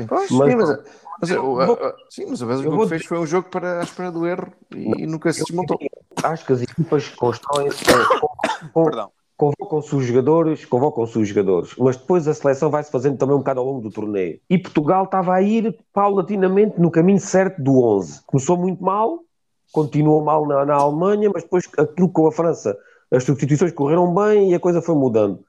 Sim, 0.04 0.08
Mas- 0.10 0.28
Sim, 0.30 0.56
mas, 0.56 0.80
mas, 1.22 1.30
eu 1.32 1.46
o- 1.46 1.60
a- 1.60 1.66
vou- 1.66 1.76
a- 1.76 1.96
sim, 2.10 2.26
mas 2.30 2.42
eu 2.42 2.48
o 2.74 2.80
que 2.84 2.88
fez 2.90 3.06
foi 3.06 3.20
um 3.20 3.26
jogo 3.26 3.50
para 3.50 3.80
a 3.80 3.84
espera 3.84 4.12
do 4.12 4.26
erro 4.26 4.48
e, 4.76 5.08
nunca 5.08 5.32
se 5.34 5.44
desmontou. 5.44 5.78
Acho 6.24 6.46
que 6.46 6.54
as 6.54 6.62
equipas 6.62 7.10
constroem, 7.10 7.68
eh, 7.70 8.20
com- 8.20 8.70
com- 8.74 8.84
Perdão. 8.86 9.12
convocam-se 9.36 9.96
os 9.96 10.06
jogadores, 10.06 10.66
convocam-se 10.66 11.18
os 11.18 11.28
jogadores, 11.28 11.76
mas 11.78 11.96
depois 11.98 12.28
a 12.28 12.34
seleção 12.34 12.70
vai-se 12.70 12.92
fazendo 12.92 13.18
também 13.18 13.36
um 13.36 13.40
bocado 13.40 13.60
ao 13.60 13.66
longo 13.66 13.82
do 13.82 13.90
torneio. 13.92 14.40
E 14.50 14.58
Portugal 14.58 15.06
estava 15.06 15.34
a 15.34 15.42
ir 15.42 15.78
paulatinamente 15.94 16.80
no 16.80 16.90
caminho 16.92 17.20
certo 17.20 17.62
do 17.62 17.84
11. 17.84 18.22
Começou 18.26 18.58
muito 18.58 18.84
mal, 18.84 19.20
continuou 19.72 20.24
mal 20.24 20.46
na, 20.48 20.66
na 20.66 20.76
Alemanha, 20.76 21.30
mas 21.34 21.44
depois 21.44 21.68
aquilo 21.78 22.10
com 22.10 22.28
a 22.28 22.32
França, 22.32 22.76
as 23.12 23.24
substituições 23.24 23.72
correram 23.72 24.14
bem 24.14 24.52
e 24.52 24.56
a 24.56 24.60
coisa 24.60 24.82
foi 24.82 24.96
mudando. 24.96 25.44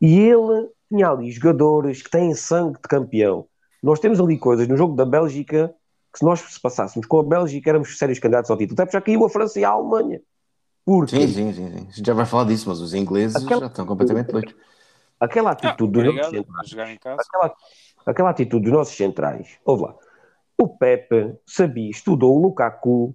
E 0.00 0.18
ele 0.18 0.68
tinha 0.92 1.08
ali 1.08 1.30
jogadores 1.30 2.02
que 2.02 2.10
têm 2.10 2.34
sangue 2.34 2.74
de 2.74 2.88
campeão. 2.88 3.46
Nós 3.82 3.98
temos 3.98 4.20
ali 4.20 4.38
coisas 4.38 4.68
no 4.68 4.76
jogo 4.76 4.94
da 4.94 5.04
Bélgica 5.04 5.74
que 6.12 6.18
se 6.18 6.24
nós 6.24 6.40
se 6.40 6.60
passássemos 6.60 7.06
com 7.06 7.20
a 7.20 7.22
Bélgica 7.22 7.70
éramos 7.70 7.98
sérios 7.98 8.18
candidatos 8.18 8.50
ao 8.50 8.56
título. 8.56 8.74
Até 8.74 8.84
porque 8.84 8.96
já 8.98 9.00
caiu 9.00 9.24
a 9.24 9.30
França 9.30 9.58
e 9.58 9.64
a 9.64 9.70
Alemanha. 9.70 10.20
Porque 10.84 11.16
Sim, 11.16 11.28
sim, 11.28 11.52
sim, 11.52 11.68
sim. 11.70 11.86
A 11.88 11.92
gente 11.92 12.06
já 12.06 12.12
vai 12.14 12.26
falar 12.26 12.44
disso, 12.44 12.68
mas 12.68 12.80
os 12.80 12.92
ingleses 12.92 13.36
Aquela- 13.42 13.60
já 13.60 13.66
estão 13.66 13.86
completamente 13.86 14.30
doidos. 14.30 14.54
aquela 15.18 15.52
atitude 15.52 15.92
dos 15.92 16.04
nossos 16.14 16.30
centrais, 16.30 16.44
por 16.44 16.66
jogar 16.66 16.90
em 16.92 16.98
casa. 16.98 17.22
aquela, 17.22 17.54
aquela 18.06 18.30
atitude 18.30 18.64
dos 18.64 18.72
nossos 18.72 18.96
centrais, 18.96 19.58
ouve 19.64 19.84
lá, 19.84 19.94
o 20.58 20.68
Pepe 20.68 21.34
sabia, 21.46 21.90
estudou 21.90 22.36
o 22.36 22.42
Lukaku 22.42 23.14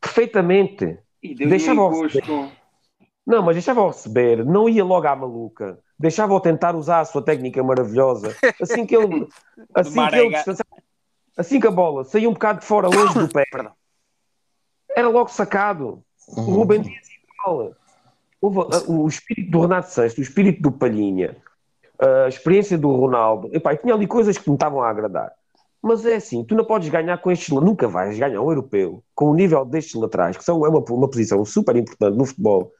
perfeitamente. 0.00 0.98
E 1.22 1.34
um 1.46 1.80
ao 1.82 1.94
encosto. 1.94 2.50
Não, 3.26 3.42
mas 3.42 3.54
deixava-o 3.54 3.88
receber, 3.88 4.44
não 4.44 4.68
ia 4.68 4.84
logo 4.84 5.06
à 5.06 5.14
maluca, 5.14 5.78
deixava-o 5.98 6.40
tentar 6.40 6.74
usar 6.74 7.00
a 7.00 7.04
sua 7.04 7.22
técnica 7.22 7.62
maravilhosa. 7.62 8.34
Assim 8.60 8.86
que 8.86 8.96
ele, 8.96 9.28
assim 9.74 10.06
que 10.08 10.16
ele 10.16 10.36
assim 11.36 11.60
que 11.60 11.66
a 11.66 11.70
bola 11.70 12.04
saía 12.04 12.28
um 12.28 12.32
bocado 12.32 12.60
de 12.60 12.66
fora, 12.66 12.88
longe 12.88 13.18
do 13.18 13.28
pé, 13.28 13.44
era 14.96 15.08
logo 15.08 15.28
sacado. 15.28 16.02
O 16.28 16.40
Uhum. 16.40 16.54
Rubem 16.54 16.80
Dias 16.82 17.06
igual. 17.08 17.72
Houve, 18.40 18.58
uh, 18.58 19.02
o 19.02 19.08
espírito 19.08 19.50
do 19.50 19.60
Renato 19.60 19.90
Sanches, 19.90 20.16
o 20.16 20.22
espírito 20.22 20.62
do 20.62 20.72
Palhinha, 20.72 21.36
a 21.98 22.28
experiência 22.28 22.78
do 22.78 22.90
Ronaldo. 22.90 23.50
Epá, 23.52 23.76
tinha 23.76 23.94
ali 23.94 24.06
coisas 24.06 24.38
que 24.38 24.48
me 24.48 24.56
estavam 24.56 24.82
a 24.82 24.88
agradar. 24.88 25.30
Mas 25.82 26.04
é 26.04 26.16
assim, 26.16 26.44
tu 26.44 26.54
não 26.54 26.64
podes 26.64 26.88
ganhar 26.88 27.18
com 27.18 27.30
estes, 27.30 27.48
nunca 27.48 27.88
vais 27.88 28.18
ganhar 28.18 28.40
um 28.40 28.50
europeu 28.50 29.02
com 29.14 29.30
o 29.30 29.34
nível 29.34 29.64
destes 29.64 29.94
laterais, 29.94 30.36
que 30.36 30.44
são, 30.44 30.64
é 30.64 30.68
uma, 30.68 30.82
uma 30.90 31.08
posição 31.08 31.44
super 31.44 31.76
importante 31.76 32.16
no 32.16 32.26
futebol. 32.26 32.72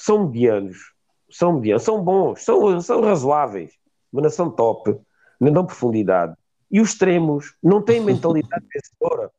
São 0.00 0.26
medianos, 0.28 0.94
são 1.28 1.54
medianos, 1.54 1.82
são 1.82 2.00
bons, 2.02 2.42
são, 2.44 2.80
são 2.80 3.00
razoáveis, 3.02 3.72
mas 4.12 4.22
não 4.22 4.30
são 4.30 4.48
top, 4.50 4.96
não 5.40 5.52
dão 5.52 5.66
profundidade. 5.66 6.34
E 6.70 6.80
os 6.80 6.90
extremos 6.90 7.54
não 7.62 7.82
têm 7.82 8.00
mentalidade 8.00 8.64
vencedora. 8.72 9.30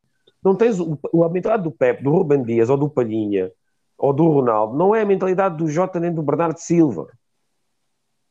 Não 0.44 0.54
tens 0.56 0.80
o, 0.80 1.00
o- 1.14 1.24
a 1.24 1.30
mentalidade 1.30 1.64
do 1.64 1.72
Pepe, 1.72 2.04
do 2.04 2.12
Ruben 2.12 2.44
Dias 2.44 2.70
ou 2.70 2.76
do 2.78 2.90
Palhinha 2.90 3.52
ou 3.98 4.12
do 4.14 4.28
Ronaldo, 4.28 4.78
não 4.78 4.94
é 4.94 5.02
a 5.02 5.06
mentalidade 5.06 5.58
do 5.58 5.68
Jota 5.70 6.00
nem 6.00 6.14
do 6.14 6.22
Bernardo 6.22 6.58
Silva. 6.58 7.08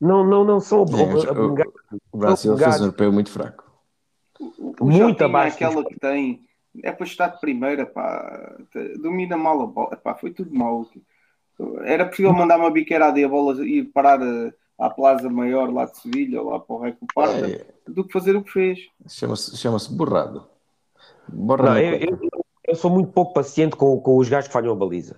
Não, 0.01 0.25
não, 0.25 0.45
não 0.45 0.61
são 0.61 0.85
mas 0.89 1.25
o- 1.25 1.31
abnegados. 1.31 1.75
O 2.13 2.19
Brasil 2.19 2.57
fez 2.57 2.81
um 2.81 2.85
europeu 2.85 3.13
muito 3.13 3.31
fraco. 3.31 3.65
O 4.41 4.75
Muito 4.85 4.97
Jotinha, 4.97 5.27
abaixo 5.27 5.57
aquela 5.57 5.83
dos- 5.83 5.87
que 5.93 5.99
tem, 5.99 6.47
é 6.83 6.93
para 6.93 7.07
estar 7.07 7.29
de 7.29 7.41
primeira, 7.41 7.85
pá, 7.85 8.57
domina 9.03 9.37
mal 9.37 9.61
a 9.63 9.67
bola, 9.67 9.97
pá, 9.97 10.15
foi 10.15 10.31
tudo 10.31 10.55
mal. 10.55 10.87
Era 11.85 12.07
possível 12.07 12.33
mandar 12.33 12.59
uma 12.59 12.71
biqueirada 12.71 13.19
e 13.19 13.25
a 13.25 13.29
bola 13.29 13.65
ir 13.67 13.85
parar 13.87 14.21
eh, 14.23 14.53
à 14.79 14.89
Plaza 14.91 15.29
Maior 15.29 15.73
lá 15.73 15.87
de 15.87 15.99
Sevilha, 15.99 16.41
ou 16.41 16.51
lá 16.51 16.61
para 16.61 16.75
o 16.77 16.79
Reco 16.81 17.07
É, 17.21 17.67
do 17.91 18.05
que 18.05 18.13
fazer 18.13 18.37
o 18.37 18.43
que 18.45 18.53
fez. 18.53 18.79
Chama-se 19.09 19.57
chama-se 19.57 19.93
borrado. 19.93 20.47
Não, 21.29 21.47
Borrado. 21.47 21.79
eu, 21.81 21.95
eu- 22.01 22.45
eu 22.69 22.75
sou 22.75 22.91
muito 22.91 23.11
pouco 23.13 23.33
paciente 23.33 23.75
com, 23.77 23.99
com 24.01 24.19
os 24.19 24.29
gajos 24.29 24.49
que 24.49 24.53
falham 24.53 24.73
a 24.73 24.77
baliza. 24.77 25.17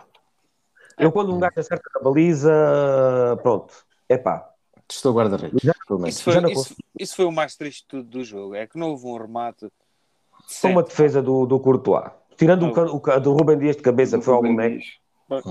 Eu, 0.96 1.10
quando 1.10 1.34
um 1.34 1.38
gajo 1.40 1.58
acerta 1.58 1.90
a 1.96 2.00
baliza, 2.02 2.52
pronto, 3.42 3.74
é 4.08 4.16
pá. 4.16 4.48
Testou 4.86 5.12
guarda-redes. 5.14 5.62
Isso 6.06 6.22
foi, 6.24 6.40
não 6.40 6.50
isso, 6.50 6.74
isso 6.98 7.16
foi 7.16 7.24
o 7.24 7.32
mais 7.32 7.56
triste 7.56 7.82
de 7.82 7.86
tudo 7.88 8.04
do 8.08 8.24
jogo. 8.24 8.54
É 8.54 8.66
que 8.66 8.78
não 8.78 8.90
houve 8.90 9.06
um 9.06 9.16
remate. 9.16 9.68
Só 10.46 10.68
uma 10.68 10.82
defesa 10.82 11.22
do, 11.22 11.46
do 11.46 11.60
Courtois. 11.60 12.10
Tirando 12.36 12.64
o, 12.64 12.74
Não. 12.74 12.96
o, 12.96 13.20
do 13.20 13.32
Rubem 13.32 13.58
Dias 13.58 13.76
de 13.76 13.82
cabeça, 13.82 14.18
que 14.18 14.24
foi 14.24 14.34
ao 14.34 14.42
boneco. 14.42 14.82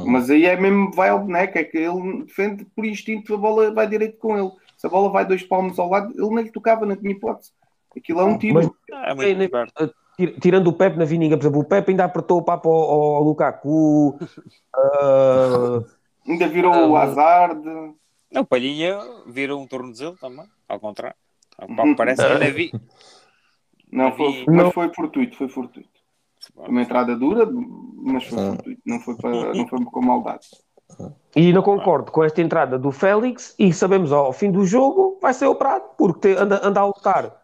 Mas 0.05 0.29
aí 0.29 0.45
é 0.45 0.55
mesmo, 0.55 0.91
vai 0.91 1.09
ao 1.09 1.19
boneco, 1.19 1.57
é 1.57 1.63
que 1.63 1.77
ele 1.77 2.23
defende 2.23 2.65
por 2.65 2.85
instinto, 2.85 3.33
a 3.33 3.37
bola 3.37 3.73
vai 3.73 3.87
direito 3.87 4.17
com 4.17 4.37
ele. 4.37 4.51
Se 4.77 4.87
a 4.87 4.89
bola 4.89 5.09
vai 5.09 5.25
dois 5.25 5.43
palmos 5.43 5.77
ao 5.79 5.89
lado, 5.89 6.13
ele 6.17 6.35
nem 6.35 6.45
lhe 6.45 6.51
tocava, 6.51 6.85
não 6.85 6.95
tinha 6.95 7.11
hipótese. 7.11 7.51
Aquilo 7.95 8.21
é 8.21 8.23
um 8.23 8.37
tiro. 8.37 8.53
Mas, 8.53 8.69
é 8.91 9.13
muito 9.35 9.49
perto 9.49 9.93
tirando 10.41 10.67
o 10.67 10.73
Pepe 10.73 10.97
na 10.97 11.05
vininga, 11.05 11.37
por 11.37 11.43
exemplo, 11.43 11.61
o 11.61 11.65
Pepe 11.65 11.91
ainda 11.91 12.03
apertou 12.05 12.39
o 12.39 12.43
papo 12.43 12.69
ao, 12.69 13.15
ao 13.15 13.23
Lukaku. 13.23 14.17
uh, 14.75 15.85
ainda 16.27 16.47
virou 16.47 16.73
uh, 16.73 16.89
o 16.89 16.97
Hazard. 16.97 17.63
Não, 18.31 18.41
o 18.41 18.45
Palhinha 18.45 18.99
virou 19.27 19.61
um 19.61 19.67
tornozelo 19.67 20.17
também, 20.17 20.45
ao 20.67 20.79
contrário. 20.79 21.15
O 21.61 21.75
papo 21.75 21.95
parece 21.95 22.25
que 22.25 22.31
ainda 22.31 22.51
vi. 22.51 22.71
Não, 23.91 24.11
foi, 24.11 24.45
mas 24.47 24.73
foi 24.73 24.93
fortuito, 24.93 25.37
foi 25.37 25.47
fortuito. 25.47 25.98
Uma 26.55 26.81
entrada 26.81 27.15
dura, 27.15 27.47
mas 27.49 28.25
foi 28.25 28.37
fortuito, 28.37 28.81
não 28.85 28.99
foi, 28.99 29.15
para, 29.15 29.53
não 29.53 29.67
foi 29.67 29.85
com 29.85 30.01
maldade. 30.01 30.47
E 31.35 31.53
não 31.53 31.61
concordo 31.61 32.11
com 32.11 32.23
esta 32.23 32.41
entrada 32.41 32.77
do 32.77 32.91
Félix 32.91 33.55
e 33.57 33.71
sabemos 33.71 34.11
ao 34.11 34.33
fim 34.33 34.51
do 34.51 34.65
jogo 34.65 35.19
vai 35.21 35.33
ser 35.33 35.45
operado, 35.45 35.85
porque 35.97 36.29
anda, 36.29 36.59
anda 36.63 36.81
a 36.81 36.85
lutar 36.85 37.39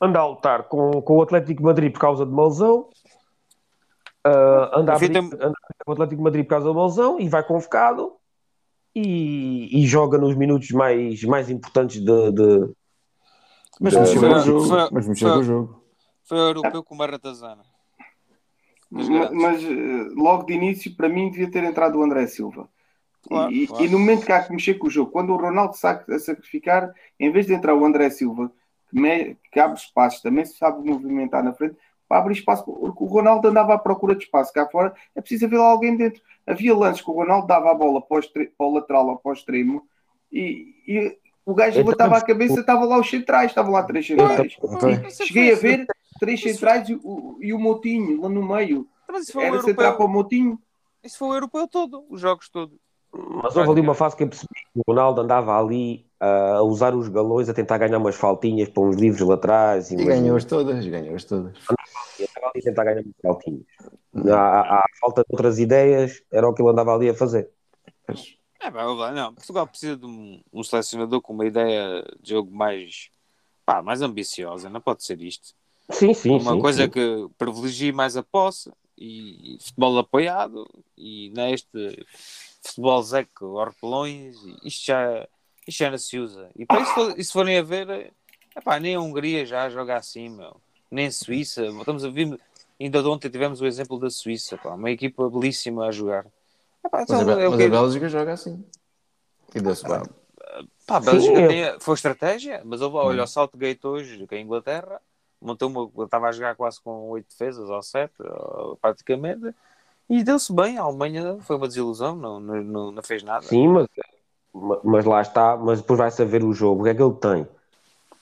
anda 0.00 0.20
a 0.20 0.26
lutar 0.26 0.64
com, 0.64 1.02
com 1.02 1.16
o 1.16 1.22
Atlético 1.22 1.60
de 1.60 1.64
Madrid 1.64 1.92
por 1.92 2.00
causa 2.00 2.24
de 2.24 2.32
uma 2.32 2.46
lesão. 2.46 2.88
Uh, 4.26 4.78
anda, 4.78 4.92
a 4.92 4.96
abrir, 4.96 5.16
anda 5.16 5.54
com 5.84 5.90
o 5.90 5.92
Atlético 5.92 6.16
de 6.16 6.22
Madrid 6.22 6.44
por 6.44 6.50
causa 6.50 6.66
de 6.66 6.72
uma 6.72 6.86
lesão 6.86 7.20
e 7.20 7.28
vai 7.28 7.42
convocado 7.44 8.12
e, 8.94 9.82
e 9.82 9.86
joga 9.86 10.18
nos 10.18 10.34
minutos 10.34 10.70
mais, 10.70 11.22
mais 11.24 11.50
importantes 11.50 12.00
de. 12.00 12.32
de 12.32 12.72
mas 13.80 13.92
de, 13.92 14.00
mexeu 14.00 14.22
o 14.22 14.38
jogo. 14.40 14.66
Foi, 14.66 14.88
mas 14.90 15.08
mexeu 15.08 15.28
o 15.28 15.42
jogo. 15.42 15.82
Foi 16.24 16.38
europeu 16.38 16.82
com 16.82 16.94
uma 16.94 17.06
ratazana. 17.06 17.62
Mas, 18.96 19.30
mas, 19.30 19.64
eh, 19.64 20.08
logo 20.14 20.44
de 20.44 20.54
início, 20.54 20.94
para 20.96 21.08
mim, 21.08 21.30
devia 21.30 21.50
ter 21.50 21.62
entrado 21.64 21.98
o 21.98 22.02
André 22.02 22.26
Silva. 22.26 22.68
Claro, 23.26 23.52
e, 23.52 23.66
claro. 23.66 23.84
e, 23.84 23.88
no 23.88 23.98
momento 23.98 24.24
que 24.24 24.32
há 24.32 24.42
que 24.42 24.52
mexer 24.52 24.74
com 24.74 24.86
o 24.86 24.90
jogo, 24.90 25.10
quando 25.10 25.32
o 25.32 25.36
Ronaldo 25.36 25.76
saca 25.76 26.14
a 26.14 26.18
sacrificar, 26.18 26.92
em 27.18 27.30
vez 27.30 27.46
de 27.46 27.54
entrar 27.54 27.74
o 27.74 27.84
André 27.84 28.08
Silva, 28.10 28.50
que, 28.88 28.98
me, 28.98 29.36
que 29.50 29.58
abre 29.58 29.78
espaço, 29.78 30.22
também 30.22 30.44
se 30.44 30.56
sabe 30.56 30.88
movimentar 30.88 31.42
na 31.42 31.52
frente, 31.52 31.76
para 32.08 32.18
abrir 32.18 32.34
espaço, 32.34 32.64
porque 32.64 33.02
o 33.02 33.06
Ronaldo 33.06 33.48
andava 33.48 33.74
à 33.74 33.78
procura 33.78 34.14
de 34.14 34.24
espaço 34.24 34.52
cá 34.52 34.66
fora, 34.68 34.94
é 35.14 35.20
preciso 35.20 35.46
haver 35.46 35.58
lá 35.58 35.66
alguém 35.66 35.96
dentro. 35.96 36.22
Havia 36.46 36.74
lances 36.74 37.02
que 37.02 37.10
o 37.10 37.14
Ronaldo 37.14 37.48
dava 37.48 37.70
a 37.70 37.74
bola 37.74 38.00
para 38.00 38.20
o, 38.20 38.22
para 38.30 38.66
o 38.66 38.74
lateral 38.74 39.08
ou 39.08 39.16
para 39.16 39.30
o 39.30 39.32
extremo 39.32 39.82
e, 40.30 40.74
e 40.86 41.18
o 41.44 41.52
gajo 41.52 41.78
levantava 41.78 42.16
a 42.16 42.20
cabeça, 42.20 42.60
estava 42.60 42.84
lá 42.84 42.98
os 42.98 43.10
centrais, 43.10 43.50
estavam 43.50 43.72
lá 43.72 43.82
três 43.82 44.06
centrais. 44.06 44.56
Cheguei 45.26 45.52
a 45.52 45.56
ver 45.56 45.86
três 46.18 46.40
centrais 46.40 46.88
e 46.88 46.94
o, 47.02 47.38
e 47.40 47.52
o 47.52 47.58
Motinho 47.58 48.20
lá 48.20 48.28
no 48.28 48.46
meio. 48.46 48.88
Era 49.08 49.62
central 49.62 49.96
para 49.96 50.04
o 50.04 50.08
Motinho. 50.08 50.58
Isso 51.02 51.18
foi 51.18 51.28
o 51.28 51.34
europeu 51.34 51.68
todo, 51.68 52.04
os 52.08 52.20
jogos 52.20 52.48
todos. 52.48 52.76
Mas 53.12 53.56
houve 53.56 53.70
ali 53.70 53.80
uma 53.80 53.94
fase 53.94 54.16
que 54.16 54.24
eu 54.24 54.28
percebi 54.28 54.52
que 54.54 54.80
o 54.80 54.82
Ronaldo 54.86 55.20
andava 55.20 55.58
ali 55.58 56.06
a 56.18 56.62
usar 56.62 56.94
os 56.94 57.08
galões 57.08 57.48
a 57.48 57.54
tentar 57.54 57.78
ganhar 57.78 57.98
umas 57.98 58.16
faltinhas 58.16 58.68
para 58.68 58.82
uns 58.82 58.96
livros 58.96 59.26
laterais. 59.26 59.90
E, 59.90 59.94
e 59.94 60.04
ganhou-as 60.04 60.44
todas, 60.44 60.86
ganhou-as 60.86 61.24
todas. 61.24 61.56
Andava 61.68 62.50
ali 62.52 62.60
a 62.60 62.62
tentar 62.62 62.84
ganhar 62.84 63.02
umas 63.02 63.14
faltinhas. 63.22 63.66
À, 64.32 64.84
falta 65.00 65.22
de 65.22 65.28
outras 65.30 65.58
ideias, 65.58 66.22
era 66.32 66.48
o 66.48 66.54
que 66.54 66.62
ele 66.62 66.70
andava 66.70 66.94
ali 66.94 67.08
a 67.08 67.14
fazer. 67.14 67.50
É, 68.60 68.70
bem, 68.70 68.82
não, 69.14 69.34
Portugal 69.34 69.66
precisa 69.66 69.96
de 69.96 70.06
um, 70.06 70.40
um, 70.52 70.62
selecionador 70.62 71.20
com 71.20 71.32
uma 71.32 71.46
ideia 71.46 72.02
de 72.20 72.30
jogo 72.30 72.50
mais, 72.50 73.10
pá, 73.64 73.82
mais 73.82 74.00
ambiciosa, 74.00 74.70
não 74.70 74.80
pode 74.80 75.04
ser 75.04 75.20
isto. 75.20 75.54
Sim, 75.90 76.14
sim. 76.14 76.38
Uma 76.38 76.52
sim, 76.54 76.60
coisa 76.60 76.84
sim. 76.84 76.90
que 76.90 77.26
privilegie 77.38 77.92
mais 77.92 78.16
a 78.16 78.22
posse 78.22 78.70
e, 78.98 79.58
futebol 79.60 79.98
apoiado 79.98 80.66
e 80.96 81.30
neste 81.34 82.06
futebol 82.62 83.02
zeco, 83.02 83.46
horpelões, 83.46 84.36
isto 84.64 84.86
já 84.86 85.28
isto 85.66 85.78
já 85.78 85.90
não 85.90 85.98
se 85.98 86.18
usa. 86.18 86.50
E 86.56 86.64
para 86.64 86.80
isso, 86.80 87.14
e 87.16 87.24
se 87.24 87.32
forem 87.32 87.58
a 87.58 87.62
ver, 87.62 88.12
epá, 88.56 88.78
nem 88.78 88.94
a 88.94 89.00
Hungria 89.00 89.44
já 89.44 89.68
joga 89.68 89.96
assim, 89.96 90.28
meu. 90.28 90.60
nem 90.90 91.06
a 91.06 91.12
Suíça. 91.12 91.66
Estamos 91.66 92.04
a 92.04 92.08
ver, 92.08 92.38
ainda 92.80 93.02
de 93.02 93.08
ontem 93.08 93.28
tivemos 93.28 93.60
o 93.60 93.66
exemplo 93.66 93.98
da 93.98 94.08
Suíça, 94.08 94.56
pá, 94.56 94.74
uma 94.74 94.90
equipa 94.90 95.28
belíssima 95.28 95.86
a 95.86 95.90
jogar. 95.90 96.26
Epá, 96.84 97.02
então, 97.02 97.16
mas, 97.16 97.28
a, 97.28 97.40
é 97.40 97.48
mas 97.48 97.60
a 97.60 97.68
Bélgica 97.68 98.08
joga 98.08 98.32
assim. 98.32 98.64
E 99.54 99.60
deu-se 99.60 99.84
bem. 99.84 100.02
Pá, 100.86 100.96
a 100.96 101.00
Bélgica 101.00 101.40
Sim, 101.40 101.48
tem, 101.48 101.80
foi 101.80 101.94
estratégia, 101.94 102.62
mas 102.64 102.80
olha, 102.80 103.22
hum. 103.22 103.24
o 103.24 103.26
Saltgate 103.26 103.86
hoje, 103.86 104.26
que 104.26 104.34
é 104.36 104.38
a 104.38 104.40
Inglaterra, 104.40 105.00
montou 105.46 105.68
uma, 105.68 106.04
estava 106.04 106.28
a 106.28 106.32
jogar 106.32 106.54
quase 106.56 106.80
com 106.80 107.10
oito 107.10 107.28
defesas 107.28 107.68
ou 107.68 107.82
sete, 107.82 108.14
praticamente, 108.80 109.54
e 110.08 110.22
deu-se 110.22 110.52
bem. 110.52 110.78
A 110.78 110.82
Alemanha 110.82 111.38
foi 111.40 111.56
uma 111.56 111.68
desilusão, 111.68 112.16
não, 112.16 112.40
não, 112.40 112.92
não 112.92 113.02
fez 113.02 113.22
nada. 113.22 113.42
Sim, 113.42 113.68
mas 113.68 113.86
mas 114.82 115.04
lá 115.04 115.20
está, 115.20 115.56
mas 115.56 115.80
depois 115.80 115.98
vai 115.98 116.10
saber 116.10 116.42
o 116.42 116.52
jogo, 116.52 116.80
o 116.80 116.84
que 116.84 116.90
é 116.90 116.94
que 116.94 117.02
ele 117.02 117.14
tem? 117.14 117.46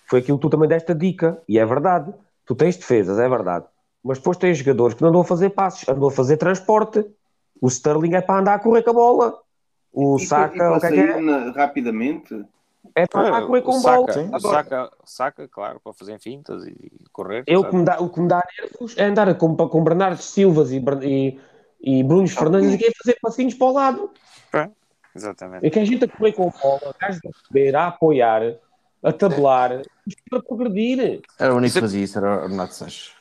Foi 0.07 0.19
aquilo 0.19 0.39
que 0.39 0.43
tu 0.43 0.51
também 0.51 0.69
deste 0.69 0.93
a 0.93 0.95
dica, 0.95 1.41
e 1.49 1.59
é 1.59 1.65
verdade. 1.65 2.13
Tu 2.45 2.55
tens 2.55 2.77
defesas, 2.77 3.19
é 3.19 3.29
verdade. 3.29 3.65
Mas 4.03 4.19
depois 4.19 4.37
tens 4.37 4.59
jogadores 4.59 4.95
que 4.95 5.03
não 5.03 5.09
andam 5.09 5.23
a 5.23 5.25
fazer 5.25 5.51
passos, 5.51 5.89
andam 5.89 6.09
a 6.09 6.11
fazer 6.11 6.37
transporte. 6.37 7.07
O 7.61 7.69
Sterling 7.69 8.15
é 8.15 8.21
para 8.21 8.41
andar 8.41 8.55
a 8.55 8.59
correr 8.59 8.83
com 8.83 8.91
a 8.91 8.95
bola. 8.95 9.41
O 9.93 10.17
e, 10.17 10.27
Saka, 10.27 10.77
o 10.77 10.81
que 10.81 10.87
é 10.87 10.91
que 10.91 11.01
é? 11.01 11.21
Na, 11.21 11.53
rapidamente. 11.53 12.45
É 12.95 13.07
para 13.07 13.29
andar 13.29 13.43
a 13.43 13.47
correr 13.47 13.63
com 13.63 13.79
o 13.79 13.83
bola. 13.83 14.07
O 14.33 14.41
Saka, 14.41 14.91
Saka, 15.05 15.49
claro, 15.49 15.81
para 15.81 15.93
fazer 15.93 16.19
fintas 16.19 16.67
e 16.67 16.77
correr. 17.13 17.45
Eu, 17.47 17.61
o, 17.61 17.71
que 17.71 17.77
me 17.77 17.85
dá, 17.85 18.01
o 18.01 18.09
que 18.09 18.21
me 18.21 18.29
dá 18.29 18.43
nervos 18.59 18.95
é 18.97 19.05
andar 19.05 19.35
com, 19.37 19.57
com 19.57 19.85
Bernardo 19.85 20.21
Silvas 20.21 20.71
e, 20.71 20.83
e, 21.03 21.41
e 21.81 22.03
Bruno 22.03 22.29
Fernandes 22.29 22.81
e 22.81 22.93
fazer 23.03 23.19
passinhos 23.21 23.55
para 23.55 23.67
o 23.67 23.73
lado. 23.73 24.11
É. 24.53 24.71
Exatamente. 25.15 25.67
É 25.67 25.71
que 25.71 25.79
a 25.79 25.85
gente 25.85 26.05
a 26.05 26.09
correr 26.09 26.33
com 26.33 26.51
bola, 26.51 26.95
gajos 27.01 27.21
a 27.25 27.29
receber, 27.29 27.77
a 27.77 27.87
apoiar, 27.87 28.43
a 29.03 29.13
tabular, 29.13 29.83
para 30.29 30.43
progredir. 30.43 31.23
Era 31.39 31.55
o 31.55 31.57
único 31.57 31.75
que 31.75 31.81
fazia 31.81 32.03
isso, 32.03 32.19
era 32.19 32.45
o 32.45 32.49
Renato 32.49 32.75
Sanches. 32.75 33.13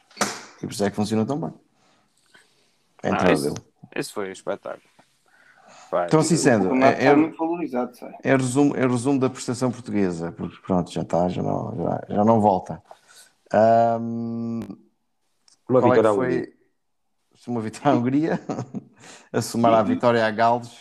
E 0.57 0.65
por 0.65 0.71
isso 0.71 0.83
é 0.83 0.89
que 0.89 0.95
funcionou 0.95 1.25
tão 1.25 1.39
bem. 1.39 1.53
A 3.03 3.07
entrada 3.09 3.29
ah, 3.29 3.33
esse, 3.33 3.43
dele. 3.43 3.61
Esse 3.95 4.13
foi 4.13 4.29
o 4.29 4.31
espetáculo. 4.31 4.92
Vai. 5.93 6.07
Então, 6.07 6.21
assim 6.21 6.37
sendo, 6.37 6.73
é, 6.83 7.05
é, 7.05 7.15
muito 7.15 7.37
valorizado, 7.37 7.95
sabe? 7.95 8.15
é, 8.23 8.35
resumo, 8.35 8.75
é 8.75 8.81
resumo 8.87 9.19
da 9.19 9.29
prestação 9.29 9.69
portuguesa, 9.69 10.31
porque 10.31 10.57
pronto, 10.65 10.91
já 10.91 11.03
está, 11.03 11.29
já 11.29 11.43
não, 11.43 11.75
já, 11.77 12.15
já 12.15 12.25
não 12.25 12.41
volta. 12.41 12.81
Um, 13.53 14.61
uma 15.69 15.81
qual 15.81 15.91
vitória 15.91 16.07
é 16.07 16.13
foi? 16.15 16.53
Uma 17.47 17.61
vitória 17.61 17.91
à 17.91 17.95
Hungria, 17.95 18.41
a 19.31 19.39
somar 19.39 19.73
a 19.75 19.83
vitória 19.83 20.25
a 20.25 20.31
Gales 20.31 20.71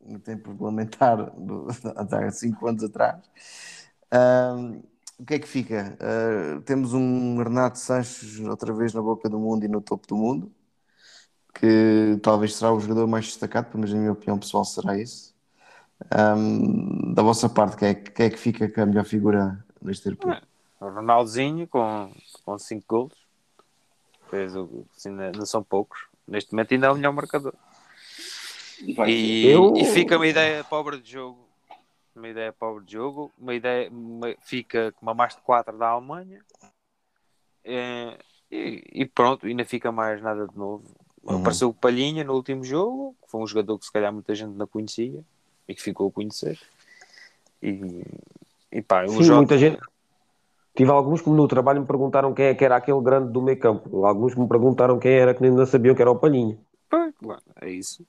no 0.00 0.18
tempo 0.18 0.52
regulamentar, 0.52 1.30
do, 1.38 1.66
há 1.94 2.30
cinco 2.30 2.66
anos 2.66 2.82
atrás. 2.82 3.20
Um, 4.14 4.82
o 5.18 5.26
que 5.26 5.34
é 5.34 5.38
que 5.40 5.46
fica? 5.46 5.94
Uh, 6.00 6.62
temos 6.62 6.94
um 6.94 7.36
Renato 7.36 7.78
Sanches 7.78 8.40
outra 8.40 8.72
vez 8.72 8.94
na 8.94 9.02
boca 9.02 9.28
do 9.28 9.38
mundo 9.38 9.66
e 9.66 9.68
no 9.68 9.82
topo 9.82 10.06
do 10.06 10.16
mundo, 10.16 10.50
que 11.54 12.18
talvez 12.22 12.56
será 12.56 12.72
o 12.72 12.80
jogador 12.80 13.06
mais 13.06 13.26
destacado, 13.26 13.68
mas 13.74 13.92
na 13.92 13.98
minha 13.98 14.12
opinião 14.12 14.38
pessoal 14.38 14.64
será 14.64 14.98
esse. 14.98 15.32
Um, 16.14 17.14
da 17.14 17.22
vossa 17.22 17.48
parte, 17.48 17.76
quem 17.76 17.88
é, 17.88 17.94
quem 17.94 18.26
é 18.26 18.30
que 18.30 18.38
fica 18.38 18.68
com 18.68 18.80
a 18.80 18.86
melhor 18.86 19.04
figura 19.04 19.64
neste 19.80 20.06
europeu? 20.06 20.32
É, 20.32 20.42
o 20.80 20.88
Ronaldinho 20.88 21.66
com, 21.66 22.12
com 22.44 22.58
cinco 22.58 22.84
gols. 22.88 23.12
Fez 24.28 24.56
o, 24.56 24.84
assim, 24.96 25.10
não 25.10 25.46
são 25.46 25.62
poucos. 25.62 26.06
Neste 26.26 26.52
momento 26.52 26.74
ainda 26.74 26.88
é 26.88 26.90
o 26.90 26.94
melhor 26.94 27.12
marcador. 27.12 27.54
E, 28.82 29.46
eu... 29.46 29.74
e 29.76 29.84
fica 29.84 30.16
uma 30.16 30.26
ideia 30.26 30.64
pobre 30.64 30.98
de 31.00 31.12
jogo. 31.12 31.48
Uma 32.14 32.28
ideia 32.28 32.52
pobre 32.52 32.84
de 32.84 32.92
jogo. 32.92 33.30
Uma 33.38 33.54
ideia 33.54 33.88
uma, 33.90 34.34
fica 34.40 34.92
com 34.92 35.06
uma 35.06 35.14
mais 35.14 35.34
de 35.34 35.42
4 35.42 35.78
da 35.78 35.88
Alemanha. 35.88 36.40
É, 37.64 38.18
e, 38.50 38.82
e, 38.92 39.06
pronto, 39.06 39.46
ainda 39.46 39.64
fica 39.64 39.90
mais 39.92 40.20
nada 40.20 40.46
de 40.46 40.56
novo. 40.56 40.84
Uhum. 41.26 41.38
Apareceu 41.38 41.68
o 41.68 41.74
Palhinha 41.74 42.22
no 42.24 42.34
último 42.34 42.64
jogo, 42.64 43.14
que 43.22 43.30
foi 43.30 43.40
um 43.40 43.46
jogador 43.46 43.78
que 43.78 43.86
se 43.86 43.92
calhar 43.92 44.12
muita 44.12 44.34
gente 44.34 44.54
não 44.54 44.66
conhecia 44.66 45.20
e 45.66 45.74
que 45.74 45.82
ficou 45.82 46.08
a 46.08 46.12
conhecer. 46.12 46.58
E, 47.62 48.04
e 48.70 48.82
pá, 48.82 49.06
Sim, 49.08 49.22
jogo... 49.22 49.38
muita 49.38 49.56
gente. 49.56 49.78
Tive 50.76 50.90
alguns 50.90 51.22
que 51.22 51.30
no 51.30 51.46
trabalho 51.46 51.80
me 51.80 51.86
perguntaram 51.86 52.34
quem 52.34 52.46
é 52.46 52.54
que 52.54 52.64
era 52.64 52.76
aquele 52.76 53.00
grande 53.00 53.32
do 53.32 53.40
meio 53.40 53.58
campo. 53.58 54.04
Alguns 54.04 54.34
me 54.34 54.46
perguntaram 54.48 54.98
quem 54.98 55.12
era, 55.12 55.32
que 55.32 55.40
nem 55.40 55.66
sabiam 55.66 55.94
que 55.94 56.02
era 56.02 56.10
o 56.10 56.16
Palhinha. 56.16 56.58
Pois, 56.90 57.14
é 57.60 57.70
isso 57.70 58.04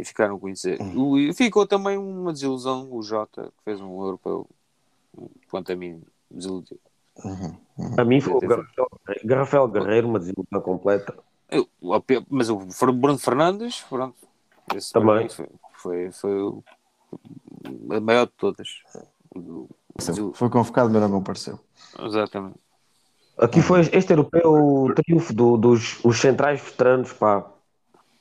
e 0.00 0.04
ficaram 0.04 0.36
a 0.36 0.38
conhecer. 0.38 0.80
Uhum. 0.80 1.32
ficou 1.34 1.66
também 1.66 1.98
uma 1.98 2.32
desilusão 2.32 2.88
o 2.90 3.02
Jota, 3.02 3.52
que 3.56 3.64
fez 3.64 3.80
um 3.80 4.00
europeu, 4.00 4.46
quanto 5.50 5.72
a 5.72 5.76
mim, 5.76 6.02
desiludiu. 6.30 6.78
Uhum. 7.24 7.56
Uhum. 7.78 7.94
A 7.98 8.04
mim 8.04 8.20
foi 8.20 8.34
o 8.34 8.40
Garrafel, 9.24 9.68
Guerreiro, 9.68 10.08
uma 10.08 10.18
desilusão 10.18 10.60
completa. 10.62 11.14
Eu, 11.50 11.68
mas 12.28 12.48
o 12.48 12.56
Bruno 12.92 13.18
Fernandes, 13.18 13.80
pronto, 13.88 14.16
esse 14.74 14.92
também 14.92 15.28
foi, 15.28 15.48
foi, 15.74 16.12
foi 16.12 16.62
a 17.90 18.00
maior 18.00 18.26
de 18.26 18.32
todas. 18.32 18.68
Foi 20.34 20.48
convocado, 20.48 20.90
mas 20.90 21.02
não 21.02 21.10
compareceu. 21.10 21.58
Exatamente. 21.98 22.58
Aqui 23.38 23.62
foi 23.62 23.80
este 23.80 24.12
europeu 24.12 24.52
o 24.52 24.94
triunfo 24.94 25.32
do, 25.32 25.56
dos 25.56 25.98
os 26.04 26.20
centrais 26.20 26.60
veteranos, 26.60 27.12
pá, 27.12 27.50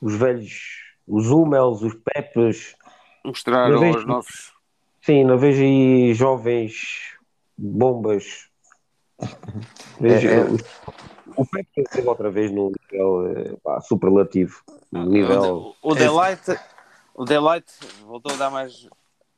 os 0.02 0.16
velhos 0.16 0.80
os 1.08 1.30
Hummels, 1.30 1.82
os 1.82 1.94
Pepes. 1.96 2.76
Mostraram 3.26 3.92
os 3.92 4.06
novos. 4.06 4.54
Sim, 5.02 5.24
não 5.24 5.38
vejo 5.38 5.62
aí 5.62 6.14
jovens 6.14 7.18
bombas 7.58 8.50
Veja, 10.00 10.30
É, 10.30 10.40
é. 10.40 10.46
O- 11.36 11.46
Pepe 11.46 11.82
esteve 11.82 12.08
outra 12.08 12.30
vez 12.30 12.52
num 12.52 12.72
nível 12.92 13.28
eh, 13.38 13.56
pá, 13.64 13.80
superlativo. 13.82 14.62
Um 14.94 15.06
nível. 15.06 15.76
O, 15.84 15.92
o 15.92 15.96
Delight, 15.96 16.42
o 17.14 17.26
Delight 17.26 17.72
voltou 18.06 18.34
a 18.34 18.36
dar 18.38 18.50
mais, 18.50 18.88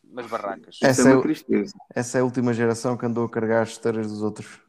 mais 0.04 0.28
barracas. 0.28 0.80
É. 0.82 0.88
Essa 0.88 1.10
é 1.10 1.14
é 1.14 1.22
tristeza. 1.22 1.74
Essa 1.94 2.18
é 2.18 2.22
a 2.22 2.24
última 2.24 2.54
geração 2.54 2.96
que 2.98 3.06
andou 3.06 3.26
a 3.26 3.30
carregar 3.30 3.62
as 3.64 3.70
esteiras 3.70 4.08
dos 4.08 4.22
outros. 4.22 4.60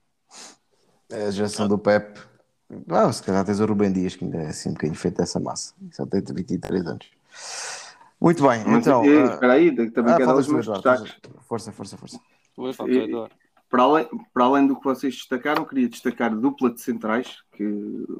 É 1.10 1.26
a 1.26 1.30
geração 1.30 1.68
do 1.68 1.78
Pep. 1.78 2.18
Ah, 2.88 3.12
se 3.12 3.22
calhar 3.22 3.44
tens 3.44 3.60
o 3.60 3.66
Rubem 3.66 3.92
Dias, 3.92 4.16
que 4.16 4.24
ainda 4.24 4.38
é 4.38 4.46
assim 4.46 4.70
um 4.70 4.72
bocadinho 4.72 4.98
feito 4.98 5.18
dessa 5.18 5.38
massa. 5.38 5.74
Só 5.92 6.06
tem 6.06 6.22
23 6.22 6.86
anos. 6.86 7.06
Muito 8.18 8.46
bem, 8.48 8.64
Mas, 8.64 8.86
então. 8.86 9.04
eh, 9.04 9.22
ah, 9.22 9.34
espera 9.34 9.52
aí, 9.54 9.90
também 9.90 10.14
ah, 10.14 10.16
quero 10.16 10.28
dar 10.28 10.36
os 10.36 10.48
meus 10.48 10.66
destaques. 10.66 11.16
Força, 11.46 11.72
força, 11.72 11.96
força. 11.96 12.20
E- 12.86 12.98
Eduardo. 12.98 13.34
Para 13.72 13.84
além, 13.84 14.06
para 14.34 14.44
além 14.44 14.66
do 14.66 14.76
que 14.76 14.84
vocês 14.84 15.14
destacaram, 15.14 15.64
queria 15.64 15.88
destacar 15.88 16.30
a 16.30 16.36
dupla 16.36 16.68
de 16.70 16.78
centrais, 16.82 17.38
que 17.56 17.64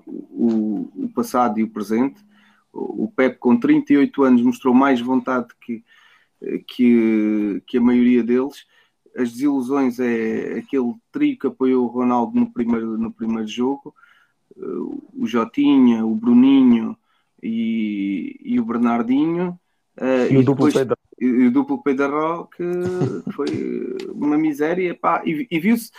o, 0.06 0.88
o 0.96 1.10
passado 1.14 1.60
e 1.60 1.62
o 1.62 1.68
presente. 1.68 2.24
O, 2.72 3.04
o 3.04 3.12
Pep, 3.14 3.36
com 3.38 3.54
38 3.60 4.22
anos, 4.22 4.40
mostrou 4.40 4.72
mais 4.72 4.98
vontade 5.02 5.48
que, 5.60 5.84
que, 6.66 7.62
que 7.66 7.76
a 7.76 7.82
maioria 7.82 8.22
deles. 8.24 8.64
As 9.14 9.30
desilusões 9.30 10.00
é 10.00 10.54
aquele 10.58 10.94
trio 11.12 11.38
que 11.38 11.46
apoiou 11.48 11.84
o 11.84 11.88
Ronaldo 11.88 12.34
no 12.40 12.50
primeiro, 12.50 12.96
no 12.96 13.12
primeiro 13.12 13.46
jogo, 13.46 13.94
o 14.56 15.26
Jotinha, 15.26 16.02
o 16.06 16.14
Bruninho 16.14 16.96
e, 17.42 18.40
e 18.42 18.58
o 18.58 18.64
Bernardinho. 18.64 19.60
Eh, 19.98 20.32
E 20.32 20.36
o 20.38 20.42
duplo 20.42 20.64
depois- 20.64 20.72
Pedro. 20.72 20.96
E 21.24 21.46
o 21.46 21.50
duplo 21.52 21.82
Pedro 21.82 22.48
que 22.56 22.64
foi 23.32 23.96
uma 24.12 24.36
miséria 24.36 24.94
pá, 24.94 25.22
e, 25.24 25.46
e 25.50 25.60
viu-se 25.60 25.90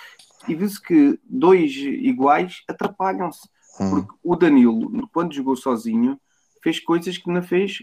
e 0.47 0.55
viu-se 0.55 0.81
que 0.81 1.19
dois 1.23 1.71
iguais 1.75 2.61
atrapalham-se 2.67 3.47
Hum. 3.81 3.89
porque 3.89 4.13
o 4.23 4.35
Danilo 4.35 5.07
quando 5.11 5.33
jogou 5.33 5.55
sozinho 5.55 6.19
fez 6.61 6.79
coisas 6.79 7.17
que 7.17 7.27
não 7.31 7.41
fez 7.41 7.79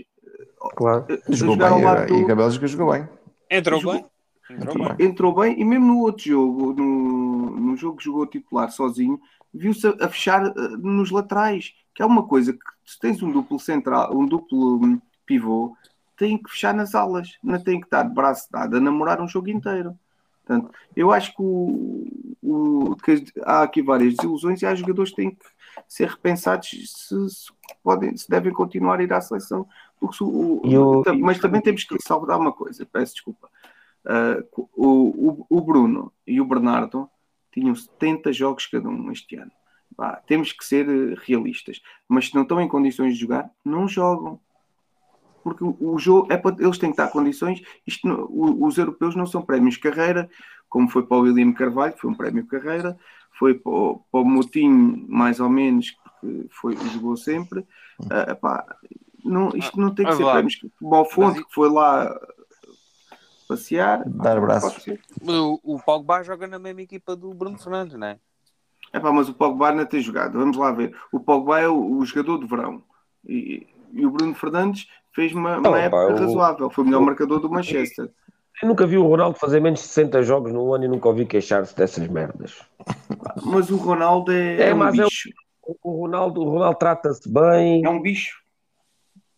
Claro. 0.77 1.05
eh, 1.09 1.21
Jogou 1.31 1.55
jogar 1.55 1.71
ao 1.73 1.77
bem, 1.79 1.85
lado 1.85 2.03
eh, 2.03 2.07
do- 2.07 2.15
e 2.15 2.25
Gabriel 2.27 2.51
jogou 2.51 2.93
bem. 2.93 3.09
Entrou 3.51 3.81
Jogou- 3.81 3.95
bem. 4.01 4.05
Entrou 4.57 4.75
bem. 4.97 5.07
entrou 5.07 5.35
bem 5.35 5.61
e 5.61 5.65
mesmo 5.65 5.87
no 5.87 5.99
outro 6.01 6.25
jogo 6.25 6.73
no, 6.75 7.51
no 7.59 7.77
jogo 7.77 7.97
que 7.99 8.05
jogou 8.05 8.25
titular 8.27 8.71
sozinho 8.71 9.21
viu-se 9.53 9.87
a, 9.87 9.95
a 10.01 10.09
fechar 10.09 10.47
eh, 10.47 10.53
nos 10.79 11.11
laterais 11.11 11.73
que 11.95 12.03
é 12.03 12.07
uma 12.07 12.23
coisa 12.25 12.53
que 12.53 12.59
se 12.85 12.99
tens 13.01 13.21
um 13.23 13.33
duplo 13.33 13.59
central 13.59 14.17
um 14.17 14.27
duplo 14.27 14.77
hum, 14.85 15.01
pivô 15.27 15.75
tem 16.21 16.37
que 16.41 16.51
fechar 16.51 16.73
nas 16.75 16.95
alas 16.95 17.37
não 17.43 17.59
tem 17.59 17.81
que 17.81 17.87
estar 17.87 18.03
de 18.05 18.15
braço 18.15 18.47
dado 18.53 18.77
a 18.77 18.81
namorar 18.81 19.21
um 19.21 19.27
jogo 19.29 19.49
inteiro 19.51 19.99
Portanto, 20.45 20.73
eu 20.97 21.13
acho 21.13 21.31
que, 21.37 21.43
o, 21.43 22.05
o- 22.43 22.97
que 22.97 23.25
há 23.45 23.63
aqui 23.63 23.81
várias 23.83 24.15
desilusões 24.17 24.61
e 24.61 24.67
há 24.67 24.75
jogadores 24.75 25.11
que 25.11 25.17
têm 25.17 25.31
que 25.31 25.45
ser 25.87 26.09
repensados 26.09 26.69
se, 26.69 27.31
se 27.31 27.53
podem, 27.85 28.17
se 28.17 28.29
devem 28.29 28.53
continuar 28.53 28.99
a 28.99 29.03
ir 29.05 29.13
à 29.13 29.21
seleção. 29.21 29.65
Se 30.13 30.25
o- 30.25 30.61
E 30.65 30.77
tam- 31.05 31.19
mas 31.21 31.39
também 31.39 31.61
temos 31.61 31.85
que 31.85 31.97
salvar 32.03 32.37
uma 32.41 32.51
coisa, 32.53 32.85
peço 32.85 33.13
desculpa. 33.15 33.49
Ah, 34.05 34.43
o, 34.75 35.47
o, 35.49 35.61
Bruno 35.61 36.13
e 36.27 36.41
o 36.41 36.45
Bernardo 36.45 37.09
tinham 37.53 37.75
70 37.77 38.33
jogos 38.33 38.67
cada 38.67 38.89
um 38.89 39.13
este 39.13 39.37
ano. 39.37 39.53
Vá, 39.97 40.17
temos 40.27 40.53
que 40.53 40.65
ser 40.65 40.87
realistas. 41.19 41.81
Mas 42.09 42.27
se 42.29 42.35
não 42.35 42.43
estão 42.43 42.61
em 42.61 42.67
condições 42.67 43.15
de 43.15 43.21
jogar, 43.21 43.49
não 43.65 43.87
jogam. 43.87 44.41
Porque 45.43 45.65
o, 45.65 45.99
jogo 45.99 46.33
é 46.33 46.37
para 46.37 46.57
eles 46.59 46.79
têm 46.79 46.91
que 46.91 46.95
estar 46.95 47.09
em 47.09 47.13
condições. 47.13 47.63
Isto, 47.87 48.29
os 48.31 48.77
europeus 48.79 49.15
não 49.17 49.27
são 49.27 49.43
prémios 49.43 49.75
de 49.75 49.81
carreira, 49.81 50.29
como 50.69 50.89
foi 50.89 51.05
para 51.05 51.17
o 51.17 51.23
William 51.23 51.53
Carvalho, 51.53 51.93
que 51.93 52.01
foi 52.01 52.11
um 52.11 52.15
prémio 52.15 52.43
de 52.43 52.49
carreira, 52.49 52.99
foi 53.39 53.55
para 53.55 53.73
o, 53.73 54.05
para 54.11 54.21
o 54.21 54.25
Moutinho, 54.25 55.05
mais 55.09 55.41
ou 55.41 55.49
menos, 55.49 55.91
que 56.21 56.49
foi, 56.51 56.77
jogou 56.93 57.17
sempre. 57.17 57.67
Ah, 58.11 58.33
epá, 58.33 58.65
não, 59.25 59.51
isto 59.55 59.81
não 59.81 59.95
tem 59.95 60.07
que 60.07 60.13
Ah, 60.13 60.17
ser 60.17 60.31
prémios. 60.31 60.61
O 60.81 60.91
Balfonte, 60.91 61.39
Mas 61.39 61.47
que 61.47 61.55
foi 61.55 61.71
lá 61.71 62.19
passear. 63.49 64.05
Dar 64.07 64.35
pá, 64.35 64.39
abraços. 64.39 64.87
O, 65.23 65.75
o 65.75 65.83
Pogba 65.83 66.23
joga 66.23 66.47
na 66.47 66.59
mesma 66.59 66.83
equipa 66.83 67.17
do 67.17 67.35
Bruno 67.35 67.59
Fernandes, 67.59 67.99
não 67.99 68.07
é? 68.07 68.19
Epá, 68.93 69.13
mas 69.13 69.29
o 69.29 69.35
Pogba 69.35 69.73
não 69.73 69.87
tem 69.87 70.01
jogado. 70.01 70.39
Vamos 70.39 70.57
lá 70.57 70.73
ver. 70.73 70.97
O 71.13 71.21
Pogba 71.21 71.61
é 71.61 71.69
o, 71.69 71.99
o 71.99 72.05
jogador 72.05 72.39
de 72.39 72.47
verão. 72.47 72.83
E, 73.27 73.67
e 73.93 74.07
o 74.07 74.11
Bruno 74.11 74.35
Fernandes 74.35 74.89
fez 75.15 75.33
uma, 75.33 75.53
uma 75.59 75.61
Não, 75.61 75.71
pá, 75.73 75.79
época 75.81 76.07
o- 76.15 76.19
razoável. 76.19 76.71
Foi 76.71 76.85
o 76.85 76.87
melhor 76.87 77.01
marcador 77.03 77.41
do 77.41 77.51
Manchester. 77.51 78.11
Eu 78.63 78.69
nunca 78.69 78.87
vi 78.87 78.99
o 78.99 79.07
Ronaldo 79.07 79.39
fazer 79.39 79.59
menos 79.61 79.81
de 79.81 79.87
60 79.87 80.23
jogos 80.23 80.53
no 80.53 80.75
ano 80.75 80.85
e 80.85 80.89
nunca 80.89 81.09
ouvi 81.09 81.25
queixar-se 81.25 81.75
dessas 81.75 82.07
merdas. 82.09 82.61
Mas 83.45 83.71
o 83.71 83.77
Ronaldo 83.77 84.33
é, 84.33 84.57
É, 84.57 84.69
é 84.71 84.75
um 84.75 84.79
mas 84.79 84.99
é 84.99 85.03
o- 85.03 85.07
bicho. 85.07 85.31
O 85.83 86.01
Ronaldo, 86.03 86.41
o 86.43 86.49
Ronaldo 86.51 86.79
trata-se 86.79 87.29
bem. 87.33 87.83
É 87.85 87.89
um 87.89 88.03
bicho. 88.03 88.39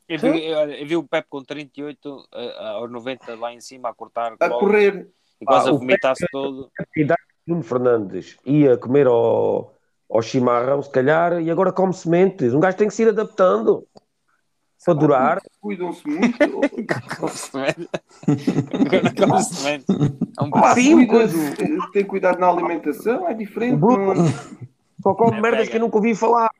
Eu 0.09 0.19
vi, 0.19 0.45
eu, 0.47 0.59
eu 0.71 0.87
vi 0.87 0.97
o 0.97 1.03
Pep 1.07 1.27
com 1.29 1.43
38 1.43 2.27
a- 2.33 2.69
aos 2.71 2.91
90 2.91 3.35
lá 3.37 3.53
em 3.53 3.61
cima 3.61 3.91
a 3.91 3.95
cortar 3.95 4.35
A 4.41 4.49
bolas 4.49 4.59
correr. 4.61 5.09
e 5.41 5.45
quase 5.45 5.69
Ah, 5.69 5.71
a 5.71 5.75
vomitar-se 5.75 6.27
todo. 6.33 6.71
De 6.97 7.07
Bruno 7.47 7.63
Fernandes 7.63 8.37
ia 8.45 8.77
comer 8.77 9.07
ao, 9.07 9.75
ao 10.11 10.23
chimarrão, 10.23 10.83
se 10.83 10.91
calhar, 10.91 11.41
e 11.41 11.51
agora 11.51 11.73
come 11.73 11.93
sementes. 11.93 12.53
Um 12.55 12.61
gajo 12.61 12.77
tem 12.77 12.89
que 12.89 12.95
se 12.95 13.03
ir 13.03 13.09
adaptando 13.09 13.87
para 14.85 14.95
durar. 14.95 15.43
Cuidam-se 15.61 16.07
muito. 16.09 16.37
É 20.39 20.43
um. 20.43 20.75
Sim, 20.75 21.07
tem 21.93 22.05
cuidado 22.05 22.39
na 22.39 22.49
alimentação, 22.49 23.29
é 23.29 23.35
diferente. 23.35 23.75
O 23.75 23.79
Bruno- 23.79 24.15
não- 24.15 24.33
Só 25.03 25.15
come 25.15 25.37
É 25.39 25.41
merdas 25.41 25.61
pega. 25.61 25.71
que 25.71 25.77
eu 25.77 25.81
nunca 25.81 25.97
ouvi 25.97 26.15
falar. 26.15 26.51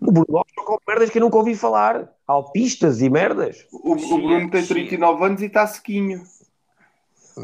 O 0.00 0.12
Bruno 0.12 0.44
só 0.54 0.64
come 0.64 0.78
merdas 0.86 1.10
que 1.10 1.18
eu 1.18 1.22
nunca 1.22 1.36
ouvi 1.36 1.54
falar. 1.54 2.10
Alpistas 2.26 3.00
e 3.02 3.10
merdas. 3.10 3.66
O, 3.72 3.92
o 3.92 3.96
Bruno 3.96 4.50
tem 4.50 4.64
39 4.64 5.24
anos 5.24 5.42
e 5.42 5.46
está 5.46 5.66
sequinho. 5.66 6.22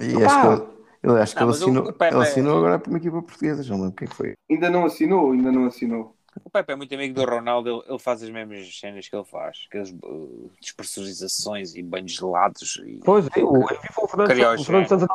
E 0.01 0.17
Opa! 0.17 0.27
acho 0.27 0.41
que 0.41 1.07
ele, 1.07 1.19
acho 1.21 1.35
que 1.35 1.41
Não, 1.41 1.49
ele 1.49 1.57
assinou, 1.57 1.85
ele 1.89 1.97
é- 2.01 2.23
assinou 2.23 2.59
agora 2.59 2.79
para 2.79 2.91
uma 2.91 2.99
equipa 2.99 3.23
portuguesa, 3.23 3.63
já 3.63 3.75
não 3.75 3.83
lembro 3.85 3.97
quem 3.97 4.09
foi. 4.09 4.35
Ainda 4.51 4.71
não 4.71 4.85
assinou, 4.85 5.33
ainda 5.33 5.51
não 5.53 5.67
assinou. 5.67 6.15
O 6.45 6.51
Pepe 6.51 6.73
é 6.73 6.77
muito 6.77 6.95
amigo 6.95 7.15
do 7.15 7.25
Ronaldo, 7.25 7.69
ele, 7.69 7.83
ele 7.89 7.99
faz 7.99 8.23
as 8.23 8.31
mesmas 8.31 8.79
cenas 8.79 9.09
que 9.09 9.17
ele 9.17 9.25
faz, 9.25 9.67
aquelas 9.69 9.91
uh, 9.91 10.51
despressurizações 10.61 11.75
e 11.75 11.83
banhos 11.83 12.13
gelados. 12.13 12.81
E... 12.87 13.01
Pois 13.05 13.27
é, 13.37 13.43
o, 13.43 13.57
eu 13.57 13.69
vi 13.69 13.89
o 13.97 14.09
Fernando, 14.09 14.31
é. 14.31 14.37
Santos, 14.37 14.67
Fernando 14.67 15.09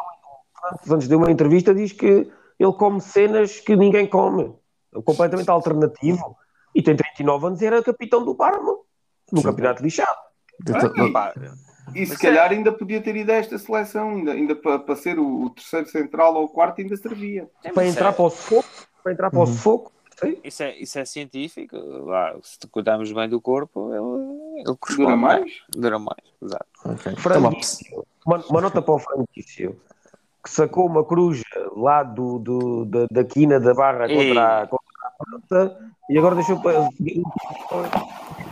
Santos 0.83 1.07
deu 1.07 1.17
uma 1.17 1.31
entrevista 1.31 1.73
diz 1.73 1.91
que 1.91 2.29
ele 2.59 2.73
come 2.77 3.01
cenas 3.01 3.59
que 3.59 3.75
ninguém 3.75 4.07
come. 4.07 4.53
É 4.93 5.01
completamente 5.01 5.49
alternativo. 5.49 6.37
E 6.73 6.81
tem 6.81 6.95
39 6.95 7.47
anos 7.47 7.61
e 7.61 7.65
era 7.65 7.83
capitão 7.83 8.23
do 8.23 8.35
Parma. 8.35 8.77
No 9.31 9.39
Sim. 9.39 9.43
campeonato 9.43 9.83
lixado. 9.83 10.17
Ah, 10.73 11.11
Pá, 11.11 11.33
E 11.93 12.05
se 12.05 12.17
calhar 12.17 12.51
ainda 12.51 12.71
podia 12.71 13.01
ter 13.01 13.15
ido 13.15 13.31
a 13.31 13.35
esta 13.35 13.57
seleção, 13.57 14.09
ainda, 14.09 14.31
ainda 14.31 14.55
para, 14.55 14.79
para 14.79 14.95
ser 14.95 15.19
o, 15.19 15.45
o 15.45 15.49
terceiro 15.49 15.87
central 15.87 16.35
ou 16.35 16.45
o 16.45 16.49
quarto, 16.49 16.81
ainda 16.81 16.95
servia. 16.95 17.49
Para 17.73 17.87
entrar 17.87 18.09
é- 18.09 18.11
para 18.13 18.25
o 18.25 18.29
sufoco. 18.29 18.69
Para 19.03 19.11
entrar 19.11 19.29
para 19.29 19.39
o 19.39 19.45
sufoco. 19.45 19.91
Sim. 20.19 20.37
Isso 20.43 20.63
é, 20.63 20.77
isso 20.77 20.97
é 20.99 21.05
científico. 21.05 21.75
Lá, 22.05 22.35
se 22.41 22.57
te 22.59 22.67
cuidarmos 22.67 23.11
bem 23.11 23.27
do 23.27 23.41
corpo, 23.41 23.91
ele, 23.93 24.61
ele 24.61 24.77
corresponde. 24.77 24.97
Dura 24.97 25.15
mais? 25.17 25.51
Dura 25.69 25.99
mais, 25.99 26.23
exato. 26.41 26.65
ok. 26.85 27.11
Então, 27.11 27.15
Franguício. 27.23 28.05
Uma, 28.25 28.37
uma 28.49 28.61
nota 28.61 28.81
para 28.81 28.93
o 28.93 28.99
Franguício. 28.99 29.79
Que 30.43 30.49
sacou 30.49 30.85
uma 30.85 31.03
cruz 31.03 31.41
lá 31.75 32.03
do, 32.03 32.37
do, 32.39 32.85
da, 32.85 33.05
da 33.11 33.23
quina 33.23 33.59
da 33.59 33.73
barra 33.73 34.07
contra, 34.07 34.61
a- 34.61 34.67
contra 34.67 34.87
a 35.03 35.11
França 35.25 35.91
e 36.09 36.17
agora 36.17 36.35
deixou 36.35 36.61
para. 36.61 36.87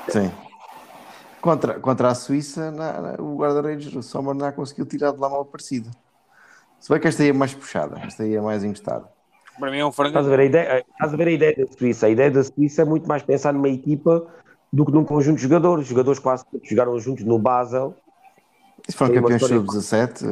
Sim. 0.10 0.32
Contra, 1.41 1.80
contra 1.80 2.08
a 2.10 2.15
Suíça, 2.15 2.71
na- 2.71 3.02
na- 3.02 3.21
o 3.21 3.36
guarda-redes, 3.36 3.93
o 3.95 4.02
Sommer, 4.02 4.34
não 4.34 4.52
conseguiu 4.54 4.86
tirar 4.86 5.12
de 5.12 5.19
lá 5.19 5.30
mal 5.30 5.45
parecido. 5.45 5.91
Se 6.80 6.89
bem 6.89 6.99
que 6.99 7.08
esta 7.08 7.21
aí 7.23 7.30
é 7.30 7.34
mais 7.34 7.54
puxada, 7.54 7.99
esta 7.99 8.23
aí 8.23 8.36
é 8.36 8.41
mais 8.41 8.63
encostada. 8.63 9.08
Para 9.60 9.72
mim 9.72 9.78
é 9.80 9.86
um 9.86 9.92
frango. 9.92 10.10
Estás 10.10 10.28
a, 10.28 10.30
ver 10.30 10.39
a 10.39 10.46
ideia, 10.46 10.86
estás 10.92 11.13
a 11.13 11.18
ver 11.18 11.28
a 11.28 11.32
ideia 11.32 11.56
da 11.56 11.68
Suíça? 11.72 12.06
A 12.08 12.10
ideia 12.10 12.32
da 12.32 12.44
Suíça 12.44 12.82
é 12.82 12.86
muito 12.86 13.08
mais 13.08 13.24
pensar 13.24 13.54
numa 13.54 13.70
equipa 13.70 14.26
do 14.72 14.86
que 14.86 14.92
num 14.92 15.06
conjunto 15.06 15.36
de 15.38 15.44
jogadores. 15.44 15.84
Os 15.84 15.89
jogadores 15.89 16.20
quase 16.20 16.46
todos 16.52 16.68
jogaram 16.68 16.98
juntos 17.00 17.24
no 17.24 17.38
Basel 17.38 17.96
Isso 18.88 18.98
foram 18.98 19.13
campeões 19.13 19.42
história- 19.42 19.58
sub-17 19.66 20.26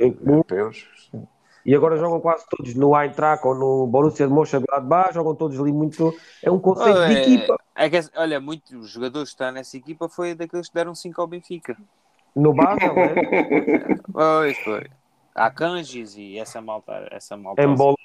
eh, 0.00 0.06
em 0.06 0.12
comum 0.12 0.32
europeus. 0.36 0.88
sim. 1.10 1.26
e 1.64 1.74
agora 1.76 1.96
jogam 1.96 2.20
quase 2.20 2.44
todos 2.50 2.74
no 2.74 2.96
Eintracht 2.98 3.46
ou 3.46 3.54
no 3.54 3.86
Borussia 3.86 4.26
de 4.26 4.32
Mönchengladbach, 4.32 5.12
jogam 5.14 5.34
todos 5.34 5.60
ali 5.60 5.70
muito. 5.72 6.12
É 6.42 6.50
um 6.50 6.58
conceito 6.58 6.98
de 7.06 7.12
É, 7.14 7.20
equipa. 7.22 7.56
é 7.76 7.88
que, 7.90 8.00
olha, 8.16 8.40
muitos 8.40 8.88
jogadores 8.90 9.28
que 9.28 9.34
estão 9.34 9.52
nessa 9.52 9.76
equipa 9.76 10.08
foi 10.08 10.34
daqueles 10.34 10.68
que 10.68 10.74
deram 10.74 10.94
5 10.94 11.20
ao 11.20 11.26
Benfica. 11.26 11.76
No 12.34 12.52
Basel, 12.54 12.94
né? 12.94 13.14
Pois 14.12 14.56
foi. 14.58 14.86
Há 15.34 15.50
Kanjis 15.50 16.16
e 16.16 16.38
essa 16.38 16.60
malta. 16.60 17.08
Essa 17.10 17.36
malta 17.36 17.62
Embolou. 17.62 17.96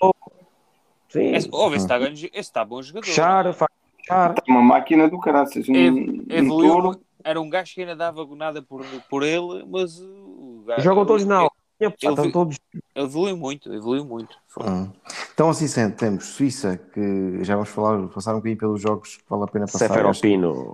Sim, 1.09 1.33
Esse, 1.35 1.49
ouve, 1.51 1.77
esse 1.77 1.85
está, 1.85 1.97
grande- 1.97 2.27
esse 2.27 2.39
está 2.39 2.65
bom 2.65 2.81
jogador. 2.81 3.05
fechar, 3.05 3.53
faz 3.53 3.71
fechar. 3.97 4.35
Uma 4.47 4.61
máquina 4.61 5.09
do 5.09 5.19
caraças. 5.19 5.67
Um, 5.69 5.75
Ev- 5.75 5.95
um 5.97 6.25
Evoluiu, 6.29 6.81
mu- 6.81 7.01
era 7.23 7.39
um 7.41 7.49
gajo 7.49 7.73
que 7.73 7.81
ainda 7.81 7.95
dava 7.95 8.25
nada 8.35 8.61
por, 8.61 8.83
por 9.09 9.23
ele, 9.23 9.65
mas 9.69 9.99
o 10.01 10.63
gajo, 10.67 10.81
Jogam 10.81 11.05
todos 11.05 11.21
ele- 11.23 11.29
na 11.29 11.47
ele, 11.79 11.93
ele 12.01 12.31
todos. 12.31 12.57
evoluiu 12.95 13.37
muito, 13.37 13.73
evoluiu 13.73 14.03
muito. 14.03 14.35
Hum. 14.59 14.91
Então, 15.33 15.49
assim 15.49 15.67
sendo, 15.67 15.95
temos 15.95 16.25
Suíça, 16.25 16.77
que 16.77 17.43
já 17.43 17.53
vamos 17.55 17.69
falar, 17.69 18.05
passar 18.07 18.33
um 18.33 18.37
bocadinho 18.37 18.57
pelos 18.57 18.81
jogos 18.81 19.17
que 19.17 19.23
vale 19.29 19.43
a 19.43 19.47
pena 19.47 19.65
passar. 19.65 19.85
Acho, 20.07 20.21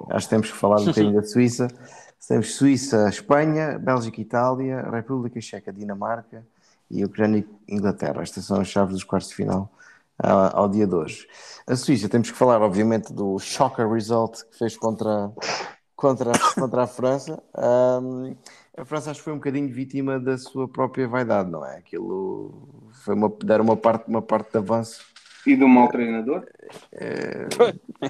acho 0.09 0.25
que 0.27 0.29
temos 0.29 0.49
que 0.51 0.57
falar 0.57 0.79
um 0.81 0.85
bocadinho 0.85 1.13
da 1.13 1.23
Suíça. 1.23 1.67
Temos 2.27 2.55
Suíça, 2.55 3.09
Espanha, 3.09 3.77
Bélgica, 3.77 4.21
Itália, 4.21 4.81
República 4.89 5.41
Checa, 5.41 5.73
Dinamarca 5.73 6.45
e 6.89 7.03
Ucrânia 7.03 7.45
e 7.67 7.75
Inglaterra. 7.75 8.21
Estas 8.21 8.45
são 8.45 8.61
as 8.61 8.67
chaves 8.67 8.93
dos 8.93 9.03
quartos 9.03 9.29
de 9.29 9.35
final 9.35 9.69
ah, 10.17 10.51
ao 10.53 10.69
dia 10.69 10.87
de 10.87 10.95
hoje. 10.95 11.27
A 11.67 11.75
Suíça, 11.75 12.07
temos 12.07 12.31
que 12.31 12.37
falar, 12.37 12.61
obviamente, 12.61 13.11
do 13.11 13.37
shocker 13.39 13.89
result 13.89 14.41
que 14.49 14.57
fez 14.57 14.77
contra, 14.77 15.31
contra, 15.97 16.31
contra 16.55 16.83
a 16.83 16.87
França. 16.87 17.43
Um, 17.57 18.33
a 18.77 18.85
França 18.85 19.11
acho 19.11 19.19
que 19.19 19.25
foi 19.25 19.33
um 19.33 19.37
bocadinho 19.37 19.67
vítima 19.67 20.17
da 20.17 20.37
sua 20.37 20.67
própria 20.67 21.07
vaidade, 21.07 21.51
não 21.51 21.65
é? 21.65 21.77
Aquilo 21.77 22.53
foi 23.03 23.15
uma, 23.15 23.31
dar 23.43 23.59
uma 23.59 23.75
parte, 23.75 24.07
uma 24.07 24.21
parte 24.21 24.49
de 24.49 24.57
avanço. 24.57 25.05
E 25.45 25.57
do 25.57 25.67
mau 25.67 25.89
treinador? 25.89 26.45
É, 26.93 27.49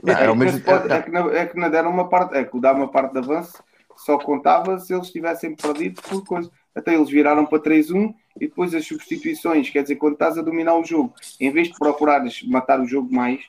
não, 0.03 0.13
é, 0.13 0.35
mesmo... 0.35 0.61
pode, 0.61 0.85
é, 0.93 1.01
que 1.01 1.09
não, 1.09 1.31
é 1.31 1.45
que 1.47 1.59
não 1.59 1.71
deram 1.71 1.89
uma 1.89 2.07
parte, 2.07 2.35
é 2.35 2.43
que 2.43 2.59
dar 2.61 2.75
uma 2.75 2.91
parte 2.91 3.13
de 3.13 3.17
avanço 3.17 3.63
só 3.97 4.17
contava 4.17 4.79
se 4.79 4.93
eles 4.93 5.11
tivessem 5.11 5.55
perdido 5.55 6.01
por 6.01 6.23
coisa. 6.25 6.51
Até 6.75 6.95
eles 6.95 7.09
viraram 7.09 7.45
para 7.45 7.59
3-1 7.59 8.13
e 8.39 8.47
depois 8.47 8.73
as 8.73 8.85
substituições, 8.85 9.69
quer 9.69 9.83
dizer, 9.83 9.95
quando 9.95 10.13
estás 10.13 10.37
a 10.37 10.41
dominar 10.41 10.75
o 10.75 10.83
jogo, 10.83 11.13
em 11.39 11.51
vez 11.51 11.67
de 11.67 11.77
procurares 11.77 12.41
matar 12.43 12.81
o 12.81 12.87
jogo 12.87 13.13
mais, 13.13 13.41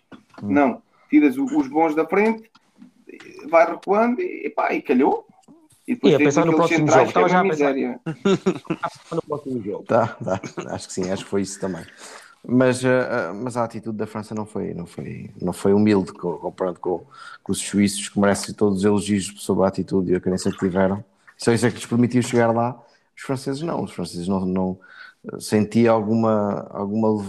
hum. 0.42 0.52
não, 0.52 0.82
tiras 1.08 1.36
os 1.38 1.68
bons 1.68 1.94
da 1.94 2.06
frente, 2.06 2.50
vai 3.48 3.70
recuando 3.70 4.20
e, 4.20 4.50
pá, 4.50 4.74
e 4.74 4.82
calhou. 4.82 5.26
E 5.86 5.94
depois 5.94 6.12
Ia 6.12 6.18
pensar 6.18 6.46
no 6.46 6.54
próximo 6.54 6.88
jogo. 6.88 7.02
Estava 7.04 7.28
já 7.28 7.40
a 7.40 7.42
pensar 7.42 7.74
no 9.12 9.22
próximo 9.22 9.62
jogo. 9.62 9.84
Tá, 9.84 10.16
tá. 10.24 10.40
Acho 10.70 10.88
que 10.88 10.94
sim, 10.94 11.10
acho 11.10 11.24
que 11.24 11.30
foi 11.30 11.42
isso 11.42 11.60
também. 11.60 11.84
Mas, 12.46 12.84
uh, 12.84 12.88
mas 13.42 13.56
a 13.56 13.64
atitude 13.64 13.96
da 13.96 14.06
França 14.06 14.34
não 14.34 14.44
foi, 14.44 14.74
não 14.74 14.84
foi, 14.84 15.30
não 15.40 15.52
foi 15.52 15.72
humilde 15.72 16.12
comparado 16.12 16.78
com, 16.78 17.02
com 17.42 17.52
os 17.52 17.58
suíços, 17.58 18.08
que 18.08 18.20
merecem 18.20 18.54
todos 18.54 18.78
os 18.78 18.84
elogios 18.84 19.32
sobre 19.38 19.64
a 19.64 19.68
atitude 19.68 20.12
e 20.12 20.14
a 20.16 20.20
crença 20.20 20.50
que 20.50 20.58
tiveram. 20.58 21.02
Só 21.38 21.52
isso 21.52 21.66
é 21.66 21.70
que 21.70 21.76
lhes 21.76 21.86
permitiu 21.86 22.22
chegar 22.22 22.52
lá. 22.52 22.78
Os 23.16 23.22
franceses 23.22 23.62
não, 23.62 23.82
os 23.82 23.92
franceses 23.92 24.28
não, 24.28 24.40
não 24.44 24.78
senti 25.38 25.88
alguma, 25.88 26.66
alguma 26.70 27.22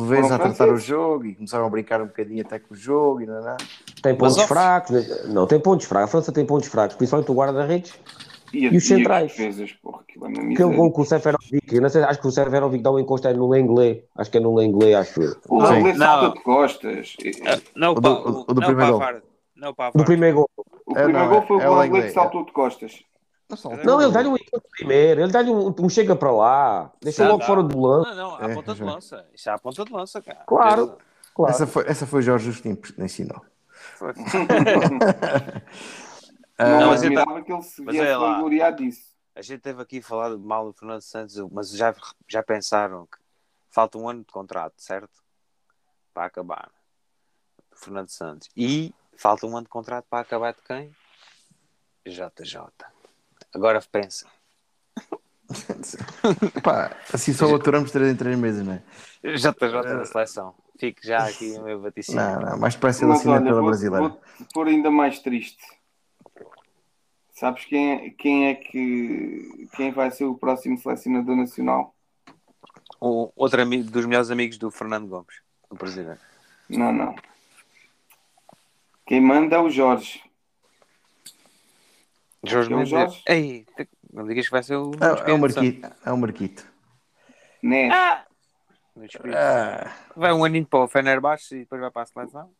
leveza 0.00 0.36
a 0.36 0.38
tratar 0.38 0.68
o 0.68 0.78
jogo 0.78 1.26
e 1.26 1.34
começaram 1.34 1.66
a 1.66 1.70
brincar 1.70 2.00
um 2.00 2.06
bocadinho 2.06 2.42
até 2.42 2.58
com 2.58 2.72
o 2.72 2.76
jogo 2.76 3.20
e 3.20 3.26
não, 3.26 3.42
não. 3.42 3.56
Tem 4.02 4.16
pontos 4.16 4.38
Mas, 4.38 4.46
fracos, 4.46 5.26
não, 5.26 5.46
tem 5.46 5.60
pontos 5.60 5.86
fracos. 5.86 6.08
A 6.08 6.10
França 6.10 6.32
tem 6.32 6.46
pontos 6.46 6.68
fracos, 6.68 6.96
principalmente 6.96 7.30
o 7.30 7.34
guarda-redes 7.34 7.94
e, 8.52 8.66
e, 8.66 8.76
os 8.76 8.86
centrais. 8.86 9.32
Defesas, 9.32 9.72
porra, 9.72 10.02
é 10.08 10.52
Aquele 10.52 10.76
gol 10.76 10.92
com 10.92 11.02
o 11.02 11.04
Seferovic, 11.04 11.80
não 11.80 11.88
sei, 11.88 12.02
acho 12.02 12.20
que 12.20 12.26
o 12.26 12.30
Seferovic 12.30 12.82
dá 12.82 12.90
um 12.90 12.98
encosto 12.98 13.28
é 13.28 13.32
no 13.32 13.48
Lenglet, 13.48 14.04
acho 14.16 14.30
que 14.30 14.38
é 14.38 14.40
no 14.40 14.54
Lenglet, 14.54 14.94
acho 14.94 15.22
eu. 15.22 15.36
O 15.48 15.62
Lenglet 15.62 15.98
salta 15.98 16.38
de 16.38 16.44
costas. 16.44 17.16
Não, 17.74 17.92
o, 17.92 18.00
do, 18.00 18.10
o, 18.10 18.40
o 18.42 18.54
do 18.54 18.60
não, 18.60 18.66
primeiro 18.66 18.98
gol. 18.98 19.22
Não, 19.56 19.74
primeiro 20.04 20.36
gol. 20.36 20.50
O 20.86 20.94
primeiro 20.94 21.24
é, 21.24 21.28
gol 21.28 21.42
foi 21.42 21.56
o 21.56 21.60
é 21.60 21.68
Lenglet 21.68 22.06
que 22.08 22.12
saltou 22.12 22.44
de 22.44 22.52
costas. 22.52 23.02
Não, 23.84 24.00
ele 24.00 24.12
dá-lhe 24.12 24.28
um 24.28 24.36
encontro 24.36 24.68
primeiro, 24.70 25.20
ele 25.20 25.32
dá-lhe 25.32 25.50
um, 25.50 25.74
um, 25.78 25.88
chega 25.88 26.16
para 26.16 26.30
lá, 26.30 26.90
deixa 27.02 27.28
logo 27.28 27.44
fora 27.44 27.62
do 27.62 27.78
lance. 27.78 28.08
Não, 28.10 28.16
não, 28.16 28.36
a 28.36 28.50
é, 28.50 28.54
ponta 28.54 28.74
de 28.74 28.82
lança. 28.82 29.26
Isso 29.34 29.50
é 29.50 29.52
a 29.52 29.58
ponta 29.58 29.84
de 29.84 29.92
lança, 29.92 30.22
cara. 30.22 30.40
Claro. 30.46 30.96
claro. 31.34 31.52
Essa, 31.52 31.66
foi, 31.66 31.84
essa 31.86 32.06
foi 32.06 32.22
Jorge 32.22 32.46
Justino 32.46 32.76
que 32.76 33.02
ensinou. 33.02 33.42
Foi. 33.98 34.14
não, 36.64 36.80
não 37.24 37.42
que 37.42 37.52
ele 37.52 37.62
se 37.62 37.84
viesse 37.84 37.98
é 37.98 38.14
gloriar 38.14 38.74
disso. 38.74 39.12
A 39.34 39.40
gente 39.40 39.60
teve 39.60 39.80
aqui 39.80 39.98
a 39.98 40.02
falar 40.02 40.36
mal 40.36 40.66
do 40.66 40.78
Fernando 40.78 41.00
Santos, 41.00 41.36
mas 41.50 41.70
já, 41.70 41.94
já 42.28 42.42
pensaram 42.42 43.06
que 43.06 43.18
falta 43.70 43.96
um 43.96 44.08
ano 44.08 44.20
de 44.20 44.32
contrato, 44.32 44.74
certo? 44.76 45.22
Para 46.12 46.26
acabar. 46.26 46.70
Fernando 47.74 48.08
Santos. 48.08 48.50
E 48.56 48.94
falta 49.16 49.46
um 49.46 49.56
ano 49.56 49.64
de 49.64 49.70
contrato 49.70 50.06
para 50.08 50.20
acabar 50.20 50.52
de 50.52 50.60
quem? 50.62 50.94
JJ. 52.06 52.56
Agora 53.54 53.80
pensa. 53.90 54.26
Pá, 56.62 56.96
assim 57.12 57.32
só 57.32 57.54
aturamos 57.54 57.90
3 57.90 58.12
em 58.12 58.16
3 58.16 58.38
meses, 58.38 58.66
não 58.66 58.74
é? 58.74 58.82
JJ 59.22 59.94
na 59.94 60.04
seleção. 60.04 60.54
Fique 60.78 61.06
já 61.06 61.26
aqui 61.26 61.52
o 61.58 61.62
meu 61.62 61.80
vaticínio. 61.80 62.20
Não, 62.20 62.40
não, 62.40 62.58
mais 62.58 62.74
depressa 62.74 63.04
ele 63.04 63.12
assina 63.12 63.40
pela 63.40 63.62
brasileira. 63.62 64.08
Vou 64.08 64.20
pôr 64.52 64.66
ainda 64.68 64.90
mais 64.90 65.20
triste. 65.20 65.62
Sabes 67.32 67.64
quem 67.64 67.92
é, 67.92 68.10
quem 68.10 68.48
é 68.48 68.54
que 68.54 69.68
quem 69.74 69.90
vai 69.90 70.10
ser 70.10 70.24
o 70.24 70.34
próximo 70.34 70.78
selecionador 70.78 71.34
nacional? 71.34 71.94
O 73.00 73.32
outro 73.34 73.60
amigo 73.60 73.90
dos 73.90 74.06
melhores 74.06 74.30
amigos 74.30 74.58
do 74.58 74.70
Fernando 74.70 75.08
Gomes, 75.08 75.42
o 75.68 75.74
presidente. 75.74 76.20
Não, 76.68 76.92
não. 76.92 77.14
Quem 79.06 79.20
manda 79.20 79.56
é 79.56 79.58
o 79.58 79.70
Jorge. 79.70 80.22
Jorge 82.44 82.70
Mendes. 82.70 82.90
Jorge? 82.90 83.22
Ei, 83.26 83.66
não 84.12 84.26
digas 84.26 84.46
que 84.46 84.52
vai 84.52 84.62
ser 84.62 84.76
o. 84.76 84.92
É, 84.92 85.30
é 85.30 85.34
o 85.34 85.38
Marquito. 85.38 85.90
É 86.04 86.12
o 86.12 86.18
Marquito. 86.18 86.66
Né? 87.62 87.88
Ah! 87.90 88.24
ah. 89.34 89.92
Vai 90.14 90.32
um 90.32 90.44
aninho 90.44 90.66
para 90.66 90.84
o 90.84 90.88
Fenerbahçe 90.88 91.56
e 91.56 91.58
depois 91.60 91.80
vai 91.80 91.90
para 91.90 92.02
a 92.02 92.06
seleção. 92.06 92.50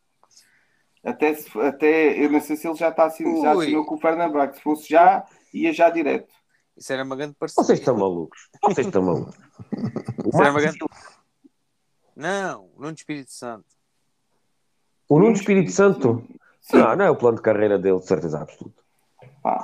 Até, 1.03 1.33
se, 1.33 1.59
até 1.59 2.23
eu 2.23 2.31
não 2.31 2.39
sei 2.39 2.55
se 2.55 2.67
ele 2.67 2.77
já 2.77 2.89
está 2.89 3.05
assim, 3.05 3.41
já 3.41 3.51
assinou 3.51 3.85
com 3.85 3.95
o 3.95 3.99
Fenerbahçe. 3.99 4.57
Se 4.57 4.63
fosse 4.63 4.89
já, 4.89 5.25
ia 5.53 5.73
já 5.73 5.89
direto. 5.89 6.33
Isso 6.77 6.91
era 6.93 7.03
uma 7.03 7.15
grande 7.15 7.35
parceria. 7.35 7.65
Vocês 7.65 7.79
estão 7.79 7.97
malucos. 7.97 8.49
Vocês 8.61 8.87
estão 8.87 9.01
malucos. 9.01 9.35
Isso 10.25 10.41
era 10.41 10.51
uma 10.51 10.61
grande... 10.61 10.79
Não, 12.15 12.69
o 12.75 12.81
Nuno 12.81 12.93
Espírito 12.93 13.31
Santo. 13.31 13.65
O 15.09 15.19
Nuno 15.19 15.33
Espírito 15.33 15.71
Santo? 15.71 16.23
Sim. 16.61 16.77
Não, 16.77 16.95
não 16.95 17.05
é 17.05 17.09
o 17.09 17.15
plano 17.15 17.37
de 17.37 17.43
carreira 17.43 17.77
dele, 17.77 17.99
de 17.99 18.07
certeza 18.07 18.39
absoluta. 18.39 18.81
Pá, 19.41 19.61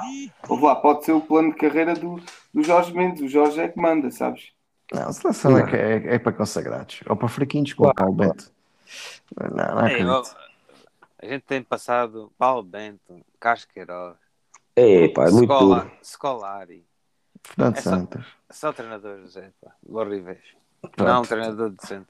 lá, 0.49 0.75
pode 0.75 1.05
ser 1.05 1.13
o 1.13 1.21
plano 1.21 1.51
de 1.51 1.57
carreira 1.57 1.93
do, 1.93 2.21
do 2.53 2.63
Jorge 2.63 2.93
Mendes. 2.93 3.21
O 3.21 3.29
Jorge 3.29 3.61
é 3.61 3.69
que 3.69 3.79
manda, 3.79 4.11
sabes? 4.11 4.51
Não, 4.91 5.07
a 5.07 5.13
seleção 5.13 5.57
é, 5.57 5.63
é, 5.71 6.15
é, 6.15 6.19
para 6.19 6.33
consagrados. 6.33 7.01
Ou 7.07 7.15
para 7.15 7.29
fraquinhos, 7.29 7.73
como 7.73 7.89
o 7.89 7.93
Paulo. 7.93 8.15
Não, 8.15 9.75
não 9.75 9.87
Ei, 9.87 10.03
ó, 10.03 10.21
a 11.21 11.25
gente 11.25 11.43
tem 11.43 11.61
passado 11.61 12.31
Paulo 12.37 12.63
Bento, 12.63 13.19
Casqueiroz. 13.39 14.15
É, 14.75 15.09
pá, 15.09 15.27
é 15.27 15.31
muito 15.31 15.53
Scola, 15.53 15.79
duro. 15.81 15.97
Scolari. 16.01 16.85
Fernando 17.43 17.77
é 17.77 17.81
Santos. 17.81 18.25
Só, 18.49 18.67
só 18.67 18.73
treinadores, 18.73 19.35
é, 19.35 19.51
pá. 19.61 19.75
Pronto. 19.85 21.03
Não, 21.03 21.21
um 21.21 21.25
treinador 21.25 21.69
decente. 21.71 22.07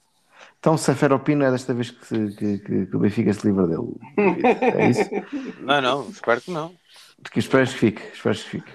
Então, 0.59 0.77
Seferopino 0.77 1.43
é 1.43 1.51
desta 1.51 1.73
vez 1.73 1.91
que, 1.91 2.31
que, 2.35 2.59
que, 2.59 2.85
que 2.85 2.95
o 2.95 2.99
Benfica 2.99 3.33
se 3.33 3.45
livra 3.45 3.67
dele. 3.67 3.95
É 4.17 4.89
isso? 4.89 5.09
Não, 5.61 5.81
não, 5.81 6.09
espero 6.09 6.39
que 6.41 6.51
não. 6.51 6.73
Porque 7.21 7.39
esperas 7.39 7.73
que 7.73 7.79
fique, 7.79 8.01
esperas 8.13 8.43
que 8.43 8.49
fique. 8.49 8.71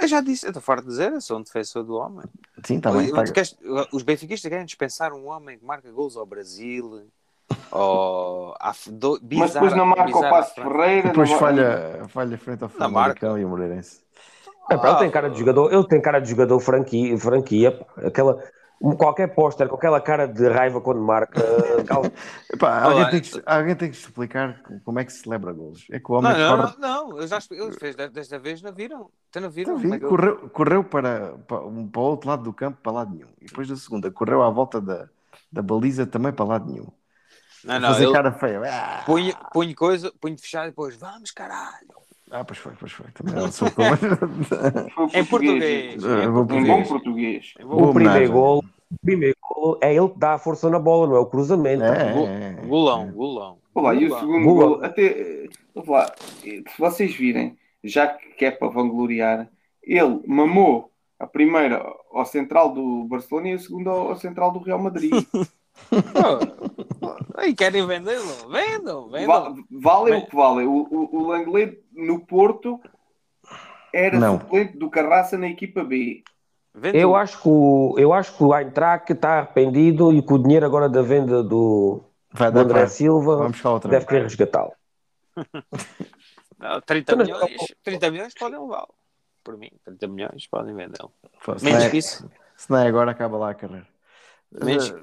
Eu 0.00 0.08
já 0.08 0.20
disse, 0.20 0.44
eu 0.44 0.50
estou 0.50 0.62
farto 0.62 0.82
de 0.82 0.88
dizer, 0.90 1.12
eu 1.12 1.20
sou 1.20 1.38
um 1.38 1.42
defensor 1.42 1.84
do 1.84 1.94
homem. 1.94 2.24
Sim, 2.64 2.78
está 2.78 2.90
bem. 2.90 3.10
Os 3.92 4.02
benfiquistas 4.02 4.48
querem 4.48 4.66
dispensar 4.66 5.12
um 5.12 5.26
homem 5.26 5.58
que 5.58 5.64
marca 5.64 5.90
gols 5.90 6.16
ao 6.16 6.26
Brasil, 6.26 7.08
ou 7.70 8.54
a 8.58 8.72
do, 8.90 9.18
bizarra, 9.20 9.44
Mas 9.44 9.54
depois 9.54 9.74
não 9.74 9.86
marca 9.86 10.18
o 10.18 10.20
Passo 10.20 10.54
Ferreira. 10.54 11.08
Depois 11.08 11.30
não... 11.30 11.38
falha, 11.38 12.02
falha 12.08 12.38
frente 12.38 12.62
ao 12.62 12.68
Famalicão 12.68 13.38
e 13.38 13.44
o 13.44 13.48
Moreirense. 13.48 14.00
É, 14.70 14.76
pá, 14.76 14.90
ele 14.90 14.98
tem 14.98 15.10
cara 15.10 15.30
de 15.30 15.38
jogador, 15.38 15.72
ele 15.72 15.86
tem 15.86 16.00
cara 16.00 16.18
de 16.18 16.28
jogador 16.28 16.58
franquia, 16.58 17.16
franquia 17.18 17.86
aquela, 18.04 18.42
qualquer 18.98 19.28
póster 19.32 19.68
com 19.68 19.76
aquela 19.76 20.00
cara 20.00 20.26
de 20.26 20.48
raiva 20.48 20.80
quando 20.80 21.00
marca. 21.00 21.40
Epá, 22.52 22.82
alguém, 22.82 23.10
tem 23.10 23.20
que, 23.20 23.42
alguém 23.46 23.76
tem 23.76 23.90
que 23.90 23.96
explicar 23.96 24.60
como 24.84 24.98
é 24.98 25.04
que 25.04 25.12
se 25.12 25.22
celebra 25.22 25.52
golos. 25.52 25.86
É 25.90 26.00
que 26.00 26.10
o 26.10 26.16
homem 26.16 26.32
não, 26.32 26.56
não, 26.56 26.66
não, 26.66 26.78
não, 26.78 27.20
eu 27.20 27.28
já 27.28 27.38
ele 27.50 27.72
fez 27.72 27.94
desta 27.94 28.38
vez, 28.40 28.60
não 28.60 28.72
viram? 28.72 29.08
Até 29.30 29.38
não 29.38 29.50
viram? 29.50 29.78
Então, 29.78 29.90
vi, 29.90 29.96
é 29.96 30.00
correu, 30.00 30.50
correu 30.50 30.82
para, 30.82 31.34
para, 31.46 31.58
para 31.58 32.00
o 32.00 32.04
outro 32.04 32.28
lado 32.28 32.42
do 32.42 32.52
campo, 32.52 32.78
para 32.82 32.92
lado 32.92 33.14
nenhum. 33.14 33.28
E 33.40 33.46
depois 33.46 33.68
da 33.68 33.76
segunda, 33.76 34.10
correu 34.10 34.42
à 34.42 34.50
volta 34.50 34.80
da, 34.80 35.08
da 35.52 35.62
baliza 35.62 36.06
também 36.06 36.32
para 36.32 36.44
lado 36.44 36.72
nenhum. 36.72 36.90
Não, 37.66 37.80
não, 37.80 37.88
fazer 37.88 38.12
cara 38.12 38.32
feia. 38.32 38.62
Ah! 38.64 39.04
Coisa, 39.74 40.12
punha 40.20 40.38
fechado 40.38 40.66
e 40.66 40.70
depois, 40.70 40.96
vamos 40.96 41.30
caralho. 41.32 42.06
Ah, 42.30 42.44
pois 42.44 42.58
foi, 42.58 42.72
pois 42.78 42.92
foi. 42.92 43.06
Também 43.12 43.34
em 45.14 45.24
português. 45.24 46.02
Em 46.02 46.32
português. 46.32 46.64
Bom 46.66 46.82
português. 46.84 47.54
O 47.60 47.92
primeiro 47.92 48.32
gol 48.32 48.64
o 48.90 48.98
primeiro 49.04 49.36
golo 49.40 49.78
é 49.80 49.94
ele 49.94 50.08
que 50.08 50.18
dá 50.18 50.34
a 50.34 50.38
força 50.38 50.70
na 50.70 50.78
bola, 50.78 51.08
não 51.08 51.16
é 51.16 51.20
o 51.20 51.26
cruzamento. 51.26 51.82
É, 51.82 52.56
é, 52.60 52.66
golão, 52.66 53.10
golão. 53.10 53.58
Olá, 53.74 53.94
e 53.94 54.06
o 54.06 54.18
segundo 54.18 54.44
golo, 54.44 54.84
até 54.84 55.48
lá, 55.74 56.14
se 56.42 56.78
vocês 56.78 57.14
virem, 57.14 57.58
já 57.82 58.06
que 58.06 58.44
é 58.44 58.50
para 58.50 58.68
vangloriar, 58.68 59.48
ele 59.82 60.20
mamou 60.26 60.90
a 61.18 61.26
primeira 61.26 61.84
ao 62.12 62.24
central 62.24 62.72
do 62.72 63.04
Barcelona 63.04 63.48
e 63.48 63.52
a 63.54 63.58
segunda 63.58 63.90
ao 63.90 64.16
central 64.16 64.52
do 64.52 64.60
Real 64.60 64.78
Madrid. 64.78 65.12
Aí 67.36 67.54
querem 67.54 67.86
vendê-lo? 67.86 68.48
Vendam, 68.50 69.08
vendam. 69.08 69.56
Vale, 69.70 70.16
o 70.16 70.26
que 70.26 70.34
vale. 70.36 70.64
O, 70.64 70.86
o, 70.90 71.16
o 71.16 71.26
Langley 71.28 71.82
no 71.92 72.20
Porto 72.26 72.80
era 73.92 74.18
não. 74.18 74.40
suplente 74.40 74.76
do 74.76 74.90
Carraça 74.90 75.36
na 75.38 75.48
equipa 75.48 75.84
B. 75.84 76.22
Vende 76.74 76.98
Eu 76.98 77.16
acho 77.16 77.40
que 77.40 77.48
o, 77.48 77.94
eu 77.96 78.12
acho 78.12 78.36
que 78.36 78.44
o 78.44 78.54
Eintracht 78.54 79.10
está 79.12 79.38
arrependido 79.38 80.12
e 80.12 80.20
que 80.20 80.32
o 80.32 80.38
dinheiro 80.38 80.66
agora 80.66 80.88
da 80.88 81.00
venda 81.00 81.42
do, 81.42 82.02
Vai 82.30 82.52
do 82.52 82.58
André 82.58 82.80
para... 82.80 82.88
Silva 82.88 83.36
Vamos 83.36 83.52
buscar 83.52 83.70
outra 83.70 83.90
deve 83.90 84.04
querer 84.06 84.22
resgatá-lo. 84.24 84.72
Não, 86.58 86.80
30 86.80 87.12
Então, 87.12 87.24
milhões, 87.24 87.74
30 87.82 88.10
milhões 88.10 88.34
podem 88.34 88.60
levá-lo. 88.60 88.94
Por 89.44 89.56
mim, 89.56 89.70
30 89.84 90.08
milhões 90.08 90.46
podem 90.48 90.74
vendê-lo. 90.74 91.12
Menos 91.46 91.62
não 91.62 91.78
é- 91.78 91.90
que 91.90 91.98
isso. 91.98 92.28
se 92.56 92.70
não 92.70 92.78
é 92.78 92.86
agora, 92.86 93.10
acaba 93.10 93.36
lá 93.38 93.50
a 93.50 93.54
carreira. 93.54 93.86
Menos- 94.50 94.94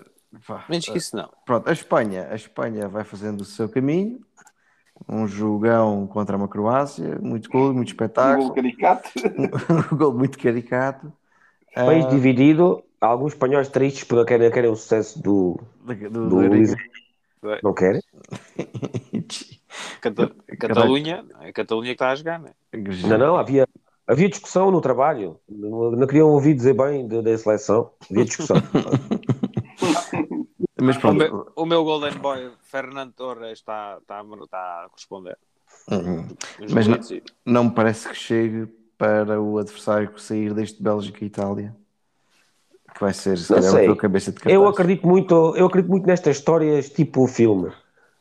Pá, 0.47 0.65
Menos 0.69 0.88
que 0.88 0.97
isso, 0.97 1.15
não. 1.15 1.29
Pronto, 1.45 1.69
a 1.69 1.73
Espanha, 1.73 2.27
a 2.29 2.36
Espanha 2.36 2.88
vai 2.88 3.03
fazendo 3.03 3.41
o 3.41 3.45
seu 3.45 3.69
caminho. 3.69 4.19
Um 5.09 5.27
jogão 5.27 6.07
contra 6.07 6.38
uma 6.38 6.47
Croácia, 6.47 7.19
muito 7.19 7.49
gol, 7.49 7.73
muito 7.73 7.89
Um 7.89 7.91
espetáculo, 7.91 8.47
gol 8.47 8.55
caricato. 8.55 9.09
um 9.91 9.97
gol 9.97 10.13
muito 10.13 10.38
caricato. 10.38 11.11
País 11.73 12.05
Ah, 12.05 12.09
dividido, 12.09 12.84
alguns 13.01 13.34
espanhóis 13.34 13.67
tristes 13.67 14.03
porque 14.03 14.25
querem, 14.25 14.51
querem 14.51 14.69
o 14.69 14.75
sucesso 14.75 15.21
do, 15.21 15.59
do, 15.86 15.95
do, 15.95 16.29
do 16.29 16.36
Luís. 16.47 16.75
Não 17.61 17.73
querem? 17.73 18.01
Cata- 20.01 20.36
Catalunha, 20.59 21.25
é 21.41 21.49
a 21.49 21.53
Catalunha 21.53 21.89
que 21.89 21.93
está 21.93 22.11
a 22.11 22.15
jogar, 22.15 22.39
não 22.39 22.47
é? 22.49 22.53
Não, 23.07 23.17
não, 23.17 23.38
havia, 23.38 23.67
havia 24.07 24.29
discussão 24.29 24.71
no 24.71 24.81
trabalho. 24.81 25.39
Não, 25.49 25.91
não 25.91 26.07
queriam 26.07 26.29
ouvir 26.29 26.53
dizer 26.53 26.73
bem 26.73 27.07
da 27.07 27.38
seleção. 27.38 27.91
Havia 28.09 28.25
discussão. 28.25 28.57
Mas 30.84 30.97
O 30.97 30.99
pronto, 30.99 31.17
meu, 31.17 31.51
o 31.55 31.65
meu 31.65 31.84
Golden 31.84 32.13
Boy, 32.17 32.51
Fernando 32.61 33.13
Torres, 33.13 33.53
está, 33.53 33.97
está, 34.01 34.21
está 34.43 34.84
a 34.86 34.89
corresponder. 34.89 35.38
Uhum. 35.89 36.27
Mas 36.71 36.88
não- 36.88 36.99
não 37.45 37.63
me 37.65 37.71
parece 37.71 38.09
que 38.09 38.15
chegue 38.15 38.67
para 38.97 39.41
o 39.41 39.57
adversário 39.57 40.11
sair 40.19 40.53
deste 40.53 40.84
Bélgica 40.84 41.23
e 41.23 41.27
Itália. 41.27 41.75
Que 42.93 42.99
vai 43.01 43.13
ser, 43.13 43.38
se 43.38 43.53
calhar, 43.53 43.73
o 43.73 43.77
teu 43.77 43.95
cabeça 43.95 44.31
de 44.31 44.38
cartaz. 44.38 44.53
Eu 44.53 44.67
acredito 44.67 45.07
muito, 45.07 45.55
eu 45.55 45.65
acredito 45.65 45.89
muito 45.89 46.05
nestas 46.05 46.38
histórias 46.38 46.89
tipo 46.89 47.25
filme. 47.27 47.71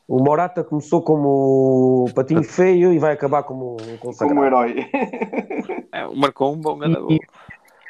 O 0.07 0.21
Morata 0.23 0.63
começou 0.63 1.01
como 1.01 2.05
patinho 2.15 2.43
feio 2.43 2.91
e 2.91 2.99
vai 2.99 3.13
acabar 3.13 3.43
como 3.43 3.73
um 3.73 3.77
Como 3.77 3.97
consagrado. 3.99 4.45
herói. 4.45 4.89
É, 5.91 6.07
marcou 6.15 6.53
um 6.53 6.57
bom. 6.57 6.77
E 7.09 7.19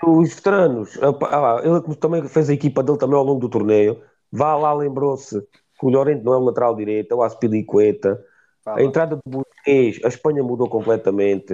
os 0.05 0.35
veteranos, 0.35 0.99
ah, 1.01 1.61
ele 1.63 1.95
também 1.95 2.27
fez 2.27 2.49
a 2.49 2.53
equipa 2.53 2.83
dele 2.83 2.97
também 2.97 3.17
ao 3.17 3.23
longo 3.23 3.39
do 3.39 3.49
torneio. 3.49 4.01
Vá 4.35 4.55
lá, 4.55 4.73
lembrou-se 4.73 5.39
que 5.79 5.85
o 5.85 5.89
Llorente 5.89 6.23
não 6.23 6.33
é 6.33 6.37
o 6.37 6.43
lateral 6.45 6.75
direito, 6.75 7.11
é 7.11 7.15
o 7.15 7.21
Aspilicueta. 7.21 8.19
Fala. 8.63 8.79
A 8.79 8.83
entrada 8.83 9.15
do 9.15 9.21
Busquets, 9.29 10.03
a 10.03 10.07
Espanha 10.07 10.41
mudou 10.43 10.67
completamente. 10.67 11.53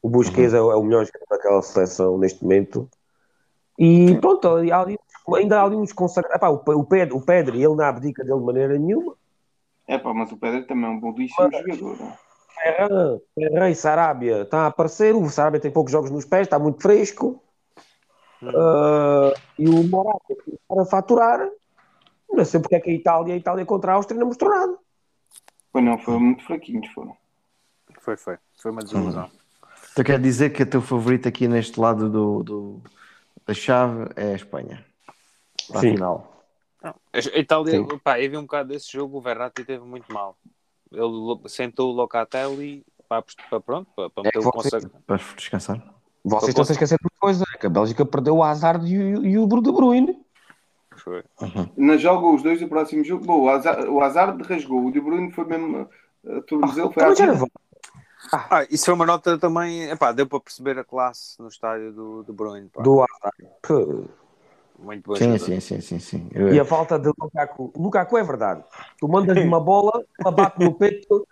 O 0.00 0.08
Busquets 0.08 0.54
é, 0.54 0.60
o- 0.62 0.70
é 0.70 0.76
o 0.76 0.82
melhor 0.84 1.04
jogador 1.04 1.26
daquela 1.30 1.62
seleção 1.62 2.16
neste 2.16 2.42
momento. 2.44 2.88
E 3.76 4.14
pronto, 4.20 4.46
ali- 4.48 4.70
ainda 5.36 5.60
há 5.60 5.64
ali 5.64 5.74
uns 5.74 5.92
consagrados. 5.92 6.36
Epá, 6.36 6.48
o, 6.50 6.62
o, 6.78 6.84
Pedro, 6.84 7.16
o 7.16 7.22
Pedro, 7.24 7.56
ele 7.56 7.66
não 7.66 7.80
abdica 7.84 8.22
dele 8.22 8.38
de 8.38 8.44
maneira 8.44 8.78
nenhuma. 8.78 9.14
É 9.88 9.98
pá, 9.98 10.14
mas 10.14 10.30
o 10.30 10.36
Pedro 10.36 10.64
também 10.66 10.84
é 10.84 10.88
um 10.88 11.00
belíssimo 11.00 11.50
jogador. 11.50 11.96
não 11.98 12.06
é? 12.08 12.18
Ferran, 12.62 13.18
Ferran 13.34 13.70
e 13.70 13.74
Sarabia 13.74 14.42
está 14.42 14.60
a 14.60 14.66
aparecer. 14.66 15.14
O 15.16 15.28
Sarabia 15.28 15.58
tem 15.60 15.70
poucos 15.72 15.90
jogos 15.90 16.10
nos 16.10 16.24
pés, 16.24 16.42
está 16.46 16.58
muito 16.58 16.80
fresco. 16.80 17.42
Ah, 18.42 19.32
e 19.58 19.68
o 19.68 19.82
Morata 19.84 20.34
para 20.68 20.84
faturar. 20.84 21.48
Não 22.32 22.44
sei 22.44 22.60
porque 22.60 22.74
é 22.76 22.80
que 22.80 22.90
a 22.90 22.92
Itália, 22.94 23.34
a 23.34 23.36
Itália 23.36 23.64
contra 23.66 23.92
a 23.92 23.94
Áustria 23.96 24.18
não 24.18 24.26
mostrou 24.28 24.50
nada. 24.50 24.78
Pois 25.72 25.84
não, 25.84 25.98
foram 25.98 26.20
muito 26.20 26.44
fraquinhos, 26.44 26.88
foram. 26.92 27.16
Foi, 28.00 28.16
foi. 28.16 28.38
Foi 28.60 28.70
uma 28.70 28.82
desilusão. 28.82 29.30
Então 29.92 30.04
quer 30.04 30.20
dizer 30.20 30.50
que 30.50 30.62
o 30.62 30.66
teu 30.66 30.80
favorito 30.80 31.28
aqui 31.28 31.48
neste 31.48 31.78
lado 31.78 32.08
do, 32.08 32.42
do- 32.42 32.82
da 33.46 33.52
chave 33.54 34.08
é 34.16 34.32
a 34.32 34.36
Espanha. 34.36 34.84
Para 35.68 35.78
a 35.78 35.80
Sim. 35.80 35.90
final. 35.92 36.44
Não, 36.82 36.94
A 37.12 37.18
Itália, 37.38 37.72
Sim. 37.72 37.98
pá, 38.02 38.20
eu 38.20 38.30
vi 38.30 38.36
um 38.36 38.42
bocado 38.42 38.68
desse 38.70 38.90
jogo, 38.92 39.18
o 39.18 39.20
Verratti 39.20 39.64
teve 39.64 39.84
muito 39.84 40.12
mal. 40.12 40.36
Ele 40.92 41.48
sentou 41.48 41.90
o 41.90 41.92
Locatelli 41.94 42.84
para, 43.08 43.22
para 43.48 43.60
pronto, 43.60 43.90
para, 43.94 44.10
para 44.10 44.22
meter 44.24 44.36
É 44.36 44.40
o 44.40 44.42
você- 44.42 44.52
consagrado. 44.70 44.94
Para 45.06 45.16
descansar. 45.36 45.94
Vocês 46.24 46.48
estão-se 46.50 46.72
a 46.72 46.74
esquecer 46.74 46.96
de 46.98 47.04
uma 47.06 47.20
coisa: 47.20 47.44
é 47.54 47.58
que 47.58 47.66
a 47.66 47.70
Bélgica 47.70 48.04
perdeu 48.04 48.36
o 48.36 48.42
Hazard 48.42 48.86
e 48.86 48.98
o, 49.16 49.24
e 49.26 49.38
o 49.38 49.46
De 49.46 49.72
Bruyne. 49.72 50.18
Foi. 51.10 51.24
Na 51.76 51.96
joga 51.96 52.28
os 52.28 52.42
dois 52.42 52.60
do 52.60 52.68
próximo 52.68 53.02
jogo. 53.02 53.24
Bom, 53.24 53.42
o 53.42 53.48
Hazard, 53.48 53.88
o 53.88 54.00
Hazard 54.00 54.42
rasgou. 54.44 54.86
O 54.86 54.92
De 54.92 55.00
Bruyne 55.00 55.32
foi 55.32 55.44
mesmo. 55.44 55.88
A 56.24 56.40
tornozelo 56.42 56.92
foi 56.92 57.16
já 57.16 57.24
era 57.24 57.32
vida. 57.32 57.46
Ah, 58.32 58.64
isso 58.70 58.84
foi 58.84 58.94
uma 58.94 59.06
nota 59.06 59.38
também, 59.38 59.90
epá, 59.90 60.12
deu 60.12 60.26
para 60.26 60.38
perceber 60.38 60.78
a 60.78 60.84
classe 60.84 61.40
no 61.40 61.48
estádio 61.48 61.92
do, 61.92 62.22
do 62.22 62.32
Bruyne. 62.32 62.68
Pá. 62.68 62.82
do 62.82 63.02
Hazard. 63.02 64.08
Muito 64.78 65.04
boa 65.04 65.18
Sim, 65.18 65.36
sim, 65.36 65.58
sim, 65.60 65.80
sim, 65.80 65.98
sim. 65.98 66.30
E 66.52 66.60
a 66.60 66.64
falta 66.64 66.98
de 66.98 67.10
Lukaku. 67.18 67.72
Lukaku 67.76 68.18
é 68.18 68.22
verdade. 68.22 68.62
Tu 68.98 69.08
mandas 69.08 69.36
uma 69.42 69.58
bola, 69.58 70.04
ela 70.20 70.30
bate 70.30 70.62
no 70.62 70.74
peito 70.74 71.26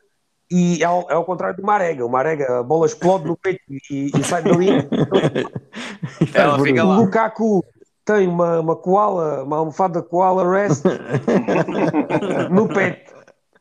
e 0.51 0.83
é 0.83 0.87
ao, 0.87 1.07
é 1.11 1.15
ao 1.15 1.25
contrário 1.25 1.57
do 1.57 1.63
Marega. 1.63 2.05
O 2.05 2.11
Marega, 2.11 2.59
a 2.59 2.63
bola 2.63 2.87
explode 2.87 3.27
no 3.27 3.37
peito 3.37 3.63
e, 3.69 4.11
e 4.19 4.25
sai 4.25 4.43
dali. 4.43 4.69
Ela 6.35 6.59
fica 6.59 6.85
O 6.85 6.89
lá. 6.89 6.99
Lukaku 6.99 7.65
tem 8.09 8.27
uma, 8.27 8.61
uma 8.61 8.75
koala, 8.77 9.45
uma 9.45 9.59
almofada 9.59 10.03
koala 10.03 10.51
rest 10.51 10.85
no. 12.51 12.69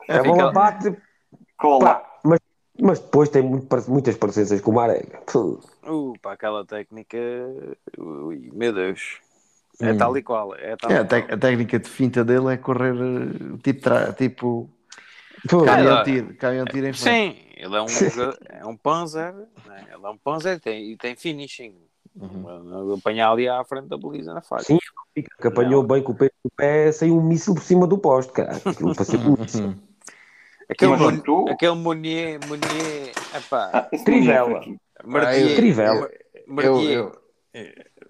A 0.10 0.24
Fica 0.24 0.24
bola 0.24 0.46
lá. 0.46 0.54
bate, 0.54 0.96
Cola. 1.58 2.02
mas, 2.24 2.40
mas 2.80 3.00
depois 3.00 3.30
tem 3.30 3.42
muito, 3.42 3.68
muitas 3.90 4.16
parecenças 4.18 4.62
com 4.62 4.72
o 4.72 4.76
Marega. 4.76 5.20
Uh, 5.84 6.18
pá, 6.22 6.34
aquela 6.34 6.66
técnica, 6.66 7.18
ui, 7.98 8.50
meu 8.54 8.74
Deus. 8.74 9.22
É 9.82 9.94
Hum. 9.94 9.98
tal 9.98 10.18
e 10.18 10.24
qual. 10.24 10.56
É 10.56 10.76
tal 10.78 10.92
É, 10.92 10.98
a, 10.98 11.04
qual. 11.04 11.34
a 11.36 11.38
técnica 11.38 11.80
de 11.80 11.90
finta 11.90 12.24
dele 12.26 12.54
é 12.54 12.58
correr 12.58 12.96
eh, 12.96 13.58
tipo, 13.64 13.82
tra- 13.82 14.14
tipo 14.14 14.70
caminhão 15.64 15.98
É, 15.98 16.04
tiro, 16.04 16.36
caminhão 16.38 16.68
tiro 16.68 16.88
em 16.88 16.94
frente. 16.94 17.26
Sim, 17.26 17.36
ele 17.56 17.76
é 17.76 17.82
um, 17.82 18.02
é 18.50 18.66
um 18.66 18.76
panzer, 18.78 19.34
né? 19.66 19.90
ele 19.94 20.06
é 20.06 20.10
um 20.10 20.18
panzer 20.18 20.58
e 20.58 20.60
tem, 20.60 20.92
e 20.92 20.98
tem 20.98 21.16
finishing. 21.16 21.76
Uhum. 22.20 22.94
Apanhar 22.96 23.32
ali 23.32 23.48
à 23.48 23.64
frente 23.64 23.88
da 23.88 23.98
baliza 23.98 24.34
na 24.34 24.42
falha. 24.42 24.64
Sim, 24.64 24.80
que 25.16 25.48
apanhou 25.48 25.84
bem 25.84 26.02
com 26.02 26.12
o 26.12 26.16
peito 26.16 26.34
do 26.44 26.50
pé, 26.56 26.92
saiu 26.92 27.18
um 27.18 27.22
míssil 27.24 27.54
por 27.54 27.64
cima 27.64 27.86
do 27.86 27.98
poste, 27.98 28.32
cara. 28.34 28.60
Aquilo 28.66 28.96
parecia 28.96 29.20
um 29.20 29.36
míssil. 29.40 29.76
Aquele, 30.70 30.96
Mon- 30.98 31.50
aquele 31.50 31.76
Monier, 31.76 32.40
Monier, 32.48 33.12
epá, 33.36 33.70
Ah, 33.74 33.88
não 33.92 34.00
é 34.00 34.04
Trivela. 34.04 34.62
Mardier, 35.06 35.56
Trivela. 35.56 36.10
Eu- 36.58 36.82
eu- 36.84 37.12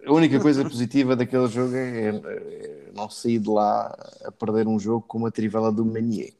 a 0.05 0.11
única 0.13 0.39
coisa 0.39 0.63
positiva 0.63 1.15
daquele 1.15 1.47
jogo 1.47 1.75
é, 1.75 2.07
é 2.09 2.89
não 2.95 3.09
sair 3.09 3.39
de 3.39 3.49
lá 3.49 3.95
a 4.25 4.31
perder 4.31 4.67
um 4.67 4.79
jogo 4.79 5.05
com 5.07 5.17
uma 5.19 5.31
trivela 5.31 5.71
do 5.71 5.85
Manier. 5.85 6.33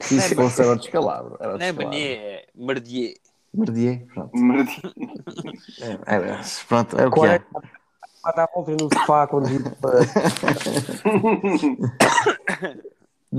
Isso 0.00 0.34
fosse, 0.34 0.62
era 0.62 0.76
descalabro. 0.76 1.36
Era 1.38 1.56
o 1.56 1.58
Não 1.58 1.64
é 1.66 1.72
descalabro. 1.72 1.98
É 1.98 2.46
Mardier. 2.54 3.14
Mardier, 3.52 4.06
pronto. 4.12 4.36
Mardi- 4.36 4.82
É, 5.80 6.16
é, 6.16 6.40
pronto, 6.68 6.98
é 6.98 7.06
o 7.06 7.10
que 7.10 7.20
é. 7.20 7.38
40 7.38 7.80
a 8.22 8.32
dar 8.32 8.48
voltas 8.54 8.76
no 8.80 8.88
sofá 8.92 9.26
quando 9.26 9.76
para. 9.76 10.00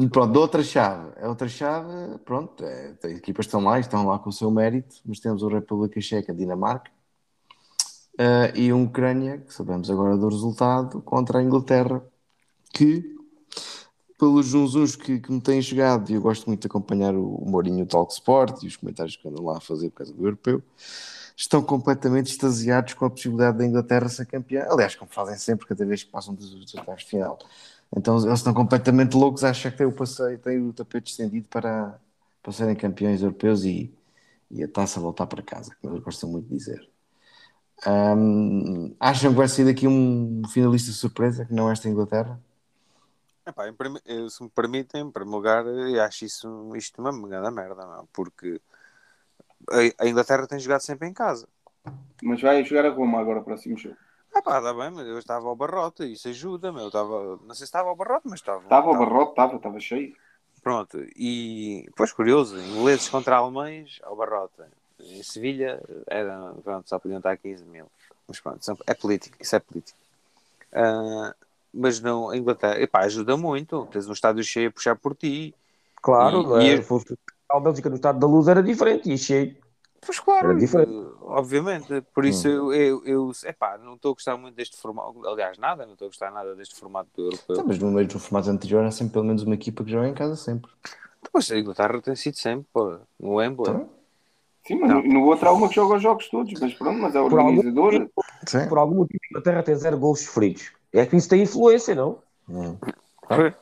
Pronto, 0.10 0.40
outra 0.40 0.64
chave. 0.64 1.10
A 1.22 1.28
outra 1.28 1.50
chave, 1.50 2.18
pronto, 2.24 2.64
é, 2.64 2.94
tem 2.94 3.12
equipas 3.18 3.46
que 3.46 3.50
estão 3.50 3.62
lá, 3.62 3.78
estão 3.78 4.08
lá 4.08 4.18
com 4.18 4.30
o 4.30 4.34
seu 4.34 4.50
mérito, 4.50 4.96
mas 5.06 5.20
temos 5.20 5.44
a 5.44 5.50
República 5.50 6.00
Checa, 6.00 6.34
Dinamarca, 6.34 6.90
eh, 8.18 8.54
e 8.56 8.70
a 8.70 8.76
Ucrânia, 8.76 9.40
que 9.40 9.54
sabemos 9.54 9.90
agora 9.92 10.16
do 10.16 10.30
resultado, 10.30 11.02
contra 11.02 11.40
a 11.40 11.44
Inglaterra, 11.44 12.02
que, 12.74 13.18
pelos 14.22 14.50
zunzuns 14.50 14.96
que, 14.96 15.20
que 15.20 15.32
me 15.32 15.42
têm 15.42 15.60
chegado, 15.64 16.12
e 16.12 16.14
eu 16.14 16.22
gosto 16.22 16.46
muito 16.46 16.62
de 16.62 16.68
acompanhar 16.68 17.16
o, 17.16 17.38
o 17.38 17.50
Mourinho 17.50 17.88
Talk 17.88 18.14
Sport 18.14 18.62
e 18.62 18.68
os 18.68 18.76
comentários 18.78 19.16
que 19.16 19.28
andam 19.28 19.44
lá 19.44 19.58
a 19.58 19.60
fazer 19.60 19.90
por 19.90 19.96
causa 19.96 20.14
do 20.14 20.24
europeu, 20.24 20.62
estão 21.36 21.64
completamente 21.64 22.28
extasiados 22.30 22.94
com 22.94 23.06
a 23.06 23.10
possibilidade 23.10 23.58
da 23.58 23.66
Inglaterra 23.66 24.08
ser 24.10 24.28
campeã. 24.28 24.68
Aliás, 24.70 24.94
como 24.96 25.10
fazem 25.12 25.36
sempre, 25.38 25.66
cada 25.66 25.84
vez 25.88 26.04
que 26.04 26.12
passam 26.12 26.36
dos 26.36 26.54
oitavos 26.54 27.02
de 27.02 27.10
final. 27.10 27.40
Então 27.98 28.16
eles 28.24 28.38
estão 28.38 28.54
completamente 28.54 29.18
loucos, 29.18 29.44
acham 29.44 29.72
que 29.72 29.78
tem 29.80 29.88
o 29.88 29.92
passeio, 29.92 30.38
tem 30.38 30.60
o 30.62 30.72
tapete 30.72 31.10
estendido 31.10 31.48
para, 31.50 32.00
para 32.44 32.52
serem 32.52 32.76
campeões 32.76 33.24
europeus 33.24 33.64
e, 33.64 33.92
e 34.52 34.64
a 34.64 34.68
taça 34.68 35.00
voltar 35.00 35.26
para 35.26 35.42
casa, 35.42 35.76
como 35.82 35.96
eles 35.96 36.04
gostam 36.06 36.30
muito 36.30 36.48
de 36.48 36.58
dizer. 36.58 36.88
Ahm, 37.88 38.94
acham 39.00 39.32
que 39.32 39.38
vai 39.38 39.48
sair 39.48 39.66
daqui 39.66 39.88
um 39.88 40.44
finalista 40.54 40.92
surpresa, 40.92 41.44
que 41.44 41.54
não 41.56 41.70
é 41.70 41.74
esta 41.74 41.90
Inglaterra? 41.90 42.40
Epá, 43.46 43.68
em 43.68 43.76
eh, 44.06 44.30
se 44.30 44.44
me 44.44 44.50
permitem, 44.50 45.02
em 45.02 45.12
primeiro 45.12 45.36
lugar, 45.36 45.66
eu 45.66 46.02
acho 46.04 46.26
isso, 46.26 46.76
isto 46.76 47.02
uma 47.02 47.28
grande 47.28 47.52
merda, 47.52 47.86
não? 47.86 48.06
porque 48.14 48.62
a, 50.00 50.08
Inglaterra 50.08 50.48
tem 50.48 50.60
jogado 50.60 50.82
sempre 50.82 51.08
em 51.08 51.14
casa. 51.14 51.48
Mas 52.22 52.42
vai 52.42 52.64
jogar 52.64 52.86
a 52.86 52.90
Roma 52.90 53.20
agora, 53.20 53.40
o 53.40 53.44
próximo 53.44 53.78
jogo. 53.78 53.98
Ah 54.34 54.42
pá, 54.42 54.60
está 54.60 54.74
bem, 54.74 54.92
mas 54.92 55.08
eu 55.08 55.20
estava 55.20 55.48
ao 55.48 55.56
barrote, 55.56 56.10
isso 56.10 56.30
ajuda, 56.30 56.72
meu. 56.72 56.84
Eu 56.84 56.88
estava, 56.88 57.38
não 57.38 57.50
sei 57.50 57.58
se 57.58 57.64
estava 57.64 57.90
ao 57.90 57.96
barrote, 57.96 58.28
mas 58.30 58.40
estava. 58.40 58.62
Estava 58.62 58.90
o 58.90 58.98
barrote, 58.98 59.32
estava, 59.32 59.56
estava 59.56 59.80
cheio. 59.80 60.16
Pronto, 60.62 61.04
e 61.16 61.90
pois 61.96 62.14
curioso, 62.14 62.58
ingleses 62.60 63.10
contra 63.10 63.38
alemães 63.38 64.00
ao 64.04 64.16
barrote. 64.16 64.62
Em 65.00 65.24
Sevilha 65.24 65.82
era, 66.08 66.54
pronto, 66.64 66.88
só 66.88 67.00
podiam 67.00 67.18
estar 67.18 67.36
15 67.36 67.66
mil. 67.66 67.88
Mas 68.28 68.40
pronto, 68.40 68.78
é 68.86 68.94
político, 68.94 69.36
isso 69.40 69.56
é 69.56 69.60
político. 69.60 69.98
Ah, 70.72 71.36
mas 71.74 72.00
não, 72.02 72.30
a 72.30 72.38
Inglaterra, 72.38 72.80
epá, 72.82 73.02
ajuda 73.02 73.36
muito. 73.38 73.86
Tens 73.92 74.08
um 74.08 74.14
estádio 74.14 74.44
cheio 74.44 74.70
a 74.70 74.72
puxar 74.72 74.96
por 74.96 75.16
ti. 75.16 75.54
Claro, 76.02 76.60
E- 76.60 76.68
eh, 76.70 76.74
e- 76.74 76.78
se 76.78 76.84
fosse 76.84 77.18
a 77.50 77.60
Bélgica 77.60 77.90
no 77.90 77.96
estado 77.96 78.20
da 78.20 78.28
luz 78.28 78.48
era 78.48 78.64
diferente 78.64 79.12
e 79.12 79.18
cheio. 79.18 79.56
Pois 80.04 80.20
claro, 80.20 80.50
Era 80.50 80.60
diferente. 80.60 80.92
obviamente. 81.22 82.02
Por 82.14 82.26
isso 82.26 82.48
eu, 82.48 82.74
eu, 82.74 83.06
eu 83.06 83.32
epá, 83.46 83.78
não 83.78 83.94
estou 83.94 84.12
a 84.12 84.14
gostar 84.16 84.36
muito 84.36 84.56
deste 84.56 84.76
formato. 84.78 85.28
Aliás, 85.28 85.58
nada, 85.60 85.86
não 85.86 85.94
estou 85.94 86.08
a 86.08 86.10
gostar 86.10 86.32
nada 86.32 86.56
deste 86.56 86.76
formato 86.76 87.10
do 87.16 87.26
europeu. 87.26 87.56
Então, 87.56 87.66
mas 87.68 87.78
no 87.78 87.92
meio 87.92 88.08
do 88.08 88.18
formato 88.18 88.50
anterior 88.50 88.84
há 88.84 88.90
sempre 88.90 89.14
pelo 89.14 89.26
menos 89.26 89.44
uma 89.44 89.54
equipa 89.54 89.84
que 89.84 89.92
joga 89.92 90.08
em 90.08 90.14
casa 90.14 90.36
sempre. 90.36 90.72
Pois 91.32 91.52
a 91.52 91.58
Inglaterra 91.60 92.02
tem 92.02 92.16
sido 92.16 92.36
sempre, 92.38 92.66
pô, 92.74 92.98
no 93.20 93.36
Wembley. 93.36 93.70
Então, 93.70 93.90
Sim, 94.66 94.76
mas 94.80 94.90
no, 94.90 95.04
no 95.04 95.26
outro 95.26 95.48
há 95.50 95.54
uma 95.54 95.70
que 95.70 95.76
joga 95.76 95.96
os 95.96 96.02
jogos 96.04 96.30
todos, 96.30 96.60
mas 96.60 96.74
pronto, 96.74 97.00
mas 97.00 97.16
é 97.16 97.20
Por 97.20 97.40
algum 97.40 97.58
organizador. 97.60 98.10
sim. 98.48 98.68
Por 98.70 98.78
algum 98.78 98.96
motivo 98.96 99.20
a 99.24 99.28
Inglaterra 99.32 99.64
tem 99.64 99.76
zero 99.76 99.98
gols 100.00 100.22
sofridos. 100.22 100.72
É 100.94 101.06
que 101.06 101.16
isso 101.16 101.30
tem 101.30 101.42
influência, 101.44 101.96
não? 101.96 102.20
Hum. 102.50 102.78
Foi. 103.28 103.54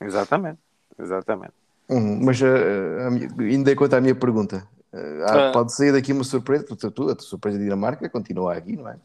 Exatamente, 0.00 0.58
exatamente. 0.98 1.52
Hum, 1.88 2.20
mas 2.24 2.40
eh, 2.40 3.06
a 3.06 3.10
minha- 3.10 3.28
ainda 3.38 3.74
quanto 3.74 3.94
à 3.94 4.00
minha 4.00 4.14
pergunta, 4.14 4.66
eh, 4.92 5.22
há- 5.26 5.48
Ah. 5.48 5.52
pode 5.52 5.74
sair 5.74 5.90
daqui 5.92 6.12
uma 6.12 6.22
surpresa, 6.22 6.64
tu, 6.76 6.86
a 6.86 6.90
tua 6.90 7.18
surpresa 7.18 7.58
de 7.58 7.64
Dinamarca 7.64 8.08
continua 8.08 8.54
aqui, 8.54 8.76
não 8.76 8.88
é? 8.88 8.96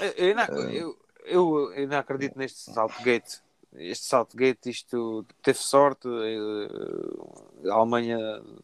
Eu, 0.00 0.08
eu, 0.28 0.34
não, 0.34 0.44
eu, 0.70 0.98
eu, 1.24 1.72
eu 1.74 1.88
não 1.88 1.98
acredito 1.98 2.36
neste 2.38 2.72
Saltgate. 2.72 3.40
Este 3.76 4.06
Saltgate, 4.06 4.68
isto 4.68 5.24
teve 5.42 5.58
sorte. 5.58 6.08
eh, 6.08 7.70
A 7.70 7.74
Alemanha 7.74 8.18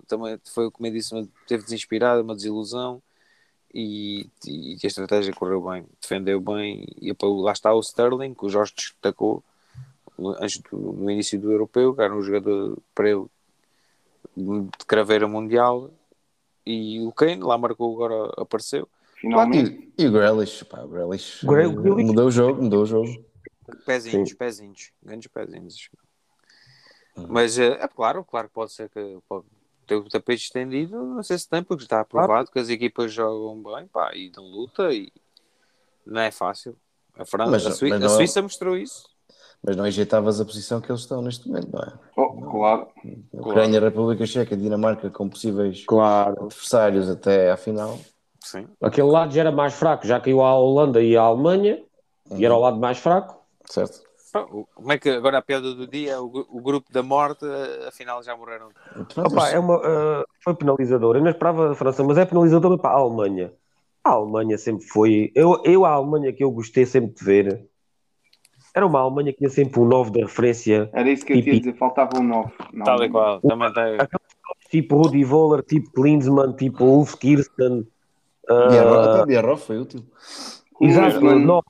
também 0.08 0.40
foi, 0.52 0.68
como 0.70 0.86
eu 0.88 0.92
disse, 0.92 1.14
uma- 1.14 1.28
teve 1.46 1.62
desinspirada, 1.62 2.22
uma 2.22 2.34
desilusão. 2.34 3.00
E, 3.78 4.26
e 4.46 4.78
a 4.82 4.86
estratégia 4.86 5.34
correu 5.34 5.60
bem, 5.60 5.84
defendeu 6.00 6.40
bem. 6.40 6.86
E 6.98 7.14
lá 7.22 7.52
está 7.52 7.74
o 7.74 7.80
Sterling, 7.80 8.32
que 8.32 8.46
o 8.46 8.48
Jorge 8.48 8.72
destacou 8.74 9.44
no, 10.18 10.30
antes 10.42 10.62
do- 10.62 10.94
no 10.94 11.10
início 11.10 11.38
do 11.38 11.52
europeu, 11.52 11.94
que 11.94 12.00
era 12.00 12.16
um 12.16 12.22
jogador 12.22 12.78
para 12.94 13.10
ele 13.10 13.26
de 14.34 14.86
craveira 14.86 15.28
mundial. 15.28 15.90
E 16.64 17.00
o 17.02 17.12
Kane 17.12 17.42
lá 17.42 17.58
marcou, 17.58 17.94
agora 17.94 18.32
apareceu. 18.38 18.88
Finalmente. 19.20 19.92
E, 19.98 20.04
e 20.04 20.06
o 20.08 20.12
Grealish, 20.12 20.64
pá, 20.64 20.80
o 20.82 20.88
Grealish, 20.88 21.44
eh, 21.44 21.48
Grealish- 21.50 22.04
mudou 22.06 22.26
o 22.28 22.30
jogo, 22.30 22.62
mudou 22.62 22.82
o 22.82 22.86
jogo. 22.86 23.24
Pezinhos, 23.84 24.32
pezinhos, 24.32 24.90
grandes 25.02 25.28
pezinhos. 25.28 25.90
Mas 27.28 27.58
é, 27.58 27.72
é 27.82 27.88
claro, 27.88 28.24
claro 28.24 28.48
que 28.48 28.54
pode 28.54 28.72
ser 28.72 28.88
que 28.88 29.18
pode 29.28 29.44
ter 29.86 29.94
o 29.96 30.08
tapete 30.08 30.44
estendido, 30.44 30.96
não 31.02 31.22
sei 31.22 31.38
se 31.38 31.48
tem, 31.48 31.62
porque 31.62 31.84
está 31.84 32.00
aprovado 32.00 32.50
que 32.50 32.58
as 32.58 32.68
equipas 32.68 33.12
jogam 33.12 33.62
bem 33.62 33.86
pá, 33.86 34.10
e 34.14 34.30
dão 34.30 34.44
luta 34.44 34.92
e 34.92 35.12
não 36.04 36.20
é 36.20 36.30
fácil. 36.30 36.76
A, 37.16 37.24
França, 37.24 37.50
Mas- 37.50 37.66
a, 37.66 37.70
Sui- 37.72 37.88
mas 37.90 38.02
a 38.02 38.06
não- 38.08 38.14
Suíça 38.16 38.42
mostrou 38.42 38.76
isso. 38.76 39.04
Mas 39.62 39.74
não 39.76 39.84
ajeitavas 39.84 40.40
a 40.40 40.44
posição 40.44 40.80
que 40.80 40.90
eles 40.92 41.00
estão 41.00 41.22
neste 41.22 41.48
momento, 41.48 41.70
não 41.72 41.80
é? 41.80 41.92
Oh, 42.16 42.50
claro. 42.50 42.88
A 43.34 43.40
Ucrânia, 43.40 43.80
a 43.80 43.82
República 43.82 44.26
Checa, 44.26 44.56
Dinamarca 44.56 45.10
com 45.10 45.28
possíveis 45.28 45.84
Claro. 45.86 46.44
adversários 46.44 47.08
até 47.08 47.50
à 47.50 47.56
final. 47.56 47.98
Sim. 48.44 48.68
Aquele 48.80 49.08
lado 49.08 49.32
já 49.32 49.40
era 49.40 49.50
mais 49.50 49.72
fraco, 49.74 50.06
já 50.06 50.20
caiu 50.20 50.42
a 50.42 50.54
Holanda 50.54 51.02
e 51.02 51.16
a 51.16 51.22
Alemanha, 51.22 51.82
e 52.36 52.44
era 52.44 52.54
o 52.54 52.60
lado 52.60 52.76
mais 52.78 52.98
fraco. 52.98 53.42
Certo? 53.64 54.05
Então, 54.44 54.66
como 54.74 54.92
é 54.92 54.98
que 54.98 55.08
agora 55.08 55.38
a 55.38 55.42
piada 55.42 55.74
do 55.74 55.86
dia, 55.86 56.20
o, 56.20 56.46
o 56.50 56.60
grupo 56.60 56.92
da 56.92 57.02
morte, 57.02 57.44
afinal 57.86 58.22
já 58.22 58.36
morreram? 58.36 58.68
Opa, 59.16 59.48
é 59.48 59.58
uma, 59.58 59.76
uh, 59.76 60.24
foi 60.42 60.54
penalizadora. 60.54 61.18
Eu 61.18 61.22
não 61.22 61.30
esperava 61.30 61.72
a 61.72 61.74
França, 61.74 62.02
mas 62.04 62.18
é 62.18 62.24
penalizadora 62.24 62.78
para 62.78 62.90
a 62.90 62.98
Alemanha. 62.98 63.52
A 64.04 64.10
Alemanha 64.10 64.58
sempre 64.58 64.86
foi. 64.86 65.32
Eu, 65.34 65.62
eu 65.64 65.84
a 65.84 65.90
Alemanha 65.90 66.32
que 66.32 66.44
eu 66.44 66.50
gostei 66.50 66.86
sempre 66.86 67.14
de 67.14 67.24
ver. 67.24 67.66
Era 68.74 68.86
uma 68.86 69.00
Alemanha 69.00 69.32
que 69.32 69.38
tinha 69.38 69.50
sempre 69.50 69.80
um 69.80 69.86
9 69.86 70.10
de 70.10 70.20
referência. 70.20 70.90
Era 70.92 71.10
isso 71.10 71.24
que 71.24 71.32
eu 71.32 71.42
tinha 71.42 71.58
dizer, 71.58 71.76
faltava 71.76 72.18
um 72.18 72.22
9. 72.22 72.52
Tal 72.84 73.02
e 73.04 73.10
qual. 73.10 73.40
Também 73.40 73.72
tem... 73.72 73.96
Tipo 74.70 74.96
Rudi 74.96 75.24
Voller, 75.24 75.62
tipo 75.62 75.90
Klinsmann, 75.92 76.52
tipo 76.52 76.84
Ulf 76.84 77.14
Kirsten. 77.14 77.86
Uh... 78.48 79.22
Eh, 79.22 79.26
Bierhoff 79.26 79.66
foi 79.66 79.78
útil. 79.78 80.04
Exato, 80.80 81.20
9 81.20 81.64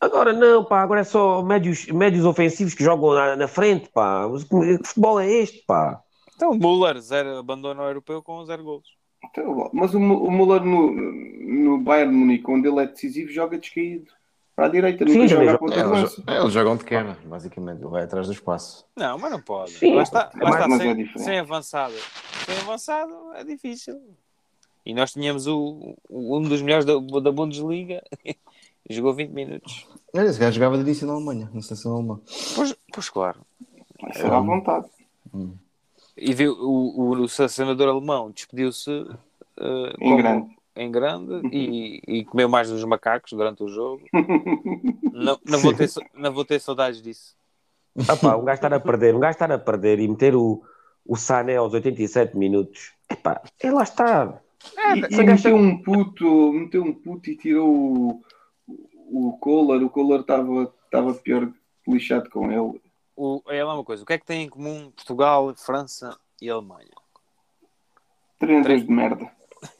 Agora 0.00 0.32
não, 0.32 0.64
pá, 0.64 0.82
agora 0.82 1.00
é 1.00 1.04
só 1.04 1.42
médios, 1.42 1.86
médios 1.86 2.24
ofensivos 2.24 2.74
que 2.74 2.84
jogam 2.84 3.14
na, 3.14 3.34
na 3.36 3.48
frente, 3.48 3.88
pá. 3.88 4.24
Que 4.48 4.78
futebol 4.86 5.18
é 5.18 5.30
este, 5.30 5.64
pá? 5.66 6.02
Então, 6.34 6.52
Müller, 6.54 7.00
zero, 7.00 7.38
abandona 7.38 7.82
o 7.82 7.86
europeu 7.86 8.22
com 8.22 8.44
zero 8.44 8.62
gols. 8.62 8.86
Então, 9.24 9.70
Mas 9.72 9.94
o, 9.94 9.98
o 9.98 10.30
Müller 10.30 10.62
no, 10.62 10.92
no 10.92 11.78
Bayern 11.78 12.12
de 12.12 12.16
Munique, 12.18 12.50
onde 12.50 12.68
ele 12.68 12.80
é 12.82 12.86
decisivo, 12.86 13.30
joga 13.32 13.58
descaído 13.58 14.12
para 14.54 14.66
a 14.66 14.68
direita, 14.68 15.06
Sim, 15.06 15.18
nunca 15.18 15.28
também 15.34 15.48
joga 15.48 15.58
joga- 15.58 15.72
para 15.74 15.80
É, 15.80 15.86
o 15.86 15.96
eles, 15.98 16.22
é, 16.26 16.38
eles 16.40 16.52
jogam 16.52 16.76
de 16.76 16.84
quebra, 16.84 17.16
basicamente. 17.24 17.80
Ele 17.80 17.88
vai 17.90 18.02
atrás 18.04 18.26
do 18.26 18.32
espaço. 18.34 18.84
Não, 18.94 19.18
mas 19.18 19.30
não 19.30 19.40
pode. 19.40 19.70
Sim, 19.72 19.94
lá 19.94 20.02
está, 20.02 20.24
lá 20.24 20.30
mas- 20.50 20.54
está 20.54 20.68
mas 20.68 20.78
sem, 20.82 20.90
é 21.02 21.18
sem 21.18 21.38
avançado. 21.38 21.94
Sem 22.44 22.56
avançado 22.58 23.12
é 23.34 23.44
difícil. 23.44 23.98
E 24.84 24.94
nós 24.94 25.12
tínhamos 25.12 25.46
o, 25.46 25.96
o- 26.08 26.36
um 26.38 26.42
dos 26.42 26.60
melhores 26.60 26.84
da, 26.84 26.94
da 27.20 27.32
Bundesliga. 27.32 28.02
Jogou 28.88 29.14
20 29.14 29.30
minutos. 29.30 29.86
Olha, 30.14 30.26
esse 30.28 30.38
gajo 30.38 30.54
jogava 30.54 30.76
de 30.76 30.82
início 30.82 31.06
na 31.06 31.12
Alemanha, 31.14 31.50
na 31.52 31.60
seleção 31.60 31.94
alemã. 31.94 32.20
Pois, 32.54 32.74
pois 32.92 33.08
claro. 33.08 33.40
Era 34.14 34.36
à 34.36 34.40
vontade. 34.40 34.86
E 36.16 36.32
viu 36.34 36.52
o, 36.52 37.00
o, 37.00 37.10
o 37.22 37.28
selecionador 37.28 37.88
alemão 37.88 38.30
despediu-se 38.30 38.90
eh, 39.58 39.92
Em 40.00 40.04
como- 40.10 40.16
grande. 40.16 40.56
em 40.76 40.90
grande 40.90 41.48
e, 41.52 42.02
e 42.06 42.24
comeu 42.24 42.48
mais 42.48 42.70
dos 42.70 42.84
macacos 42.84 43.32
durante 43.32 43.62
o 43.62 43.68
jogo. 43.68 44.02
não, 45.12 45.38
não, 45.44 45.58
vou 45.58 45.74
ter, 45.74 45.88
não 46.14 46.32
vou 46.32 46.44
ter 46.44 46.60
saudades 46.60 47.02
disso. 47.02 47.34
Ah, 48.08 48.16
pá, 48.16 48.36
um 48.36 48.44
gajo 48.44 48.56
estar 48.58 48.72
a 48.72 48.80
perder, 48.80 49.14
um 49.14 49.20
gajo 49.20 49.32
estar 49.32 49.50
a 49.50 49.58
perder 49.58 49.98
e 49.98 50.06
meter 50.08 50.36
o, 50.36 50.62
o 51.04 51.16
Sané 51.16 51.56
aos 51.56 51.72
87 51.74 52.36
minutos. 52.36 52.92
Epá, 53.10 53.42
é 53.60 53.70
lá 53.70 53.82
está. 53.82 54.38
E, 54.94 55.14
e 55.14 55.22
meteu 55.24 55.56
um 55.56 55.82
puto, 55.82 56.52
meteu 56.52 56.82
um 56.82 56.92
puto 56.94 57.30
e 57.30 57.36
tirou 57.36 58.20
o, 59.10 59.36
Kohler. 59.38 59.82
O 59.82 59.90
Kohler 59.90 60.20
estava 60.20 60.72
estava 60.84 61.14
pior 61.14 61.52
que 61.84 61.92
lixado 61.92 62.30
com 62.30 62.50
ele. 62.50 62.80
O, 63.16 63.42
é 63.46 63.64
lá 63.64 63.74
uma 63.74 63.84
coisa. 63.84 64.02
O 64.02 64.06
que 64.06 64.12
é 64.12 64.18
que 64.18 64.26
têm 64.26 64.44
em 64.44 64.48
comum 64.48 64.90
Portugal, 64.90 65.54
França 65.56 66.18
e 66.40 66.50
Alemanha? 66.50 66.90
Treinadores 68.38 68.84
de 68.84 68.92
merda. 68.92 69.30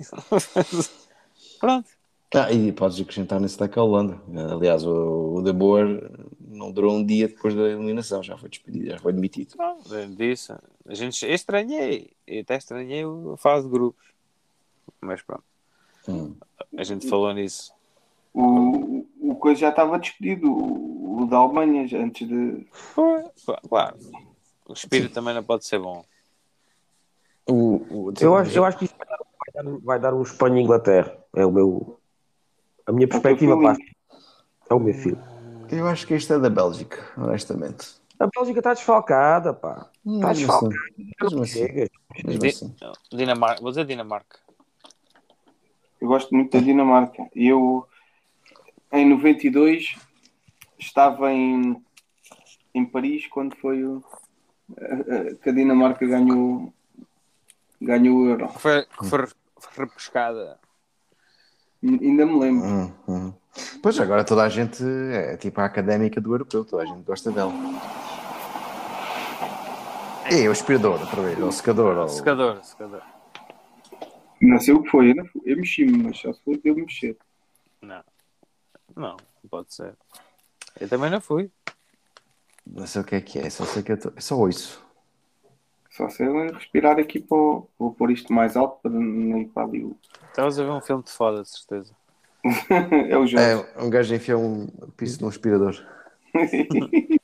Pronto. 1.60 1.88
Ah, 2.34 2.52
e 2.52 2.72
podes 2.72 3.00
acrescentar 3.00 3.40
nesse 3.40 3.58
daqui 3.58 3.78
a 3.78 3.82
Holanda. 3.82 4.20
Aliás, 4.52 4.84
o, 4.84 5.36
o 5.36 5.42
De 5.42 5.52
Boer 5.52 6.10
não 6.40 6.72
durou 6.72 6.94
um 6.94 7.04
dia 7.04 7.28
depois 7.28 7.54
da 7.54 7.62
eliminação, 7.62 8.22
já 8.22 8.36
foi 8.36 8.48
despedido, 8.48 8.90
já 8.90 8.98
foi 8.98 9.12
demitido. 9.12 9.54
Não, 9.56 9.78
disse. 10.14 10.52
A 10.86 10.94
gente, 10.94 11.24
eu 11.24 11.34
estranhei. 11.34 12.12
Eu 12.26 12.42
até 12.42 12.56
estranhei 12.56 13.04
a 13.04 13.36
fase 13.36 13.66
de 13.66 13.72
grupos. 13.72 14.04
Mas 15.00 15.22
pronto. 15.22 15.44
Hum. 16.08 16.34
A 16.76 16.84
gente 16.84 17.08
falou 17.08 17.32
nisso. 17.32 17.75
O, 18.38 19.06
o 19.18 19.34
coisa 19.36 19.60
já 19.62 19.70
estava 19.70 19.98
despedido, 19.98 20.52
o, 20.52 21.22
o 21.22 21.26
da 21.26 21.38
Alemanha, 21.38 21.88
já 21.88 21.98
antes 21.98 22.28
de. 22.28 22.66
Claro. 23.68 23.96
O 24.68 24.74
espírito 24.74 25.14
também 25.14 25.34
não 25.34 25.42
pode 25.42 25.64
ser 25.64 25.78
bom. 25.78 26.04
O, 27.48 27.76
o, 28.08 28.12
Eu 28.20 28.36
acho, 28.36 28.58
eu 28.58 28.64
acho 28.64 28.76
que 28.78 28.84
isso 28.84 28.94
vai 28.98 29.06
dar, 29.08 29.18
vai 29.18 29.64
dar- 29.64 29.78
vai 29.84 30.00
dar 30.00 30.14
um 30.14 30.22
Espanha 30.22 30.60
e 30.60 30.64
Inglaterra. 30.64 31.16
É 31.34 31.46
o 31.46 31.50
meu. 31.50 31.98
A 32.86 32.92
minha 32.92 33.08
perspectiva. 33.08 33.54
É 34.68 34.74
o 34.74 34.80
meu 34.80 34.92
filho. 34.94 35.18
eu 35.70 35.86
acho 35.86 36.06
que 36.06 36.14
este 36.14 36.32
é 36.32 36.38
da 36.38 36.50
Bélgica, 36.50 36.98
honestamente. 37.16 37.94
A 38.18 38.26
Bélgica 38.26 38.58
está 38.60 38.74
desfalcada, 38.74 39.52
pá. 39.54 39.88
Está 40.04 40.28
Mesmo 40.28 40.32
desfalcada. 40.32 40.74
assim, 40.74 41.12
mesmo 41.22 41.42
assim, 41.42 42.46
assim. 42.46 42.74
Dinamarca. 43.12 43.62
Vou 43.62 43.70
dizer 43.70 43.84
Dinamarca. 43.86 44.38
Eu 46.00 46.08
gosto 46.08 46.34
muito 46.34 46.52
da 46.52 46.58
Dinamarca. 46.62 47.26
E 47.34 47.46
eu, 47.46 47.86
em 48.92 49.08
92, 49.08 49.96
estava 50.78 51.32
em, 51.32 51.76
em 52.74 52.84
Paris 52.84 53.26
quando 53.26 53.56
foi 53.56 53.84
o, 53.84 54.02
a- 54.78 55.34
que 55.42 55.50
a 55.50 55.52
Dinamarca 55.52 56.06
ganhou, 56.06 56.72
ganhou 57.80 58.18
o 58.18 58.28
Euro. 58.28 58.48
Que 58.48 58.58
foi, 58.58 58.86
foi 59.08 59.28
repescada. 59.86 60.58
Ainda 61.82 62.26
me 62.26 62.38
lembro. 62.38 62.66
Hum, 62.66 62.92
hum. 63.08 63.32
Pois 63.82 63.98
agora 64.00 64.24
toda 64.24 64.42
a 64.42 64.48
gente 64.48 64.82
é 65.12 65.36
tipo 65.36 65.60
a 65.60 65.64
académica 65.64 66.20
do 66.20 66.32
europeu, 66.34 66.64
toda 66.64 66.82
a 66.82 66.86
gente 66.86 67.02
gosta 67.04 67.30
dela. 67.30 67.52
E 70.30 70.48
o 70.48 70.50
aspirador, 70.50 71.00
outra 71.00 71.22
vez, 71.22 71.38
ou 71.40 71.48
o 71.48 71.52
secador. 71.52 71.96
Ou... 71.98 72.08
Secador, 72.08 72.62
secador. 72.64 73.02
Não 74.40 74.58
sei 74.60 74.74
o 74.74 74.82
que 74.82 74.90
foi. 74.90 75.10
Eu, 75.12 75.14
não 75.16 75.24
eu 75.44 75.56
mexi-me, 75.56 75.96
mas 76.02 76.18
só 76.18 76.32
se 76.32 76.42
foi 76.42 76.60
eu 76.64 76.74
mexer. 76.74 77.16
Não. 77.80 78.02
Não, 78.96 79.16
não 79.16 79.50
pode 79.50 79.74
ser. 79.74 79.94
Eu 80.80 80.88
também 80.88 81.10
não 81.10 81.20
fui. 81.20 81.50
Não 82.66 82.86
sei 82.86 83.02
o 83.02 83.04
que 83.04 83.14
é 83.14 83.20
que 83.20 83.38
é, 83.38 83.48
só 83.50 83.64
sei 83.64 83.82
que 83.82 83.92
eu 83.92 84.00
tô... 84.00 84.12
só 84.18 84.48
isso. 84.48 84.84
Só 85.90 86.08
sei 86.10 86.26
respirar 86.50 86.98
aqui 86.98 87.20
para 87.20 87.36
o- 87.36 87.68
Vou 87.78 87.92
pôr 87.92 88.10
isto 88.10 88.32
mais 88.32 88.56
alto 88.56 88.80
para 88.82 88.90
não 88.90 89.38
ir 89.38 89.46
para 89.46 89.62
ali. 89.66 89.84
o- 89.84 89.96
Estavas 90.28 90.58
a 90.58 90.64
ver 90.64 90.70
um 90.70 90.80
filme 90.80 91.02
de 91.02 91.10
foda, 91.10 91.42
de 91.42 91.48
certeza. 91.48 91.94
é 93.10 93.16
o 93.16 93.26
Jorge. 93.26 93.36
É, 93.36 93.82
um 93.82 93.88
gajo 93.90 94.14
enfia 94.14 94.36
um 94.36 94.66
piso 94.96 95.20
num 95.22 95.28
aspirador. 95.28 95.74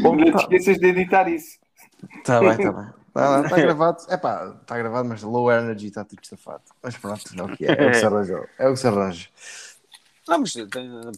Bom, 0.00 0.16
não 0.16 0.30
te 0.32 0.36
esqueças 0.36 0.78
de 0.78 0.86
editar 0.88 1.28
isso. 1.28 1.58
Está 2.18 2.40
bem, 2.40 2.50
está 2.52 2.72
bem. 2.72 2.88
Está 3.08 3.48
tá 3.48 3.56
gravado. 3.60 3.98
É 4.08 4.16
pá, 4.16 4.56
está 4.60 4.78
gravado, 4.78 5.08
mas 5.08 5.22
low 5.22 5.50
energy 5.52 5.86
está 5.88 6.04
tudo 6.04 6.20
estafado. 6.22 6.62
Mas 6.82 6.96
pronto, 6.96 7.22
é 7.38 7.42
o 7.42 7.48
que 7.56 7.66
é. 7.66 7.72
É 7.82 7.86
o 7.86 7.90
que 7.90 7.96
se 7.96 8.06
arranjou. 8.06 8.46
É 8.58 8.68
o 8.68 8.72
que 8.72 8.78
se 8.80 8.86
arranja. 8.88 9.28
Não, 10.30 10.38
mas 10.38 10.54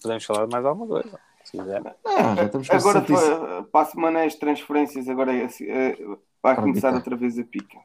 podemos 0.01 0.25
falar 0.25 0.47
de 0.47 0.53
mais 0.53 0.65
alguma 0.65 0.87
coisa. 0.87 1.19
Se 1.45 1.59
quiser. 1.59 1.83
Não, 1.83 2.37
já 2.37 2.45
estamos 2.45 2.69
com 2.69 2.77
Agora 2.77 3.01
65. 3.01 3.21
fa- 3.21 3.63
para 3.71 3.81
a 3.83 3.85
semana 3.85 4.25
as 4.25 4.35
transferências, 4.37 5.09
agora 5.09 5.37
é 5.37 5.45
assim, 5.45 5.67
é, 5.69 5.99
vai 6.43 6.57
começar 6.57 6.95
outra 6.95 7.15
vez 7.15 7.39
a 7.39 7.45
pica. 7.45 7.77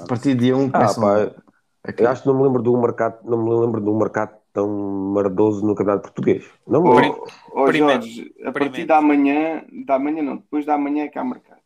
A 0.00 0.06
partir 0.06 0.34
de 0.34 0.52
1 0.52 0.70
Ah, 0.72 0.92
pá, 0.94 1.30
eu 1.96 2.08
acho 2.10 2.22
que 2.22 2.28
não 2.28 2.36
me 2.36 2.42
lembro 2.42 2.62
de 2.62 2.68
um 2.68 2.80
mercado, 2.80 3.18
não 3.24 3.38
me 3.42 3.50
lembro 3.60 3.80
de 3.80 3.88
um 3.88 3.96
mercado 3.98 4.34
tão 4.52 4.68
mardoso 5.14 5.64
no 5.64 5.74
campeonato 5.76 6.02
português. 6.02 6.44
Não 6.66 6.82
me 6.82 6.88
Ó 6.88 6.94
lembro. 6.94 7.24
ó, 7.52 7.64
Primeiro. 7.66 8.02
Jorge, 8.02 8.34
a 8.44 8.50
partir 8.52 8.84
da 8.86 9.00
manhã, 9.00 9.64
da 9.86 9.98
manhã 9.98 10.22
não, 10.22 10.36
depois 10.38 10.66
da 10.66 10.76
manhã 10.76 11.04
é 11.04 11.08
que 11.08 11.18
há 11.18 11.24
mercado. 11.24 11.60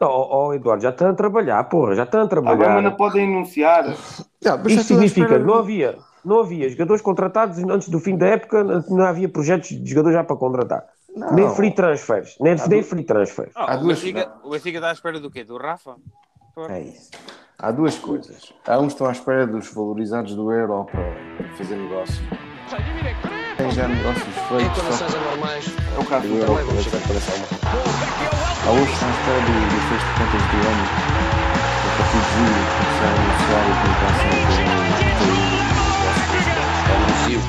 Oh, 0.00 0.46
oh, 0.48 0.54
Eduardo, 0.54 0.82
já 0.82 0.90
estão 0.90 1.10
a 1.10 1.14
trabalhar, 1.14 1.62
porra, 1.64 1.94
já 1.94 2.02
estão 2.02 2.22
a 2.22 2.24
Ah, 2.24 2.28
trabalhar. 2.28 2.74
mas 2.74 2.82
não 2.84 2.96
podem 2.96 3.24
anunciar. 3.28 3.84
Estou 4.42 4.54
à 4.54 4.82
significa 4.82 5.26
espera 5.26 5.38
não 5.38 5.54
havia, 5.54 5.96
não 6.24 6.40
havia 6.40 6.68
jogadores 6.68 7.02
contratados 7.02 7.58
antes 7.58 7.88
do 7.88 7.98
fim 8.00 8.16
da 8.16 8.26
época, 8.26 8.62
não 8.88 9.04
havia 9.04 9.28
projetos 9.28 9.70
de 9.70 9.88
jogadores 9.90 10.16
já 10.16 10.24
para 10.24 10.36
contratar. 10.36 10.84
Não. 11.14 11.32
Nem 11.34 11.50
free 11.54 11.70
transfers, 11.74 12.36
nem, 12.40 12.56
nem 12.68 12.82
free 12.82 13.04
transfers. 13.04 13.50
Ah, 13.54 13.74
Há 13.74 13.76
o, 13.76 13.80
duas- 13.80 13.98
Benfica, 14.00 14.32
o 14.42 14.50
Benfica 14.50 14.78
está 14.78 14.88
à 14.90 14.92
espera 14.92 15.20
do 15.20 15.30
quê? 15.30 15.44
Do 15.44 15.58
Rafa? 15.58 15.96
É 16.70 16.80
isso. 16.80 17.10
Há 17.58 17.70
duas 17.70 17.96
coisas. 17.98 18.52
Há 18.66 18.78
uns 18.78 18.86
que 18.86 18.92
estão 18.94 19.06
à 19.06 19.12
espera 19.12 19.46
dos 19.46 19.72
valorizados 19.72 20.34
do 20.34 20.50
euro 20.52 20.84
para 20.86 21.48
fazer 21.56 21.76
negócio. 21.76 22.22
Tem 23.58 23.70
já 23.70 23.86
negócios 23.86 24.24
feitos. 24.48 24.76
só 24.78 24.82
condições 24.84 25.14
anormais, 25.14 25.66
É 25.96 26.00
o 26.00 26.04
caso 26.06 26.26
do 26.28 26.34
euro 26.38 26.52
para 26.54 26.60
alguma 26.62 26.82
coisa. 26.82 26.90
Há 28.64 28.70
outros 28.70 28.88
que 28.88 28.94
estão 28.94 29.08
à 29.08 29.12
espera 29.12 29.40
do, 29.40 29.52
do 29.52 29.78
fecho 29.88 30.06
de 30.06 30.12
contas 30.18 30.42
do 30.48 30.56
ano. 30.72 30.84
A 31.84 31.96
partir 31.98 32.20
de 32.22 32.28
julho, 32.32 32.62
começar 32.72 33.04
a 33.04 33.20
anunciar 33.20 33.64
e 33.68 33.74
colocar 33.82 34.12
sempre 34.16 34.62
Anuncio 34.72 35.11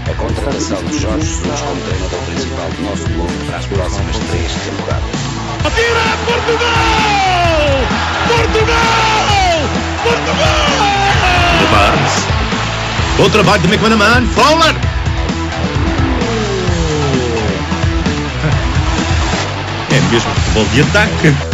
a 0.10 0.14
contratação 0.16 0.84
de 0.86 1.00
Jorge 1.00 1.26
Jesus 1.26 1.62
como 1.62 1.82
treinador 1.82 2.20
principal 2.24 2.70
do 2.70 2.82
nosso 2.84 3.04
clube 3.06 3.34
para 3.46 3.58
as 3.58 3.66
próximas 3.66 4.18
três 4.18 4.52
temporadas. 4.52 5.04
Atira 5.66 6.18
Portugal! 6.26 6.74
Portugal! 8.28 9.24
Portugal! 10.04 10.94
The 11.60 11.66
Barnes. 11.72 12.24
Bom 13.18 13.30
trabalho 13.30 13.62
de 13.62 13.68
McManaman. 13.68 14.28
Fowler. 14.28 14.76
É 19.92 20.02
mesmo 20.12 20.34
futebol 20.36 20.66
de 20.74 20.82
ataque. 20.82 21.53